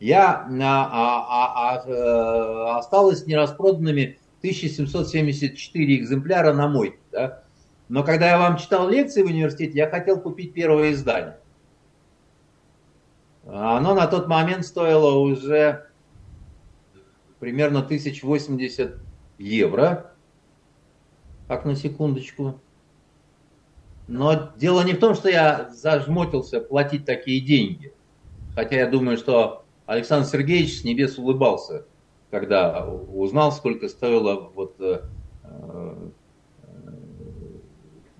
Я 0.00 0.46
а, 0.46 0.88
а, 0.92 1.76
а, 1.76 1.84
а, 1.86 2.78
осталось 2.78 3.26
нераспроданными 3.26 4.18
1774 4.38 5.96
экземпляра 5.96 6.52
на 6.52 6.68
мой. 6.68 6.98
Да? 7.10 7.42
Но 7.88 8.04
когда 8.04 8.28
я 8.28 8.38
вам 8.38 8.58
читал 8.58 8.88
лекции 8.88 9.22
в 9.22 9.26
университете, 9.26 9.78
я 9.78 9.88
хотел 9.88 10.20
купить 10.20 10.52
первое 10.52 10.92
издание. 10.92 11.38
Оно 13.46 13.94
на 13.94 14.06
тот 14.06 14.26
момент 14.26 14.64
стоило 14.64 15.18
уже 15.18 15.86
примерно 17.44 17.80
1080 17.80 18.96
евро. 19.36 20.12
Так, 21.46 21.66
на 21.66 21.76
секундочку. 21.76 22.58
Но 24.08 24.50
дело 24.56 24.82
не 24.82 24.94
в 24.94 24.98
том, 24.98 25.14
что 25.14 25.28
я 25.28 25.68
зажмотился 25.70 26.62
платить 26.62 27.04
такие 27.04 27.42
деньги. 27.42 27.92
Хотя 28.54 28.76
я 28.76 28.86
думаю, 28.86 29.18
что 29.18 29.66
Александр 29.84 30.26
Сергеевич 30.26 30.80
с 30.80 30.84
небес 30.84 31.18
улыбался, 31.18 31.84
когда 32.30 32.88
узнал, 32.88 33.52
сколько 33.52 33.90
стоило 33.90 34.50
вот 34.54 34.76
э, 34.80 35.02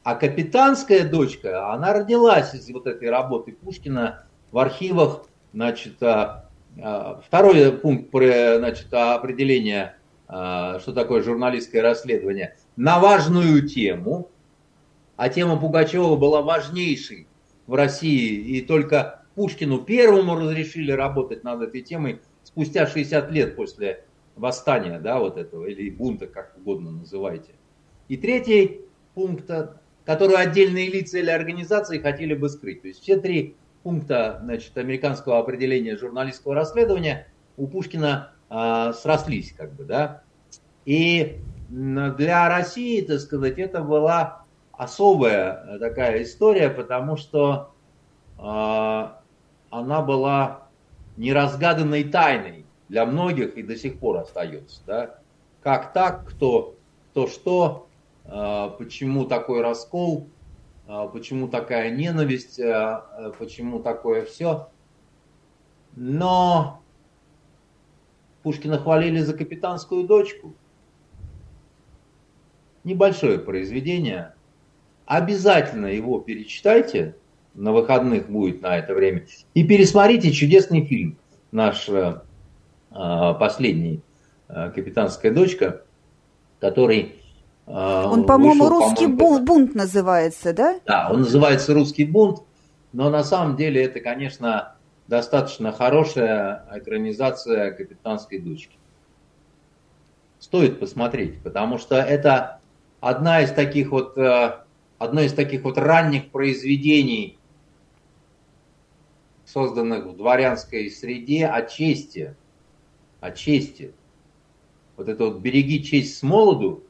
А 0.02 0.14
капитанская 0.14 1.08
дочка, 1.08 1.72
она 1.72 1.94
родилась 1.94 2.52
из 2.52 2.68
вот 2.68 2.86
этой 2.86 3.08
работы 3.08 3.52
Пушкина 3.52 4.26
в 4.52 4.58
архивах, 4.58 5.24
значит, 5.54 6.02
а, 6.02 6.47
второй 6.78 7.72
пункт 7.72 8.10
значит, 8.10 8.92
определения, 8.92 9.98
а, 10.26 10.78
что 10.80 10.92
такое 10.92 11.22
журналистское 11.22 11.82
расследование– 11.82 12.56
на 12.78 13.00
важную 13.00 13.68
тему, 13.68 14.30
а 15.16 15.28
тема 15.28 15.58
Пугачева 15.58 16.14
была 16.14 16.42
важнейшей 16.42 17.26
в 17.66 17.74
России, 17.74 18.34
и 18.34 18.60
только 18.60 19.24
Пушкину 19.34 19.80
первому 19.80 20.36
разрешили 20.36 20.92
работать 20.92 21.42
над 21.42 21.60
этой 21.60 21.80
темой 21.82 22.20
спустя 22.44 22.86
60 22.86 23.32
лет 23.32 23.56
после 23.56 24.04
восстания, 24.36 25.00
да, 25.00 25.18
вот 25.18 25.36
этого, 25.36 25.66
или 25.66 25.90
бунта, 25.90 26.28
как 26.28 26.56
угодно 26.56 26.92
называйте. 26.92 27.50
И 28.06 28.16
третий 28.16 28.82
пункт, 29.14 29.50
который 30.04 30.36
отдельные 30.36 30.88
лица 30.88 31.18
или 31.18 31.30
организации 31.30 31.98
хотели 31.98 32.34
бы 32.34 32.48
скрыть. 32.48 32.82
То 32.82 32.88
есть 32.88 33.02
все 33.02 33.18
три 33.18 33.56
пункта 33.82 34.40
значит, 34.42 34.76
американского 34.76 35.38
определения 35.38 35.96
журналистского 35.96 36.54
расследования 36.54 37.28
у 37.56 37.66
Пушкина 37.66 38.32
э, 38.50 38.92
срослись, 38.94 39.52
как 39.56 39.72
бы, 39.72 39.84
да. 39.84 40.22
И 40.84 41.40
для 41.68 42.48
России, 42.48 43.02
так 43.02 43.20
сказать, 43.20 43.58
это 43.58 43.82
была 43.82 44.44
особая 44.72 45.78
такая 45.78 46.22
история, 46.22 46.70
потому 46.70 47.16
что 47.16 47.72
э, 48.38 48.42
она 48.42 50.02
была 50.02 50.68
неразгаданной 51.16 52.04
тайной 52.04 52.64
для 52.88 53.04
многих 53.04 53.56
и 53.56 53.62
до 53.62 53.76
сих 53.76 53.98
пор 53.98 54.18
остается. 54.18 54.80
Да? 54.86 55.18
Как 55.62 55.92
так, 55.92 56.26
кто, 56.28 56.76
кто 57.10 57.26
что, 57.26 57.88
э, 58.24 58.70
почему 58.78 59.24
такой 59.24 59.60
раскол, 59.60 60.28
э, 60.28 60.37
почему 60.88 61.48
такая 61.48 61.90
ненависть, 61.90 62.58
э, 62.58 63.02
почему 63.38 63.78
такое 63.80 64.24
все. 64.24 64.70
Но 65.94 66.82
Пушкина 68.42 68.78
хвалили 68.78 69.18
за 69.20 69.36
капитанскую 69.36 70.06
дочку. 70.06 70.54
Небольшое 72.84 73.38
произведение. 73.38 74.34
Обязательно 75.04 75.86
его 75.86 76.20
перечитайте. 76.20 77.16
На 77.52 77.72
выходных 77.72 78.30
будет 78.30 78.62
на 78.62 78.78
это 78.78 78.94
время. 78.94 79.26
И 79.52 79.66
пересмотрите 79.66 80.32
чудесный 80.32 80.86
фильм. 80.86 81.18
Наш 81.50 81.90
последний 82.90 84.00
«Капитанская 84.46 85.32
дочка», 85.32 85.82
который... 86.60 87.17
Э, 87.68 88.06
он, 88.06 88.24
по-моему, 88.24 88.68
«Русский 88.68 89.06
по 89.06 89.38
бунт» 89.38 89.74
называется, 89.74 90.52
да? 90.52 90.80
Да, 90.86 91.10
он 91.10 91.20
называется 91.20 91.74
«Русский 91.74 92.04
бунт», 92.04 92.42
но 92.92 93.10
на 93.10 93.22
самом 93.22 93.56
деле 93.56 93.84
это, 93.84 94.00
конечно, 94.00 94.74
достаточно 95.06 95.72
хорошая 95.72 96.64
экранизация 96.72 97.72
«Капитанской 97.72 98.38
дочки». 98.38 98.78
Стоит 100.38 100.80
посмотреть, 100.80 101.42
потому 101.42 101.78
что 101.78 101.96
это 101.96 102.60
одна 103.00 103.42
из 103.42 103.52
таких 103.52 103.90
вот, 103.90 104.16
э, 104.16 104.60
одно 104.98 105.20
из 105.20 105.34
таких 105.34 105.62
вот 105.62 105.76
ранних 105.76 106.30
произведений, 106.30 107.38
созданных 109.44 110.06
в 110.06 110.16
дворянской 110.16 110.90
среде 110.90 111.46
о 111.46 111.62
чести. 111.62 112.34
О 113.20 113.30
чести. 113.30 113.92
Вот 114.96 115.08
это 115.08 115.26
вот 115.26 115.40
«Береги 115.40 115.82
честь 115.82 116.16
с 116.16 116.22
молоду», 116.22 116.84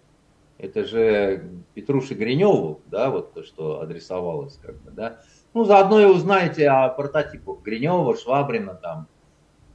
это 0.58 0.84
же 0.84 1.48
Петруше 1.74 2.14
Гриневу, 2.14 2.80
да, 2.86 3.10
вот 3.10 3.32
то, 3.32 3.44
что 3.44 3.80
адресовалось, 3.80 4.58
как 4.60 4.76
бы, 4.82 4.90
да. 4.90 5.20
Ну, 5.54 5.64
заодно 5.64 6.00
и 6.00 6.04
узнаете 6.04 6.68
о 6.68 6.88
прототипах 6.88 7.62
Гринева, 7.62 8.16
Швабрина, 8.16 8.74
там, 8.74 9.06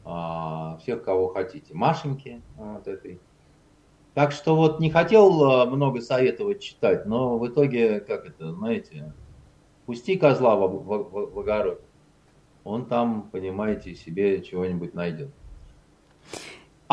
а, 0.05 0.77
всех, 0.81 1.03
кого 1.03 1.29
хотите. 1.29 1.73
Машеньки 1.73 2.41
вот 2.57 2.87
этой. 2.87 3.19
Так 4.13 4.31
что 4.31 4.55
вот 4.55 4.79
не 4.79 4.91
хотел 4.91 5.43
а, 5.43 5.65
много 5.65 6.01
советовать 6.01 6.61
читать, 6.61 7.05
но 7.05 7.39
в 7.39 7.47
итоге, 7.47 8.01
как 8.01 8.25
это, 8.25 8.53
знаете, 8.53 9.13
пусти 9.85 10.17
козла 10.17 10.55
в, 10.57 10.67
в, 10.67 10.97
в, 10.97 11.33
в 11.33 11.39
огород. 11.39 11.81
Он 12.65 12.85
там, 12.85 13.29
понимаете, 13.31 13.95
себе 13.95 14.41
чего-нибудь 14.41 14.93
найдет. 14.93 15.31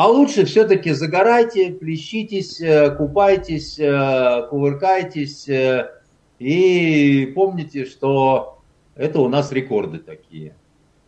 А 0.01 0.07
лучше 0.07 0.45
все-таки 0.45 0.93
загорайте, 0.93 1.73
плещитесь, 1.73 2.59
э, 2.59 2.89
купайтесь, 2.89 3.77
э, 3.77 4.47
кувыркайтесь 4.49 5.47
э, 5.47 5.91
и 6.39 7.31
помните, 7.35 7.85
что 7.85 8.57
это 8.95 9.19
у 9.19 9.29
нас 9.29 9.51
рекорды 9.51 9.99
такие. 9.99 10.55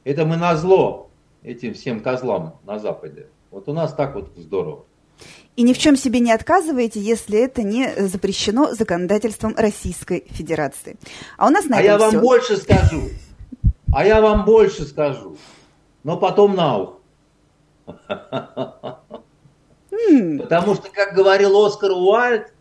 Это 0.04 0.26
мы 0.26 0.38
на 0.38 0.56
зло 0.56 1.10
этим 1.42 1.74
всем 1.74 2.02
козлам 2.02 2.60
на 2.68 2.78
Западе. 2.78 3.30
Вот 3.50 3.68
у 3.68 3.74
нас 3.74 3.96
так 3.96 4.14
вот 4.14 4.32
здорово. 4.38 4.86
И 5.56 5.64
ни 5.64 5.74
в 5.74 5.80
чем 5.80 5.96
себе 5.96 6.20
не 6.20 6.32
отказываете, 6.32 7.00
если 7.00 7.40
это 7.40 7.64
не 7.64 7.96
запрещено 7.98 8.76
законодательством 8.76 9.56
Российской 9.58 10.24
Федерации. 10.30 10.98
А 11.40 11.48
у 11.48 11.50
нас 11.50 11.66
на 11.66 11.80
а 11.80 11.82
я 11.82 11.98
все. 11.98 12.12
вам 12.12 12.22
больше 12.22 12.58
скажу. 12.58 13.10
А 13.92 14.06
я 14.06 14.22
вам 14.22 14.46
больше 14.46 14.84
скажу. 14.84 15.36
Но 16.04 16.16
потом 16.16 16.56
на 16.56 16.78
ухо. 16.78 17.03
Потому 19.90 20.76
что, 20.76 20.90
как 20.92 21.14
говорил 21.14 21.66
Оскар 21.66 21.92
Уальд, 21.92 22.54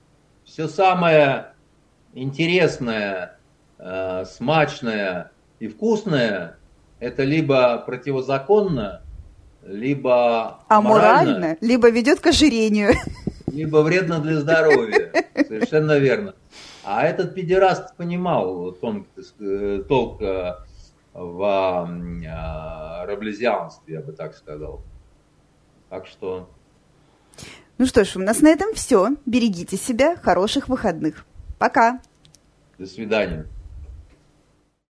все 0.45 0.69
самое 0.69 1.55
интересное, 2.13 3.39
э, 3.79 4.25
смачное 4.27 5.33
и 5.59 5.69
вкусное 5.69 6.59
это 7.01 7.25
либо 7.25 7.79
противозаконно, 7.79 9.03
либо 9.65 10.61
аморально, 10.69 11.33
морально, 11.33 11.57
либо 11.61 11.91
ведет 11.91 12.21
к 12.21 12.27
ожирению. 12.29 12.93
Либо 13.47 13.79
вредно 13.79 14.21
для 14.21 14.41
здоровья. 14.41 15.13
Совершенно 15.35 15.99
верно. 15.99 16.35
А 16.85 17.05
этот 17.05 17.35
педераст 17.35 17.95
понимал 17.97 18.73
тонк, 18.73 19.07
э, 19.41 19.83
толк 19.89 20.21
в 20.21 21.43
э, 21.85 23.07
раблезианстве, 23.07 23.95
я 23.95 24.01
бы 24.01 24.13
так 24.13 24.35
сказал. 24.35 24.83
Так 25.93 26.07
что... 26.07 26.49
Ну 27.77 27.85
что 27.85 28.07
ж, 28.07 28.17
у 28.17 28.21
нас 28.21 28.41
на 28.41 28.49
этом 28.49 28.73
все. 28.73 29.11
Берегите 29.27 29.77
себя. 29.77 30.17
Хороших 30.17 30.71
выходных. 30.71 31.27
Пока. 31.59 32.01
До 32.79 32.87
свидания. 32.87 33.47